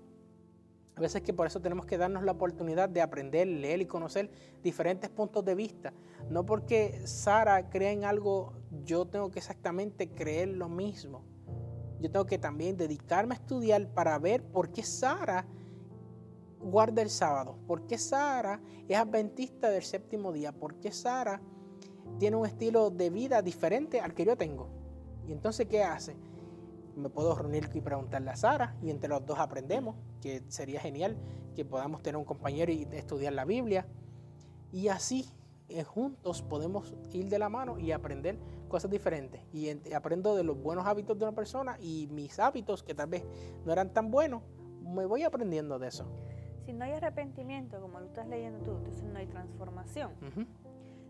A 0.97 1.01
veces 1.01 1.23
que 1.23 1.33
por 1.33 1.47
eso 1.49 1.61
tenemos 1.61 1.87
que 1.87 1.99
darnos 1.99 2.23
la 2.23 2.33
oportunidad 2.33 2.89
de 2.89 3.03
aprender, 3.03 3.49
leer 3.49 3.81
y 3.81 3.87
conocer 3.87 4.31
diferentes 4.63 5.11
puntos 5.11 5.45
de 5.45 5.57
vista. 5.57 5.93
No 6.31 6.47
porque 6.47 7.01
Sara 7.05 7.69
crea 7.69 7.91
en 7.91 8.05
algo 8.05 8.53
yo 8.85 9.05
tengo 9.07 9.31
que 9.31 9.41
exactamente 9.41 10.09
creer 10.09 10.49
lo 10.49 10.69
mismo. 10.69 11.25
Yo 12.01 12.11
tengo 12.11 12.27
que 12.27 12.39
también 12.39 12.77
dedicarme 12.77 13.35
a 13.35 13.39
estudiar 13.39 13.89
para 13.89 14.17
ver 14.19 14.45
por 14.45 14.71
qué 14.71 14.85
Sara 14.85 15.47
guarda 16.65 17.03
el 17.03 17.11
sábado, 17.11 17.59
por 17.67 17.87
qué 17.87 17.99
Sara 17.99 18.61
es 18.89 18.97
adventista 18.97 19.71
del 19.71 19.83
séptimo 19.83 20.33
día, 20.33 20.53
por 20.53 20.77
qué 20.77 20.91
Sara 20.91 21.41
tiene 22.19 22.37
un 22.37 22.47
estilo 22.47 22.91
de 22.91 23.11
vida 23.11 23.43
diferente 23.43 24.01
al 24.01 24.15
que 24.15 24.25
yo 24.25 24.37
tengo. 24.37 24.69
Y 25.29 25.33
entonces, 25.33 25.67
¿qué 25.69 25.83
hace? 25.83 26.17
Me 26.97 27.11
puedo 27.11 27.35
reunir 27.35 27.69
y 27.75 27.81
preguntarle 27.81 28.31
a 28.31 28.37
Sara 28.37 28.77
y 28.83 28.91
entre 28.91 29.09
los 29.09 29.25
dos 29.27 29.39
aprendemos, 29.39 29.97
que 30.21 30.43
sería 30.49 30.81
genial 30.81 31.17
que 31.55 31.65
podamos 31.65 32.03
tener 32.03 32.17
un 32.17 32.25
compañero 32.25 32.73
y 32.73 32.89
estudiar 32.93 33.33
la 33.33 33.45
Biblia. 33.45 33.87
Y 34.73 34.89
así 34.89 35.29
eh, 35.69 35.83
juntos 35.83 36.43
podemos 36.43 36.95
ir 37.13 37.29
de 37.29 37.39
la 37.39 37.49
mano 37.49 37.79
y 37.79 37.93
aprender 37.93 38.39
cosas 38.69 38.91
diferentes. 38.91 39.43
Y 39.53 39.71
aprendo 39.93 40.35
de 40.37 40.45
los 40.45 40.61
buenos 40.61 40.87
hábitos 40.87 41.19
de 41.19 41.25
una 41.25 41.35
persona 41.35 41.79
y 41.81 42.09
mis 42.11 42.39
hábitos 42.39 42.83
que 42.83 42.95
tal 42.95 43.09
vez 43.09 43.25
no 43.65 43.73
eran 43.73 43.93
tan 43.93 44.11
buenos, 44.11 44.43
me 44.83 45.07
voy 45.07 45.23
aprendiendo 45.23 45.79
de 45.79 45.89
eso. 45.89 46.07
Si 46.65 46.73
no 46.73 46.85
hay 46.85 46.93
arrepentimiento, 46.93 47.81
como 47.81 48.01
lo 48.01 48.07
estás 48.07 48.27
leyendo 48.27 48.59
tú, 48.61 48.73
entonces 48.77 49.03
no 49.05 49.19
hay 49.19 49.27
transformación. 49.27 50.13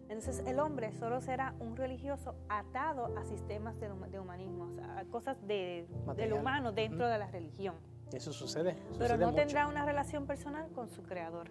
Entonces 0.09 0.46
el 0.46 0.59
hombre 0.59 0.92
solo 0.92 1.20
será 1.20 1.55
un 1.61 1.76
religioso 1.76 2.34
atado 2.48 3.16
a 3.16 3.24
sistemas 3.24 3.78
de, 3.80 4.20
humanismo, 4.20 4.68
a 4.96 5.05
cosas 5.05 5.36
de, 5.46 5.86
del 6.16 6.32
humano 6.32 6.72
dentro 6.72 7.09
de 7.09 7.18
la 7.18 7.28
religión. 7.28 7.76
Eso 8.12 8.32
sucede. 8.32 8.76
Pero 8.98 9.16
no 9.16 9.32
tendrá 9.32 9.66
una 9.66 9.84
relación 9.84 10.26
personal 10.26 10.70
con 10.72 10.88
su 10.88 11.02
creador. 11.02 11.48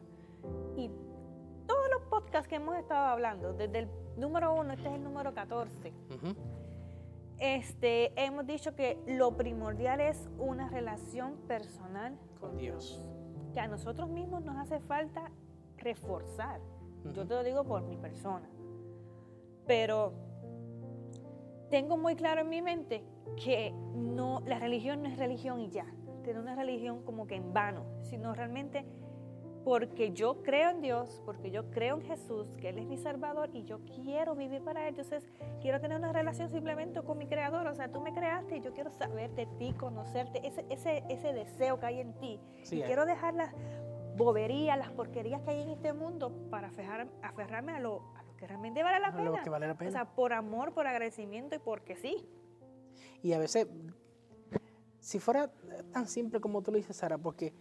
Y 0.77 0.89
todos 1.65 1.89
los 1.91 2.01
podcasts 2.03 2.47
que 2.47 2.55
hemos 2.55 2.75
estado 2.77 3.07
hablando, 3.07 3.53
desde 3.53 3.79
el 3.79 3.87
número 4.17 4.53
uno, 4.53 4.73
este 4.73 4.87
es 4.87 4.95
el 4.95 5.03
número 5.03 5.33
14, 5.33 5.93
este, 7.39 8.13
hemos 8.21 8.45
dicho 8.45 8.75
que 8.75 8.97
lo 9.07 9.35
primordial 9.35 9.99
es 9.99 10.29
una 10.37 10.69
relación 10.69 11.35
personal 11.47 12.17
con 12.39 12.57
Dios. 12.57 13.01
Que 13.53 13.59
a 13.59 13.67
nosotros 13.67 14.09
mismos 14.09 14.43
nos 14.43 14.57
hace 14.57 14.79
falta 14.79 15.31
reforzar. 15.77 16.59
Yo 17.13 17.25
te 17.27 17.33
lo 17.33 17.43
digo 17.43 17.63
por 17.63 17.83
mi 17.83 17.97
persona. 17.97 18.49
Pero 19.67 20.13
tengo 21.69 21.97
muy 21.97 22.15
claro 22.15 22.41
en 22.41 22.49
mi 22.49 22.61
mente 22.61 23.03
que 23.43 23.73
no, 23.95 24.41
la 24.45 24.59
religión 24.59 25.03
no 25.03 25.09
es 25.09 25.17
religión 25.17 25.59
y 25.59 25.69
ya. 25.69 25.85
Tener 26.23 26.41
una 26.41 26.55
religión 26.55 27.03
como 27.03 27.27
que 27.27 27.35
en 27.35 27.53
vano, 27.53 27.85
sino 28.01 28.33
realmente 28.33 28.85
porque 29.63 30.11
yo 30.11 30.43
creo 30.43 30.71
en 30.71 30.81
Dios, 30.81 31.21
porque 31.25 31.49
yo 31.49 31.69
creo 31.71 31.95
en 31.95 32.01
Jesús, 32.01 32.47
que 32.57 32.69
Él 32.69 32.79
es 32.79 32.85
mi 32.85 32.97
Salvador 32.97 33.49
y 33.53 33.63
yo 33.63 33.79
quiero 33.85 34.35
vivir 34.35 34.61
para 34.61 34.87
Él. 34.87 34.89
Entonces, 34.89 35.25
quiero 35.61 35.79
tener 35.79 35.97
una 35.97 36.11
relación 36.11 36.49
simplemente 36.49 37.01
con 37.01 37.17
mi 37.17 37.27
Creador. 37.27 37.67
O 37.67 37.75
sea, 37.75 37.89
tú 37.91 38.01
me 38.01 38.13
creaste 38.13 38.57
y 38.57 38.61
yo 38.61 38.73
quiero 38.73 38.91
saber 38.91 39.31
de 39.35 39.45
ti, 39.57 39.73
conocerte, 39.73 40.45
ese, 40.45 40.65
ese, 40.69 41.03
ese 41.09 41.33
deseo 41.33 41.79
que 41.79 41.85
hay 41.85 41.99
en 42.01 42.13
ti. 42.19 42.39
y 42.71 42.81
quiero 42.81 43.05
dejar 43.05 43.33
las 43.33 43.53
boberías, 44.17 44.77
las 44.77 44.91
porquerías 44.91 45.41
que 45.41 45.51
hay 45.51 45.61
en 45.61 45.69
este 45.69 45.93
mundo 45.93 46.31
para 46.49 46.67
aferrarme 46.67 47.71
a 47.71 47.79
lo, 47.79 48.01
a 48.15 48.23
lo 48.23 48.35
que 48.35 48.45
realmente 48.47 48.83
vale 48.83 48.99
la 48.99 49.11
pena. 49.11 49.29
lo 49.29 49.43
que 49.43 49.49
vale 49.49 49.67
la 49.67 49.77
pena. 49.77 49.89
O 49.89 49.93
sea, 49.93 50.05
por 50.05 50.33
amor, 50.33 50.73
por 50.73 50.87
agradecimiento 50.87 51.55
y 51.55 51.59
porque 51.59 51.95
sí. 51.95 52.27
Y 53.21 53.31
a 53.31 53.39
veces, 53.39 53.67
si 54.99 55.19
fuera 55.19 55.49
tan 55.93 56.07
simple 56.07 56.41
como 56.41 56.61
tú 56.61 56.71
lo 56.71 56.77
dices, 56.77 56.97
Sara, 56.97 57.17
porque 57.17 57.53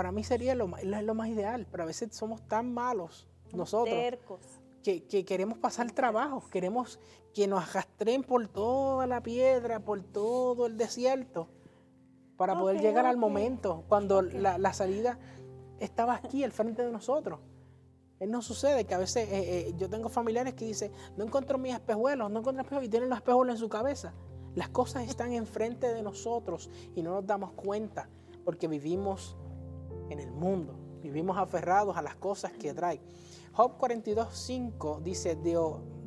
para 0.00 0.12
mí 0.12 0.24
sería 0.24 0.54
lo, 0.54 0.66
lo 0.66 1.14
más 1.14 1.28
ideal, 1.28 1.66
pero 1.70 1.82
a 1.82 1.86
veces 1.86 2.16
somos 2.16 2.40
tan 2.48 2.72
malos 2.72 3.28
nosotros 3.52 3.94
que, 4.82 5.04
que, 5.04 5.26
queremos 5.26 5.58
pasar 5.58 5.92
trabajo, 5.92 6.42
queremos 6.50 6.98
que 7.34 7.46
nos 7.46 7.68
arrastren 7.68 8.22
por 8.22 8.48
toda 8.48 9.06
la 9.06 9.22
piedra, 9.22 9.80
por 9.80 10.02
todo 10.02 10.64
el 10.64 10.78
desierto, 10.78 11.48
para 12.38 12.58
poder 12.58 12.80
llegar 12.80 13.04
al 13.04 13.18
momento, 13.18 13.84
cuando 13.90 14.22
la, 14.22 14.56
la, 14.56 14.72
salida 14.72 15.18
estaba 15.80 16.14
aquí, 16.14 16.44
al 16.44 16.52
frente 16.52 16.82
de 16.82 16.90
nosotros. 16.90 17.40
Él 18.20 18.30
no 18.30 18.40
sucede 18.40 18.86
que 18.86 18.94
a 18.94 18.98
veces 18.98 19.28
eh, 19.28 19.68
eh, 19.68 19.74
yo 19.76 19.90
tengo 19.90 20.08
familiares 20.08 20.54
que 20.54 20.64
dicen, 20.64 20.92
no 21.18 21.26
encuentro 21.26 21.58
mis 21.58 21.74
espejuelos, 21.74 22.30
no 22.30 22.38
encuentro 22.38 22.62
espejuelos, 22.62 22.86
y 22.86 22.90
tienen 22.90 23.10
los 23.10 23.18
espejuelos 23.18 23.56
en 23.56 23.60
su 23.60 23.68
cabeza. 23.68 24.14
Las 24.54 24.70
cosas 24.70 25.06
están 25.06 25.34
enfrente 25.34 25.92
de 25.92 26.02
nosotros 26.02 26.70
y 26.94 27.02
no 27.02 27.16
nos 27.16 27.26
damos 27.26 27.52
cuenta 27.52 28.08
porque 28.44 28.66
vivimos 28.66 29.36
en 30.10 30.20
el 30.20 30.30
mundo. 30.30 30.74
Vivimos 31.00 31.38
aferrados 31.38 31.96
a 31.96 32.02
las 32.02 32.16
cosas 32.16 32.52
que 32.52 32.74
trae. 32.74 33.00
Job 33.52 33.78
42.5 33.78 35.00
dice, 35.00 35.36
de, 35.36 35.58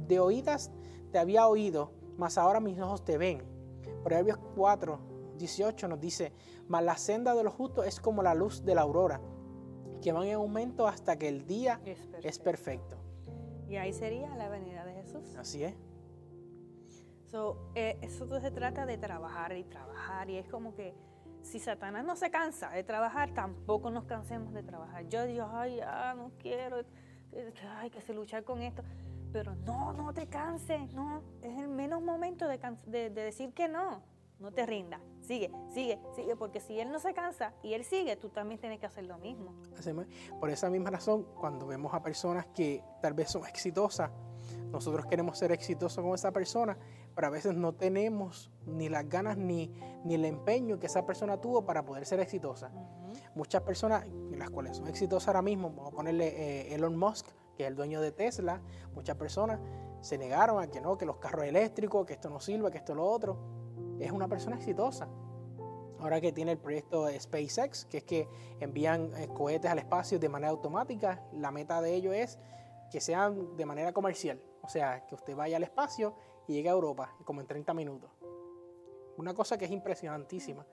de 0.08 0.20
oídas 0.20 0.72
te 1.12 1.18
había 1.18 1.48
oído, 1.48 1.92
mas 2.18 2.38
ahora 2.38 2.60
mis 2.60 2.80
ojos 2.80 3.04
te 3.04 3.18
ven. 3.18 3.44
Proverbios 4.04 4.38
4, 4.56 5.00
18 5.38 5.88
nos 5.88 6.00
dice, 6.00 6.32
mas 6.68 6.84
la 6.84 6.98
senda 6.98 7.34
de 7.34 7.44
los 7.44 7.54
justos 7.54 7.88
es 7.88 8.00
como 8.00 8.22
la 8.22 8.36
luz 8.36 8.64
de 8.64 8.76
la 8.76 8.82
aurora, 8.82 9.20
que 10.02 10.12
van 10.12 10.28
en 10.28 10.36
aumento 10.36 10.88
hasta 10.88 11.18
que 11.18 11.28
el 11.28 11.48
día 11.48 11.82
es 12.22 12.40
perfecto. 12.40 12.98
Y 13.68 13.78
ahí 13.78 13.94
sería 13.94 14.36
la 14.36 14.50
venida 14.50 14.86
de 14.86 14.94
Jesús. 14.94 15.36
Así 15.36 15.64
es. 15.64 15.74
Eh, 17.74 17.98
eso 18.02 18.40
se 18.40 18.52
trata 18.52 18.86
de 18.86 18.98
trabajar 18.98 19.58
y 19.58 19.64
trabajar 19.64 20.30
y 20.30 20.38
es 20.38 20.48
como 20.48 20.76
que 20.76 20.94
si 21.44 21.60
Satanás 21.60 22.04
no 22.06 22.16
se 22.16 22.32
cansa 22.32 22.70
de 22.72 22.84
trabajar, 22.84 23.34
tampoco 23.34 23.92
nos 23.92 24.06
cansemos 24.06 24.54
de 24.54 24.64
trabajar. 24.64 25.08
Yo 25.10 25.26
digo, 25.26 25.48
ay, 25.52 25.78
ya 25.78 26.14
no 26.16 26.32
quiero, 26.40 26.84
hay 27.80 27.90
que 27.90 28.02
se 28.02 28.14
luchar 28.14 28.44
con 28.44 28.62
esto. 28.62 28.84
Pero 29.32 29.56
no, 29.56 29.94
no 29.94 30.14
te 30.14 30.28
canses, 30.28 30.94
no. 30.94 31.22
Es 31.42 31.58
el 31.58 31.68
menos 31.68 32.02
momento 32.02 32.48
de, 32.48 32.60
de, 32.86 33.10
decir 33.10 33.54
que 33.54 33.68
no. 33.68 34.02
No 34.40 34.52
te 34.52 34.66
rindas. 34.66 35.00
Sigue, 35.22 35.52
sigue, 35.74 36.00
sigue, 36.16 36.36
porque 36.36 36.60
si 36.60 36.80
él 36.80 36.92
no 36.92 37.00
se 37.00 37.14
cansa 37.14 37.54
y 37.64 37.74
él 37.74 37.86
sigue, 37.86 38.16
tú 38.18 38.30
también 38.30 38.60
tienes 38.60 38.80
que 38.80 38.86
hacer 38.86 39.06
lo 39.06 39.18
mismo. 39.18 39.54
Por 40.40 40.50
esa 40.50 40.70
misma 40.70 40.90
razón, 40.90 41.26
cuando 41.40 41.66
vemos 41.66 41.94
a 41.94 42.02
personas 42.02 42.48
que 42.48 42.84
tal 43.02 43.14
vez 43.14 43.32
son 43.32 43.46
exitosas, 43.48 44.12
nosotros 44.70 45.06
queremos 45.06 45.38
ser 45.38 45.52
exitosos 45.52 46.04
con 46.04 46.14
esa 46.14 46.32
persona, 46.32 46.78
pero 47.16 47.28
a 47.28 47.30
veces 47.30 47.56
no 47.56 47.74
tenemos 47.74 48.52
ni 48.66 48.90
las 48.90 49.08
ganas 49.08 49.38
ni, 49.38 49.72
ni 50.04 50.16
el 50.16 50.26
empeño 50.26 50.80
que 50.80 50.88
esa 50.88 51.06
persona 51.06 51.40
tuvo 51.40 51.66
para 51.66 51.86
poder 51.86 52.06
ser 52.06 52.20
exitosa. 52.20 52.72
Muchas 53.36 53.62
personas, 53.62 54.06
las 54.32 54.50
cuales 54.50 54.78
son 54.78 54.88
exitosas 54.88 55.28
ahora 55.28 55.42
mismo, 55.42 55.70
vamos 55.70 55.94
a 55.94 55.96
ponerle 55.96 56.28
eh, 56.28 56.76
Elon 56.76 56.98
Musk, 56.98 57.28
que 57.56 57.64
es 57.64 57.70
el 57.70 57.76
dueño 57.76 58.02
de 58.02 58.12
Tesla, 58.12 58.62
muchas 58.96 59.16
personas 59.16 59.60
se 60.02 60.18
negaron 60.18 60.62
a 60.62 60.68
que 60.68 60.82
no, 60.82 60.98
que 60.98 61.06
los 61.06 61.18
carros 61.18 61.46
eléctricos, 61.46 62.06
que 62.06 62.14
esto 62.14 62.30
no 62.30 62.40
sirve, 62.40 62.70
que 62.72 62.78
esto 62.78 62.94
lo 62.94 63.06
otro. 63.06 63.38
Es 64.00 64.12
una 64.12 64.28
persona 64.28 64.58
exitosa. 64.58 65.08
Ahora 66.00 66.20
que 66.20 66.34
tiene 66.34 66.52
el 66.52 66.58
proyecto 66.58 67.08
SpaceX, 67.18 67.86
que 67.86 68.00
es 68.00 68.04
que 68.04 68.28
envían 68.60 69.12
eh, 69.16 69.30
cohetes 69.34 69.72
al 69.72 69.80
espacio 69.80 70.20
de 70.20 70.28
manera 70.28 70.52
automática, 70.52 71.24
la 71.32 71.52
meta 71.52 71.82
de 71.82 71.96
ello 71.96 72.12
es 72.12 72.38
que 72.92 73.00
sean 73.00 73.56
de 73.56 73.66
manera 73.66 73.94
comercial. 73.94 74.42
O 74.62 74.68
sea, 74.68 75.06
que 75.06 75.16
usted 75.16 75.36
vaya 75.36 75.56
al 75.56 75.64
espacio 75.64 76.14
y 76.48 76.54
llegue 76.54 76.70
a 76.70 76.74
Europa 76.74 77.16
como 77.26 77.42
en 77.42 77.48
30 77.48 77.74
minutos. 77.74 78.12
Una 79.18 79.34
cosa 79.34 79.58
que 79.58 79.66
es 79.66 79.72
impresionantísima. 79.72 80.66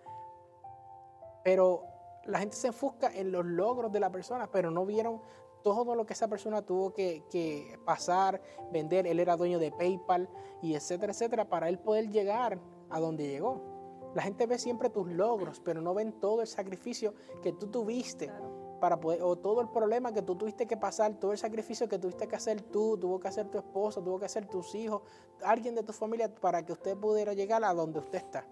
Pero 1.44 1.84
la 2.24 2.38
gente 2.38 2.56
se 2.56 2.68
enfusca 2.68 3.10
en 3.14 3.32
los 3.32 3.44
logros 3.44 3.92
de 3.92 4.00
la 4.00 4.10
persona, 4.10 4.50
pero 4.50 4.70
no 4.70 4.84
vieron 4.86 5.20
todo 5.62 5.94
lo 5.94 6.06
que 6.06 6.14
esa 6.14 6.28
persona 6.28 6.62
tuvo 6.62 6.92
que, 6.92 7.24
que, 7.30 7.78
pasar, 7.84 8.40
vender. 8.72 9.06
Él 9.06 9.20
era 9.20 9.36
dueño 9.36 9.58
de 9.58 9.72
PayPal 9.72 10.28
y 10.62 10.74
etcétera, 10.74 11.12
etcétera, 11.12 11.48
para 11.48 11.68
él 11.68 11.78
poder 11.78 12.10
llegar 12.10 12.58
a 12.88 13.00
donde 13.00 13.28
llegó. 13.28 13.60
La 14.14 14.22
gente 14.22 14.46
ve 14.46 14.58
siempre 14.58 14.90
tus 14.90 15.08
logros, 15.08 15.60
pero 15.60 15.80
no 15.80 15.94
ven 15.94 16.18
todo 16.20 16.40
el 16.40 16.46
sacrificio 16.46 17.14
que 17.42 17.52
tú 17.52 17.68
tuviste 17.68 18.30
para 18.80 18.96
o 18.96 19.36
todo 19.36 19.60
el 19.60 19.68
problema 19.68 20.12
que 20.12 20.22
tú 20.22 20.34
tuviste 20.34 20.66
que 20.66 20.76
pasar, 20.76 21.14
todo 21.14 21.32
el 21.32 21.38
sacrificio 21.38 21.88
que 21.88 21.98
tuviste 21.98 22.26
que 22.26 22.36
hacer 22.36 22.62
tú, 22.62 22.96
tuvo 22.98 23.20
que 23.20 23.28
hacer 23.28 23.48
tu 23.48 23.58
esposo, 23.58 24.02
tuvo 24.02 24.18
que 24.18 24.24
hacer 24.24 24.46
tus 24.46 24.74
hijos, 24.74 25.02
alguien 25.42 25.74
de 25.74 25.82
tu 25.82 25.92
familia 25.92 26.34
para 26.34 26.64
que 26.64 26.72
usted 26.72 26.96
pudiera 26.96 27.34
llegar 27.34 27.62
a 27.62 27.72
donde 27.74 27.98
usted 28.00 28.18
está. 28.18 28.46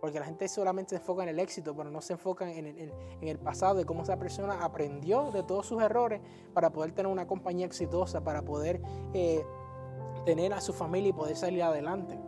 Porque 0.00 0.18
la 0.18 0.26
gente 0.26 0.48
solamente 0.48 0.90
se 0.90 0.96
enfoca 0.96 1.22
en 1.22 1.28
el 1.28 1.38
éxito, 1.38 1.76
pero 1.76 1.88
no 1.88 2.00
se 2.00 2.14
enfoca 2.14 2.50
en 2.50 2.92
el, 3.20 3.38
pasado, 3.38 3.76
de 3.76 3.84
cómo 3.84 4.02
esa 4.02 4.18
persona 4.18 4.64
aprendió 4.64 5.30
de 5.30 5.44
todos 5.44 5.64
sus 5.64 5.80
errores 5.80 6.20
para 6.52 6.72
poder 6.72 6.90
tener 6.90 7.10
una 7.10 7.28
compañía 7.28 7.66
exitosa, 7.66 8.24
para 8.24 8.42
poder 8.42 8.82
eh, 9.14 9.46
tener 10.26 10.52
a 10.54 10.60
su 10.60 10.72
familia 10.72 11.10
y 11.10 11.12
poder 11.12 11.36
salir 11.36 11.62
adelante. 11.62 12.18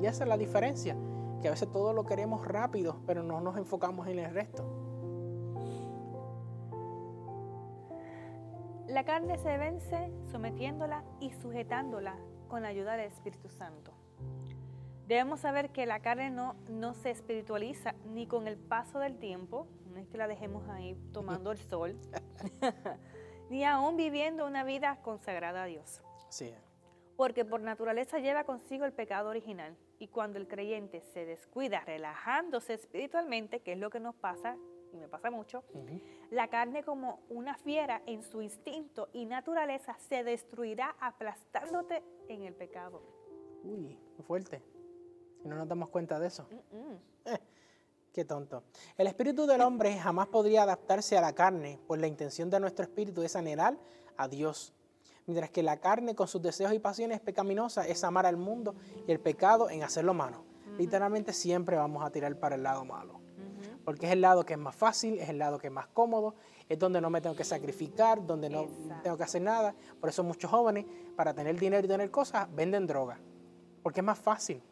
Y 0.00 0.06
esa 0.06 0.24
es 0.24 0.28
la 0.28 0.36
diferencia, 0.36 0.96
que 1.40 1.46
a 1.46 1.52
veces 1.52 1.70
todo 1.70 1.92
lo 1.92 2.04
queremos 2.04 2.44
rápido, 2.44 2.96
pero 3.06 3.22
no 3.22 3.40
nos 3.40 3.56
enfocamos 3.56 4.08
en 4.08 4.18
el 4.18 4.34
resto. 4.34 4.81
La 8.92 9.04
carne 9.04 9.38
se 9.38 9.56
vence 9.56 10.12
sometiéndola 10.30 11.02
y 11.18 11.30
sujetándola 11.32 12.14
con 12.48 12.60
la 12.60 12.68
ayuda 12.68 12.94
del 12.94 13.06
Espíritu 13.06 13.48
Santo. 13.48 13.90
Debemos 15.08 15.40
saber 15.40 15.70
que 15.70 15.86
la 15.86 16.00
carne 16.00 16.28
no, 16.28 16.56
no 16.68 16.92
se 16.92 17.08
espiritualiza 17.08 17.94
ni 18.04 18.26
con 18.26 18.46
el 18.46 18.58
paso 18.58 18.98
del 18.98 19.18
tiempo, 19.18 19.66
no 19.90 19.96
es 19.96 20.06
que 20.08 20.18
la 20.18 20.28
dejemos 20.28 20.68
ahí 20.68 20.94
tomando 21.10 21.52
el 21.52 21.58
sol, 21.58 21.98
ni 23.48 23.64
aún 23.64 23.96
viviendo 23.96 24.46
una 24.46 24.62
vida 24.62 24.98
consagrada 25.00 25.62
a 25.62 25.66
Dios. 25.66 26.02
Sí. 26.28 26.54
porque 27.16 27.46
por 27.46 27.62
naturaleza 27.62 28.18
lleva 28.18 28.44
consigo 28.44 28.84
el 28.84 28.92
pecado 28.92 29.30
original. 29.30 29.74
Y 30.00 30.08
cuando 30.08 30.38
el 30.38 30.48
creyente 30.48 31.00
se 31.00 31.24
descuida 31.24 31.80
relajándose 31.80 32.74
espiritualmente, 32.74 33.60
que 33.60 33.72
es 33.72 33.78
lo 33.78 33.88
que 33.88 34.00
nos 34.00 34.14
pasa, 34.14 34.58
y 34.92 34.96
me 34.96 35.08
pasa 35.08 35.30
mucho, 35.30 35.64
la 36.30 36.48
carne 36.48 36.84
como 36.84 37.20
una 37.30 37.56
fiera 37.56 38.02
en 38.06 38.22
su 38.22 38.42
instinto 38.42 39.08
y 39.12 39.24
naturaleza 39.24 39.96
se 40.08 40.22
destruirá 40.22 40.96
aplastándote 41.00 42.02
en 42.28 42.42
el 42.44 42.54
pecado. 42.54 43.02
Uy, 43.64 43.98
fuerte. 44.26 44.62
Y 45.44 45.48
no 45.48 45.56
nos 45.56 45.68
damos 45.68 45.88
cuenta 45.88 46.18
de 46.18 46.28
eso. 46.28 46.46
Eh, 47.24 47.38
qué 48.12 48.24
tonto. 48.24 48.64
El 48.96 49.06
espíritu 49.06 49.46
del 49.46 49.60
hombre 49.60 49.96
jamás 49.98 50.28
podría 50.28 50.62
adaptarse 50.62 51.16
a 51.16 51.20
la 51.20 51.34
carne, 51.34 51.80
pues 51.86 52.00
la 52.00 52.06
intención 52.06 52.50
de 52.50 52.60
nuestro 52.60 52.84
espíritu 52.84 53.22
es 53.22 53.34
anhelar 53.36 53.76
a 54.16 54.28
Dios 54.28 54.74
mientras 55.26 55.50
que 55.50 55.62
la 55.62 55.78
carne 55.78 56.14
con 56.14 56.28
sus 56.28 56.42
deseos 56.42 56.72
y 56.72 56.78
pasiones 56.78 57.20
pecaminosas 57.20 57.86
es 57.88 58.02
amar 58.04 58.26
al 58.26 58.36
mundo 58.36 58.74
y 59.06 59.12
el 59.12 59.20
pecado 59.20 59.70
en 59.70 59.82
hacerlo 59.82 60.14
malo. 60.14 60.44
Literalmente 60.78 61.32
siempre 61.32 61.76
vamos 61.76 62.04
a 62.04 62.10
tirar 62.10 62.38
para 62.38 62.54
el 62.54 62.62
lado 62.62 62.84
malo, 62.84 63.20
porque 63.84 64.06
es 64.06 64.12
el 64.12 64.20
lado 64.20 64.44
que 64.44 64.54
es 64.54 64.58
más 64.58 64.74
fácil, 64.74 65.18
es 65.18 65.28
el 65.28 65.38
lado 65.38 65.58
que 65.58 65.68
es 65.68 65.72
más 65.72 65.86
cómodo, 65.88 66.34
es 66.68 66.78
donde 66.78 67.00
no 67.00 67.10
me 67.10 67.20
tengo 67.20 67.36
que 67.36 67.44
sacrificar, 67.44 68.24
donde 68.24 68.48
no 68.48 68.66
tengo 69.02 69.16
que 69.16 69.24
hacer 69.24 69.42
nada. 69.42 69.74
Por 70.00 70.08
eso 70.08 70.22
muchos 70.22 70.50
jóvenes, 70.50 70.86
para 71.16 71.34
tener 71.34 71.58
dinero 71.58 71.84
y 71.84 71.88
tener 71.88 72.10
cosas, 72.10 72.48
venden 72.54 72.86
droga, 72.86 73.18
porque 73.82 74.00
es 74.00 74.06
más 74.06 74.18
fácil. 74.18 74.62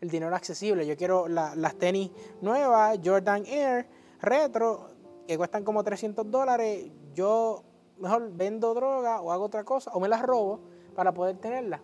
El 0.00 0.10
dinero 0.10 0.34
accesible. 0.36 0.86
Yo 0.86 0.96
quiero 0.96 1.26
las 1.26 1.74
tenis 1.74 2.12
nuevas, 2.40 3.00
Jordan 3.04 3.44
Air, 3.46 3.88
retro, 4.20 4.90
que 5.26 5.36
cuestan 5.36 5.64
como 5.64 5.82
300 5.82 6.30
dólares. 6.30 6.88
Yo 7.14 7.64
mejor 7.98 8.30
vendo 8.32 8.74
droga 8.74 9.20
o 9.20 9.32
hago 9.32 9.44
otra 9.44 9.64
cosa 9.64 9.90
o 9.92 9.98
me 9.98 10.08
las 10.08 10.22
robo 10.22 10.60
para 10.94 11.12
poder 11.12 11.38
tenerla. 11.38 11.82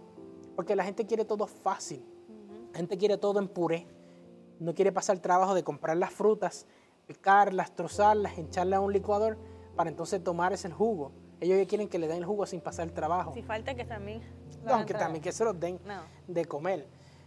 Porque 0.55 0.77
la 0.77 0.85
gente 0.85 1.07
quiere 1.07 1.25
todo 1.25 1.49
fácil. 1.49 2.05
La 2.73 2.79
gente 2.79 2.97
quiere 2.97 3.19
todo 3.19 3.41
en 3.41 3.49
puré. 3.49 3.87
No 4.61 4.75
quiere 4.75 4.93
pasar 4.93 5.17
el 5.17 5.23
trabajo 5.23 5.55
de 5.55 5.65
comprar 5.65 5.97
las 5.97 6.11
frutas, 6.11 6.67
picarlas, 7.07 7.75
trozarlas, 7.75 8.39
hincharlas 8.39 8.79
a 8.79 8.81
un 8.81 8.93
licuador 8.93 9.39
para 9.77 9.91
entonces 9.91 10.23
tomar 10.23 10.53
ese 10.53 10.71
jugo. 10.71 11.13
Ellos 11.41 11.59
ya 11.59 11.67
quieren 11.67 11.89
que 11.89 11.99
le 11.99 12.09
den 12.09 12.19
el 12.19 12.25
jugo 12.25 12.47
sin 12.47 12.61
pasar 12.61 12.87
el 12.87 12.93
trabajo. 12.93 13.33
Si 13.35 13.43
falta 13.43 13.75
que 13.75 13.85
también. 13.85 14.23
No, 14.65 14.87
que 14.87 14.95
también 14.95 15.23
que 15.23 15.33
se 15.33 15.45
los 15.45 15.59
den 15.59 15.79
de 16.27 16.45
comer. 16.47 16.87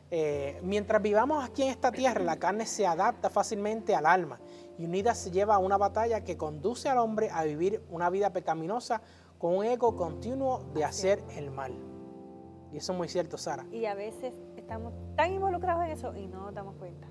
Eh, 0.10 0.60
mientras 0.64 1.02
vivamos 1.02 1.44
aquí 1.44 1.64
en 1.64 1.70
esta 1.70 1.92
tierra, 1.92 2.24
la 2.24 2.38
carne 2.38 2.66
se 2.66 2.88
adapta 2.88 3.30
fácilmente 3.30 3.94
al 3.94 4.06
alma 4.06 4.40
y 4.78 4.86
unida 4.86 5.14
se 5.14 5.32
lleva 5.32 5.56
a 5.56 5.58
una 5.58 5.78
batalla 5.78 6.24
que 6.24 6.38
conduce 6.38 6.88
al 6.88 7.00
hombre 7.00 7.30
a 7.32 7.44
vivir 7.44 7.84
una 7.90 8.10
vida 8.10 8.32
pecaminosa 8.32 9.02
con 9.38 9.56
un 9.56 9.66
ego 9.66 9.96
continuo 9.96 10.64
de 10.74 10.86
hacer 10.86 11.22
el 11.36 11.52
mal. 11.52 11.74
Y 12.72 12.78
eso 12.78 12.94
es 12.94 12.98
muy 12.98 13.08
cierto, 13.08 13.38
Sara. 13.38 13.66
Y 13.72 13.86
a 13.86 13.96
veces 13.96 14.34
estamos 14.56 14.94
tan 15.16 15.34
involucrados 15.34 15.86
en 15.86 15.92
eso 15.92 16.16
y 16.16 16.28
no 16.28 16.46
nos 16.46 16.54
damos 16.54 16.76
cuenta. 16.76 17.08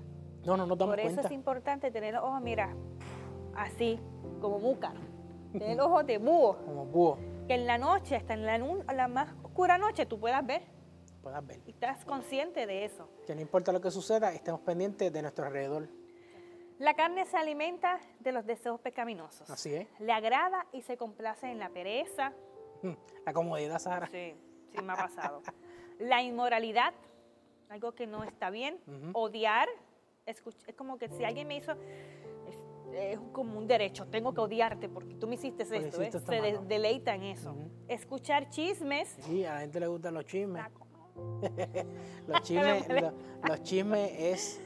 No, 0.46 0.56
no 0.56 0.64
nos 0.64 0.78
damos. 0.78 0.94
Por 0.94 1.00
eso 1.00 1.20
es 1.22 1.30
importante 1.32 1.90
tener 1.90 2.14
los 2.14 2.22
ojos, 2.22 2.40
mira, 2.40 2.72
así, 3.56 3.98
como 4.40 4.60
muca. 4.60 4.92
Tener 5.52 5.76
los 5.76 5.86
ojos 5.86 6.06
de 6.06 6.18
búho. 6.18 6.56
Como 6.64 6.86
búho. 6.86 7.18
Que 7.48 7.54
en 7.54 7.66
la 7.66 7.78
noche, 7.78 8.14
hasta 8.14 8.34
en 8.34 8.46
la, 8.46 8.58
la 8.58 9.08
más 9.08 9.34
oscura 9.42 9.76
noche, 9.76 10.06
tú 10.06 10.20
puedas 10.20 10.46
ver. 10.46 10.62
Puedas 11.20 11.44
ver. 11.44 11.60
Y 11.66 11.70
estás 11.70 12.04
consciente 12.04 12.66
de 12.66 12.84
eso. 12.84 13.08
Que 13.26 13.34
no 13.34 13.40
importa 13.40 13.72
lo 13.72 13.80
que 13.80 13.90
suceda, 13.90 14.32
estemos 14.32 14.60
pendientes 14.60 15.12
de 15.12 15.20
nuestro 15.22 15.46
alrededor. 15.46 15.88
La 16.78 16.94
carne 16.94 17.24
se 17.24 17.36
alimenta 17.36 17.98
de 18.20 18.30
los 18.30 18.46
deseos 18.46 18.78
pecaminosos. 18.80 19.50
Así 19.50 19.74
es. 19.74 19.88
Le 19.98 20.12
agrada 20.12 20.66
y 20.72 20.82
se 20.82 20.96
complace 20.96 21.50
en 21.50 21.58
la 21.58 21.70
pereza. 21.70 22.32
Mm, 22.82 22.92
la 23.24 23.32
comodidad, 23.32 23.78
Sara. 23.80 24.06
Sí, 24.06 24.34
sí 24.70 24.82
me 24.82 24.92
ha 24.92 24.96
pasado. 24.96 25.42
la 25.98 26.22
inmoralidad, 26.22 26.92
algo 27.68 27.92
que 27.92 28.06
no 28.06 28.22
está 28.22 28.50
bien. 28.50 28.78
Odiar, 29.14 29.68
es 30.26 30.42
como 30.76 30.98
que 30.98 31.08
si 31.08 31.24
alguien 31.24 31.48
me 31.48 31.56
hizo, 31.56 31.72
es, 32.92 33.18
como 33.32 33.58
un 33.58 33.66
derecho, 33.66 34.06
tengo 34.06 34.34
que 34.34 34.40
odiarte 34.40 34.88
porque 34.88 35.14
tú 35.14 35.26
me 35.26 35.34
hiciste 35.36 35.62
esto. 35.62 36.02
¿eh? 36.02 36.10
Se 36.10 36.58
deleita 36.66 37.14
en 37.14 37.22
eso. 37.24 37.54
Escuchar 37.88 38.50
chismes. 38.50 39.16
Sí, 39.20 39.44
a 39.44 39.54
la 39.54 39.60
gente 39.60 39.80
le 39.80 39.86
gustan 39.86 40.14
los 40.14 40.24
chismes. 40.24 40.64
los 42.26 42.40
chismes, 42.42 42.86
los 43.48 43.62
chismes 43.62 44.10
es 44.18 44.60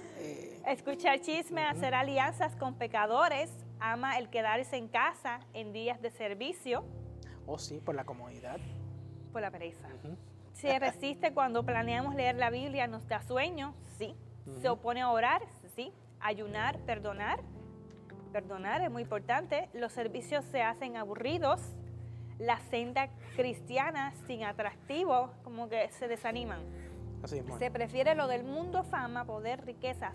Escuchar 0.67 1.21
chisme, 1.21 1.65
hacer 1.65 1.95
alianzas 1.95 2.55
con 2.57 2.75
pecadores, 2.75 3.51
ama 3.81 4.19
el 4.19 4.29
quedarse 4.29 4.77
en 4.77 4.89
casa 4.89 5.41
en 5.55 5.73
días 5.73 6.03
de 6.03 6.11
servicio. 6.11 6.85
Oh, 7.47 7.59
sí, 7.59 7.81
por 7.81 7.95
la 7.95 8.05
comodidad. 8.05 8.59
Por 9.33 9.41
la 9.41 9.51
pereza. 9.51 9.89
Se 10.53 10.79
resiste 10.79 11.33
cuando 11.33 11.65
planeamos 11.65 12.15
leer 12.15 12.37
la 12.37 12.51
Biblia, 12.51 12.87
nos 12.87 13.09
da 13.09 13.23
sueño, 13.23 13.75
sí. 13.99 14.15
Se 14.61 14.69
opone 14.69 15.01
a 15.03 15.11
orar, 15.11 15.43
sí. 15.75 15.93
Ayunar, 16.21 16.79
perdonar. 16.81 17.41
Perdonar 18.33 18.83
es 18.83 18.91
muy 18.91 19.03
importante. 19.03 19.69
Los 19.73 19.93
servicios 19.93 20.45
se 20.47 20.63
hacen 20.63 20.97
aburridos. 20.97 21.61
La 22.39 22.59
senda 22.71 23.11
cristiana 23.37 24.15
sin 24.27 24.45
atractivo, 24.45 25.31
como 25.45 25.69
que 25.69 25.91
se 25.93 26.09
desaniman. 26.09 26.61
Así 27.23 27.43
Se 27.59 27.71
prefiere 27.71 28.15
lo 28.15 28.29
del 28.29 28.45
mundo, 28.45 28.83
fama, 28.83 29.27
poder, 29.27 29.65
riquezas 29.67 30.15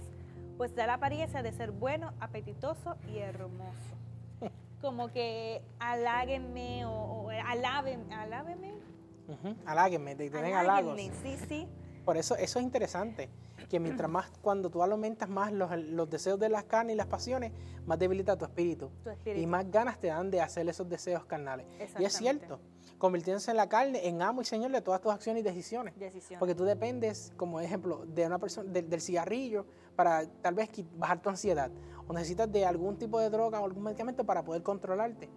pues 0.57 0.75
da 0.75 0.87
la 0.87 0.95
apariencia 0.95 1.43
de 1.43 1.51
ser 1.51 1.71
bueno, 1.71 2.13
apetitoso 2.19 2.95
y 3.07 3.17
hermoso. 3.17 3.95
Como 4.81 5.09
que 5.09 5.61
aláguenme 5.79 6.85
o, 6.85 6.91
o 6.91 7.29
alábenme, 7.29 8.13
alábenme. 8.13 8.73
Aláguenme, 9.65 10.15
te 10.15 10.29
tienen 10.29 10.53
halagos. 10.53 10.99
Sí, 11.23 11.37
sí. 11.47 11.67
Por 12.05 12.17
eso, 12.17 12.35
eso 12.35 12.59
es 12.59 12.65
interesante, 12.65 13.29
que 13.67 13.79
mientras 13.79 14.09
más, 14.09 14.31
cuando 14.41 14.69
tú 14.69 14.83
alimentas 14.83 15.29
más 15.29 15.51
los, 15.51 16.09
deseos 16.09 16.39
de 16.39 16.49
las 16.49 16.63
carnes 16.65 16.93
y 16.93 16.97
las 16.97 17.07
pasiones, 17.07 17.51
más 17.85 17.99
debilita 17.99 18.37
tu 18.37 18.45
espíritu, 18.45 18.89
tu 19.03 19.09
espíritu. 19.09 19.41
Y 19.41 19.47
más 19.47 19.69
ganas 19.69 19.99
te 19.99 20.07
dan 20.07 20.31
de 20.31 20.41
hacer 20.41 20.67
esos 20.69 20.87
deseos 20.87 21.25
carnales. 21.25 21.65
Y 21.99 22.03
es 22.03 22.13
cierto, 22.13 22.59
convirtiéndose 22.97 23.51
en 23.51 23.57
la 23.57 23.69
carne, 23.69 24.07
en 24.07 24.21
amo 24.21 24.41
y 24.41 24.45
señor 24.45 24.71
de 24.71 24.81
todas 24.81 25.01
tus 25.01 25.11
acciones 25.11 25.41
y 25.41 25.43
decisiones. 25.43 25.93
Porque 26.39 26.55
tú 26.55 26.63
dependes, 26.63 27.33
como 27.37 27.59
ejemplo, 27.59 28.05
de 28.05 28.25
una 28.25 28.39
persona, 28.39 28.71
del 28.71 29.01
cigarrillo 29.01 29.65
para 29.95 30.25
tal 30.41 30.55
vez 30.55 30.69
bajar 30.95 31.21
tu 31.21 31.29
ansiedad. 31.29 31.71
O 32.07 32.13
necesitas 32.13 32.51
de 32.51 32.65
algún 32.65 32.97
tipo 32.97 33.19
de 33.19 33.29
droga 33.29 33.59
o 33.59 33.65
algún 33.65 33.83
medicamento 33.83 34.25
para 34.25 34.43
poder 34.43 34.63
controlarte. 34.63 35.29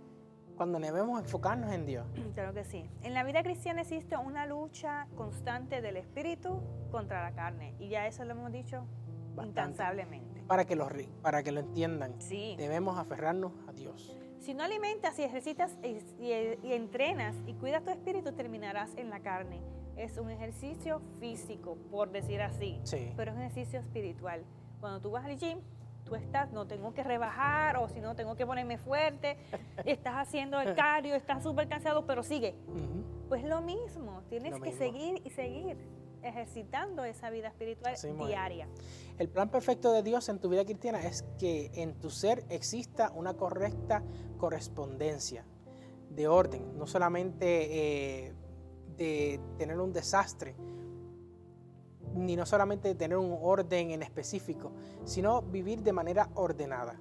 Cuando 0.58 0.80
debemos 0.80 1.20
enfocarnos 1.20 1.72
en 1.72 1.86
Dios. 1.86 2.04
Claro 2.34 2.52
que 2.52 2.64
sí. 2.64 2.84
En 3.02 3.14
la 3.14 3.24
vida 3.24 3.42
cristiana 3.42 3.82
existe 3.82 4.16
una 4.16 4.44
lucha 4.44 5.06
constante 5.16 5.80
del 5.80 5.96
espíritu 5.96 6.60
contra 6.90 7.22
la 7.22 7.32
carne. 7.32 7.74
Y 7.78 7.88
ya 7.88 8.06
eso 8.06 8.24
lo 8.24 8.32
hemos 8.32 8.52
dicho 8.52 8.84
incansablemente. 9.40 10.42
Para 10.48 10.64
que 10.64 10.74
lo, 10.74 10.88
para 11.22 11.42
que 11.44 11.52
lo 11.52 11.60
entiendan. 11.60 12.20
Sí. 12.20 12.56
Debemos 12.58 12.98
aferrarnos 12.98 13.52
a 13.68 13.72
Dios. 13.72 14.16
Si 14.40 14.52
no 14.54 14.64
alimentas 14.64 15.16
y 15.18 15.22
ejercitas 15.22 15.76
y, 15.82 16.72
entrenas 16.72 17.36
y 17.46 17.54
cuidas 17.54 17.84
tu 17.84 17.90
espíritu, 17.90 18.32
terminarás 18.32 18.96
en 18.96 19.10
la 19.10 19.20
carne. 19.20 19.60
Es 19.96 20.18
un 20.18 20.30
ejercicio 20.30 21.00
físico, 21.20 21.76
por 21.90 22.10
decir 22.10 22.40
así, 22.40 22.80
sí. 22.84 23.12
pero 23.16 23.30
es 23.30 23.36
un 23.36 23.42
ejercicio 23.42 23.80
espiritual. 23.80 24.44
Cuando 24.80 25.00
tú 25.00 25.10
vas 25.10 25.24
al 25.24 25.36
gym, 25.36 25.60
tú 26.08 26.14
estás, 26.14 26.50
no 26.52 26.66
tengo 26.66 26.94
que 26.94 27.02
rebajar 27.02 27.76
o 27.76 27.88
si 27.88 28.00
no 28.00 28.14
tengo 28.14 28.34
que 28.34 28.46
ponerme 28.46 28.78
fuerte, 28.78 29.36
estás 29.84 30.14
haciendo 30.16 30.60
el 30.60 30.74
cardio, 30.74 31.14
estás 31.14 31.42
súper 31.42 31.68
cansado, 31.68 32.06
pero 32.06 32.22
sigue. 32.22 32.54
Pues 33.28 33.44
lo 33.44 33.60
mismo, 33.60 34.22
tienes 34.28 34.58
que 34.60 34.72
seguir 34.72 35.20
y 35.24 35.30
seguir 35.30 35.76
ejercitando 36.22 37.04
esa 37.04 37.30
vida 37.30 37.48
espiritual 37.48 37.94
diaria. 38.26 38.68
El 39.18 39.28
plan 39.28 39.50
perfecto 39.50 39.92
de 39.92 40.02
Dios 40.02 40.28
en 40.28 40.40
tu 40.40 40.48
vida 40.48 40.64
cristiana 40.64 41.00
es 41.00 41.24
que 41.38 41.70
en 41.74 41.94
tu 42.00 42.10
ser 42.10 42.44
exista 42.48 43.12
una 43.14 43.34
correcta 43.34 44.02
correspondencia 44.38 45.44
de 46.10 46.26
orden, 46.26 46.76
no 46.76 46.86
solamente 46.86 48.26
eh, 48.26 48.34
de 48.96 49.40
tener 49.58 49.78
un 49.78 49.92
desastre, 49.92 50.56
ni 52.18 52.36
no 52.36 52.44
solamente 52.44 52.94
tener 52.94 53.16
un 53.16 53.38
orden 53.40 53.90
en 53.90 54.02
específico, 54.02 54.72
sino 55.04 55.42
vivir 55.42 55.82
de 55.82 55.92
manera 55.92 56.28
ordenada. 56.34 57.00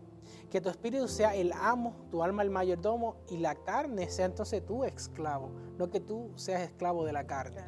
Que 0.49 0.61
tu 0.61 0.70
espíritu 0.70 1.07
sea 1.07 1.36
el 1.36 1.51
amo, 1.53 1.93
tu 2.09 2.24
alma 2.24 2.43
el 2.43 2.49
mayordomo 2.49 3.18
y 3.30 3.38
la 3.38 3.55
carne 3.55 4.09
sea 4.09 4.26
entonces 4.26 4.65
tu 4.65 4.84
esclavo, 4.84 5.51
no 5.78 5.89
que 5.89 5.99
tú 5.99 6.32
seas 6.36 6.61
esclavo 6.61 7.05
de 7.05 7.13
la 7.13 7.26
carne. 7.26 7.63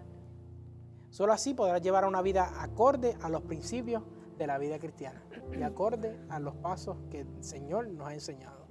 Solo 1.10 1.34
así 1.34 1.54
podrás 1.54 1.82
llevar 1.82 2.06
una 2.06 2.22
vida 2.22 2.62
acorde 2.62 3.18
a 3.22 3.30
los 3.30 3.42
principios 3.42 4.04
de 4.38 4.48
la 4.48 4.58
vida 4.58 4.80
cristiana 4.80 5.24
y 5.52 5.64
acorde 5.64 6.18
a 6.30 6.40
los 6.40 6.56
pasos 6.56 6.98
que 7.10 7.22
el 7.22 7.44
Señor 7.44 7.90
nos 7.90 8.08
ha 8.08 8.14
enseñado. 8.14 8.68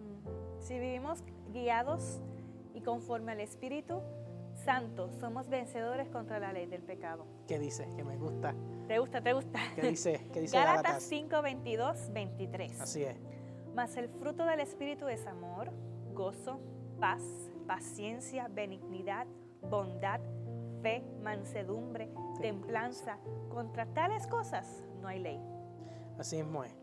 Si 0.60 0.78
vivimos 0.78 1.22
guiados 1.52 2.20
y 2.74 2.80
conforme 2.80 3.32
al 3.32 3.40
Espíritu 3.40 4.00
Santo, 4.68 5.10
somos 5.18 5.48
vencedores 5.48 6.10
contra 6.10 6.38
la 6.38 6.52
ley 6.52 6.66
del 6.66 6.82
pecado. 6.82 7.24
¿Qué 7.46 7.58
dice? 7.58 7.88
Que 7.96 8.04
me 8.04 8.18
gusta. 8.18 8.54
¿Te 8.86 8.98
gusta? 8.98 9.22
¿Te 9.22 9.32
gusta? 9.32 9.58
¿Qué 9.74 9.80
dice? 9.80 10.28
¿Qué 10.30 10.42
dice 10.42 10.58
Gálatas 10.58 11.02
5, 11.04 11.40
22, 11.40 12.12
23. 12.12 12.78
Así 12.82 13.02
es. 13.02 13.16
Mas 13.74 13.96
el 13.96 14.10
fruto 14.10 14.44
del 14.44 14.60
Espíritu 14.60 15.08
es 15.08 15.26
amor, 15.26 15.70
gozo, 16.12 16.60
paz, 17.00 17.22
paciencia, 17.66 18.48
benignidad, 18.48 19.26
bondad, 19.62 20.20
fe, 20.82 21.02
mansedumbre, 21.22 22.10
templanza. 22.38 23.16
Contra 23.48 23.86
tales 23.86 24.26
cosas 24.26 24.84
no 25.00 25.08
hay 25.08 25.20
ley. 25.20 25.40
Así 26.18 26.36
mismo 26.36 26.62
es. 26.62 26.76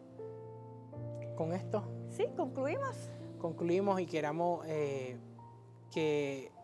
Con 1.36 1.53
esto. 1.53 1.83
Sí, 2.09 2.25
concluimos. 2.36 3.11
Concluimos 3.38 4.01
y 4.01 4.07
queramos 4.07 4.65
eh, 4.65 5.19
que 5.91 6.55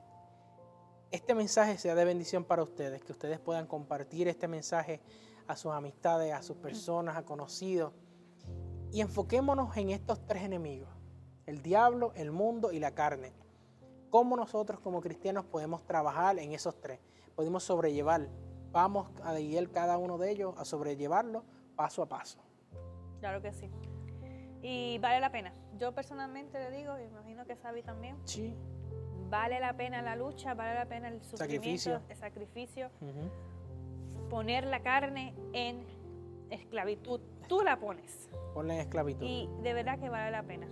este 1.12 1.36
mensaje 1.36 1.78
sea 1.78 1.94
de 1.94 2.06
bendición 2.06 2.46
para 2.46 2.64
ustedes, 2.64 3.04
que 3.04 3.12
ustedes 3.12 3.40
puedan 3.40 3.68
compartir 3.68 4.28
este 4.28 4.48
mensaje 4.48 5.02
a 5.48 5.56
sus 5.56 5.74
amistades, 5.74 6.34
a 6.34 6.42
sus 6.42 6.56
personas, 6.58 7.18
a 7.18 7.24
conocidos. 7.24 7.94
Y 8.92 9.02
enfoquémonos 9.02 9.76
en 9.78 9.90
estos 9.90 10.26
tres 10.26 10.44
enemigos, 10.44 10.90
el 11.46 11.62
diablo, 11.62 12.14
el 12.16 12.32
mundo 12.32 12.72
y 12.72 12.80
la 12.80 12.92
carne. 12.92 13.34
¿Cómo 14.10 14.36
nosotros 14.36 14.80
como 14.80 15.02
cristianos 15.02 15.46
podemos 15.46 15.86
trabajar 15.86 16.40
en 16.40 16.54
esos 16.54 16.80
tres? 16.80 17.00
Podemos 17.36 17.64
sobrellevar. 17.64 18.28
Vamos 18.72 19.10
a 19.24 19.38
ir 19.40 19.70
cada 19.72 19.98
uno 19.98 20.18
de 20.18 20.32
ellos 20.32 20.56
a 20.58 20.66
sobrellevarlo 20.66 21.44
paso 21.76 22.04
a 22.04 22.06
paso. 22.08 22.40
Claro 23.20 23.42
que 23.42 23.52
sí. 23.54 23.70
Y 24.62 24.98
vale 25.00 25.20
la 25.20 25.32
pena. 25.32 25.54
Yo 25.78 25.94
personalmente 25.94 26.60
le 26.60 26.78
digo, 26.78 26.98
y 27.00 27.04
imagino 27.04 27.46
que 27.46 27.56
Sabi 27.56 27.84
también. 27.84 28.18
Sí. 28.26 28.56
Vale 29.32 29.62
la 29.62 29.78
pena 29.78 30.02
la 30.02 30.18
lucha, 30.18 30.54
vale 30.54 30.76
la 30.76 30.86
pena 30.86 31.08
el 31.08 31.24
sufrimiento, 31.24 32.02
el 32.10 32.18
sacrificio. 32.18 32.90
Poner 34.30 34.66
la 34.66 34.82
carne 34.82 35.34
en 35.54 35.86
esclavitud. 36.50 37.22
Tú 37.48 37.62
la 37.62 37.80
pones. 37.80 38.30
Ponle 38.54 38.76
en 38.76 38.82
esclavitud. 38.82 39.26
Y 39.26 39.50
de 39.64 39.74
verdad 39.74 39.98
que 40.00 40.10
vale 40.10 40.32
la 40.32 40.44
pena. 40.44 40.68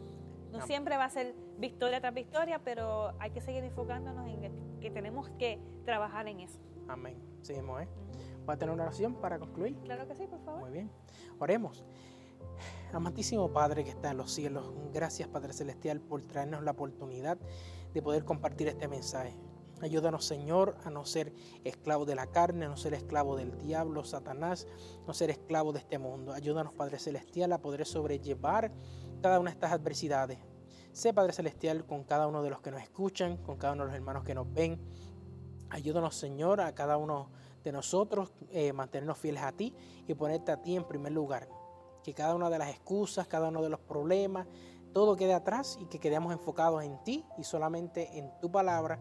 No 0.52 0.60
siempre 0.66 0.98
va 0.98 1.06
a 1.06 1.10
ser 1.10 1.34
victoria 1.58 2.02
tras 2.02 2.14
victoria, 2.14 2.60
pero 2.60 3.14
hay 3.20 3.32
que 3.32 3.40
seguir 3.40 3.64
enfocándonos 3.64 4.28
en 4.28 4.80
que 4.82 4.92
tenemos 4.92 5.30
que 5.38 5.58
trabajar 5.86 6.28
en 6.28 6.42
eso. 6.42 6.60
Amén. 6.90 7.16
Seguimos, 7.42 7.82
¿eh? 7.82 7.88
¿Va 8.48 8.56
a 8.56 8.58
tener 8.58 8.74
una 8.74 8.84
oración 8.84 9.16
para 9.16 9.40
concluir? 9.40 9.78
Claro 9.84 10.06
que 10.06 10.16
sí, 10.16 10.28
por 10.28 10.44
favor. 10.44 10.62
Muy 10.62 10.72
bien. 10.72 10.92
Oremos. 11.40 11.86
Amantísimo 12.92 13.54
Padre 13.54 13.84
que 13.86 13.92
está 13.92 14.12
en 14.12 14.18
los 14.18 14.32
cielos, 14.32 14.74
gracias 14.92 15.28
Padre 15.30 15.54
Celestial 15.54 16.02
por 16.02 16.24
traernos 16.26 16.64
la 16.64 16.72
oportunidad 16.72 17.38
de 17.94 18.02
poder 18.02 18.26
compartir 18.26 18.68
este 18.68 18.88
mensaje. 18.88 19.36
Ayúdanos, 19.82 20.26
Señor, 20.26 20.76
a 20.84 20.90
no 20.90 21.06
ser 21.06 21.34
esclavo 21.64 22.06
de 22.06 22.16
la 22.16 22.28
carne, 22.28 22.66
a 22.66 22.70
no 22.70 22.76
ser 22.76 22.94
esclavo 22.94 23.38
del 23.38 23.58
diablo, 23.60 24.04
Satanás, 24.04 24.68
no 25.08 25.14
ser 25.14 25.30
esclavo 25.30 25.72
de 25.72 25.80
este 25.80 25.98
mundo. 25.98 26.34
Ayúdanos, 26.34 26.74
Padre 26.74 27.00
Celestial, 27.00 27.54
a 27.54 27.62
poder 27.62 27.86
sobrellevar 27.86 28.74
cada 29.22 29.40
una 29.40 29.52
de 29.52 29.54
estas 29.54 29.72
adversidades. 29.72 30.38
Sé, 30.92 31.14
Padre 31.14 31.32
Celestial, 31.32 31.86
con 31.86 32.04
cada 32.04 32.28
uno 32.28 32.44
de 32.44 32.50
los 32.50 32.60
que 32.60 32.72
nos 32.72 32.82
escuchan, 32.82 33.38
con 33.38 33.58
cada 33.58 33.74
uno 33.74 33.84
de 33.84 33.92
los 33.92 33.96
hermanos 33.96 34.24
que 34.26 34.36
nos 34.36 34.52
ven. 34.52 34.82
Ayúdanos, 35.70 36.16
Señor, 36.16 36.60
a 36.60 36.76
cada 36.76 36.98
uno 36.98 37.30
de 37.64 37.72
nosotros 37.72 38.34
eh, 38.50 38.74
mantenernos 38.74 39.18
fieles 39.18 39.44
a 39.44 39.52
ti 39.52 39.74
y 40.08 40.14
ponerte 40.14 40.52
a 40.52 40.62
ti 40.62 40.76
en 40.76 40.84
primer 40.84 41.14
lugar. 41.14 41.48
Que 42.04 42.14
cada 42.14 42.36
una 42.36 42.50
de 42.50 42.58
las 42.58 42.70
excusas, 42.70 43.28
cada 43.28 43.48
uno 43.48 43.62
de 43.62 43.70
los 43.70 43.80
problemas, 43.80 44.48
todo 44.94 45.16
quede 45.16 45.34
atrás 45.34 45.78
y 45.82 45.86
que 45.86 46.00
quedemos 46.00 46.34
enfocados 46.34 46.84
en 46.84 46.98
ti 47.04 47.26
y 47.38 47.44
solamente 47.44 48.18
en 48.18 48.32
tu 48.40 48.52
palabra. 48.52 49.00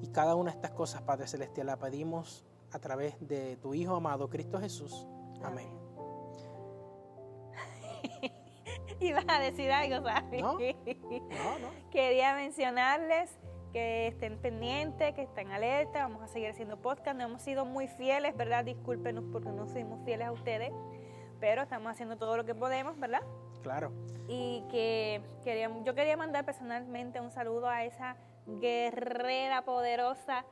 Y 0.00 0.08
cada 0.08 0.34
una 0.34 0.50
de 0.50 0.56
estas 0.56 0.72
cosas, 0.72 1.02
Padre 1.02 1.26
Celestial, 1.26 1.66
la 1.66 1.78
pedimos 1.78 2.44
a 2.72 2.78
través 2.78 3.16
de 3.26 3.56
tu 3.56 3.74
Hijo 3.74 3.96
amado, 3.96 4.28
Cristo 4.28 4.58
Jesús. 4.60 5.06
Amén. 5.42 5.68
Ibas 9.00 9.24
a 9.28 9.38
decir 9.38 9.70
algo, 9.70 10.06
¿sabes? 10.06 10.42
No, 10.42 10.52
no, 10.54 10.58
no. 10.58 11.90
Quería 11.90 12.34
mencionarles 12.34 13.30
que 13.72 14.06
estén 14.08 14.38
pendientes, 14.38 15.14
que 15.14 15.22
estén 15.22 15.50
alerta, 15.50 16.02
vamos 16.02 16.22
a 16.22 16.28
seguir 16.28 16.48
haciendo 16.48 16.80
podcast, 16.80 17.16
no 17.16 17.24
hemos 17.24 17.42
sido 17.42 17.64
muy 17.66 17.88
fieles, 17.88 18.34
¿verdad? 18.36 18.64
Discúlpenos 18.64 19.24
porque 19.30 19.50
no 19.50 19.66
fuimos 19.66 20.02
fieles 20.04 20.28
a 20.28 20.32
ustedes, 20.32 20.72
pero 21.40 21.62
estamos 21.62 21.92
haciendo 21.92 22.16
todo 22.16 22.36
lo 22.38 22.46
que 22.46 22.54
podemos, 22.54 22.98
¿verdad? 22.98 23.20
Claro. 23.66 23.90
Y 24.28 24.62
que 24.70 25.20
quería, 25.42 25.68
yo 25.82 25.92
quería 25.96 26.16
mandar 26.16 26.44
personalmente 26.44 27.20
un 27.20 27.32
saludo 27.32 27.68
a 27.68 27.82
esa 27.82 28.16
guerrera 28.46 29.64
poderosa 29.64 30.44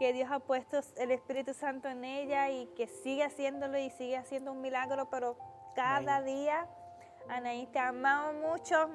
que 0.00 0.12
Dios 0.12 0.28
ha 0.32 0.40
puesto 0.40 0.80
el 0.96 1.12
Espíritu 1.12 1.54
Santo 1.54 1.88
en 1.88 2.02
ella 2.02 2.50
y 2.50 2.66
que 2.76 2.88
sigue 2.88 3.22
haciéndolo 3.22 3.78
y 3.78 3.90
sigue 3.90 4.16
haciendo 4.16 4.50
un 4.50 4.60
milagro, 4.60 5.08
pero 5.08 5.38
cada 5.76 6.20
día, 6.20 6.66
Anaí, 7.28 7.68
te 7.68 7.78
amamos 7.78 8.34
mucho 8.34 8.88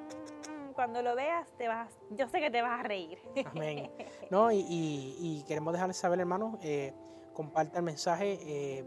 cuando 0.74 1.00
lo 1.00 1.14
veas, 1.14 1.48
te 1.56 1.66
vas, 1.66 1.90
yo 2.10 2.28
sé 2.28 2.40
que 2.40 2.50
te 2.50 2.60
vas 2.60 2.80
a 2.80 2.82
reír. 2.82 3.18
Amén. 3.46 3.90
No, 4.30 4.50
y, 4.52 5.42
queremos 5.48 5.72
dejarles 5.72 5.96
saber, 5.96 6.20
hermanos, 6.20 6.58
eh, 6.60 6.92
comparta 7.32 7.78
el 7.78 7.84
mensaje, 7.84 8.38
eh, 8.42 8.84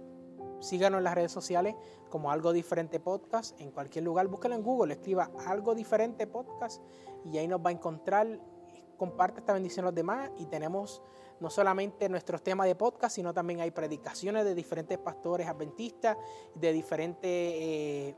síganos 0.59 0.99
en 0.99 1.03
las 1.03 1.15
redes 1.15 1.31
sociales 1.31 1.75
como 2.09 2.31
Algo 2.31 2.53
Diferente 2.53 2.99
Podcast, 2.99 3.59
en 3.59 3.71
cualquier 3.71 4.05
lugar, 4.05 4.27
búsquelo 4.27 4.55
en 4.55 4.63
Google, 4.63 4.93
escriba 4.93 5.29
Algo 5.45 5.75
Diferente 5.75 6.27
Podcast 6.27 6.81
y 7.25 7.37
ahí 7.37 7.47
nos 7.47 7.59
va 7.59 7.69
a 7.69 7.73
encontrar. 7.73 8.39
Comparte 8.97 9.41
esta 9.41 9.53
bendición 9.53 9.85
a 9.85 9.89
los 9.89 9.95
demás 9.95 10.31
y 10.39 10.47
tenemos 10.47 11.03
no 11.39 11.51
solamente 11.51 12.09
nuestros 12.09 12.41
temas 12.41 12.65
de 12.65 12.73
podcast, 12.73 13.15
sino 13.15 13.31
también 13.31 13.59
hay 13.59 13.69
predicaciones 13.69 14.43
de 14.43 14.55
diferentes 14.55 14.97
pastores 14.97 15.47
adventistas, 15.47 16.17
de 16.55 16.73
diferentes 16.73 17.23
eh, 17.23 18.15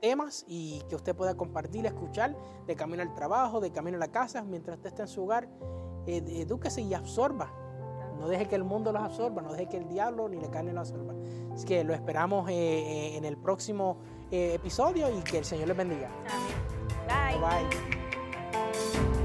temas 0.00 0.44
y 0.48 0.82
que 0.88 0.96
usted 0.96 1.14
pueda 1.14 1.36
compartir, 1.36 1.86
escuchar 1.86 2.36
de 2.66 2.74
camino 2.74 3.02
al 3.02 3.14
trabajo, 3.14 3.60
de 3.60 3.70
camino 3.70 3.98
a 3.98 4.00
la 4.00 4.10
casa, 4.10 4.42
mientras 4.42 4.78
usted 4.78 4.88
esté 4.88 5.02
en 5.02 5.08
su 5.08 5.22
hogar. 5.22 5.48
Eh, 6.06 6.22
edúquese 6.26 6.82
y 6.82 6.92
absorba. 6.94 7.65
No 8.18 8.28
deje 8.28 8.46
que 8.46 8.54
el 8.54 8.64
mundo 8.64 8.92
los 8.92 9.02
absorba, 9.02 9.42
no 9.42 9.52
deje 9.52 9.66
que 9.66 9.76
el 9.76 9.88
diablo 9.88 10.28
ni 10.28 10.40
la 10.40 10.50
carne 10.50 10.72
los 10.72 10.90
absorba. 10.90 11.14
Así 11.52 11.66
que 11.66 11.84
lo 11.84 11.94
esperamos 11.94 12.48
eh, 12.48 12.54
eh, 12.54 13.16
en 13.16 13.24
el 13.24 13.36
próximo 13.36 13.98
episodio 14.30 15.08
y 15.08 15.22
que 15.22 15.38
el 15.38 15.44
Señor 15.44 15.68
les 15.68 15.76
bendiga. 15.76 16.10
Bye. 17.08 17.38
bye. 17.40 19.15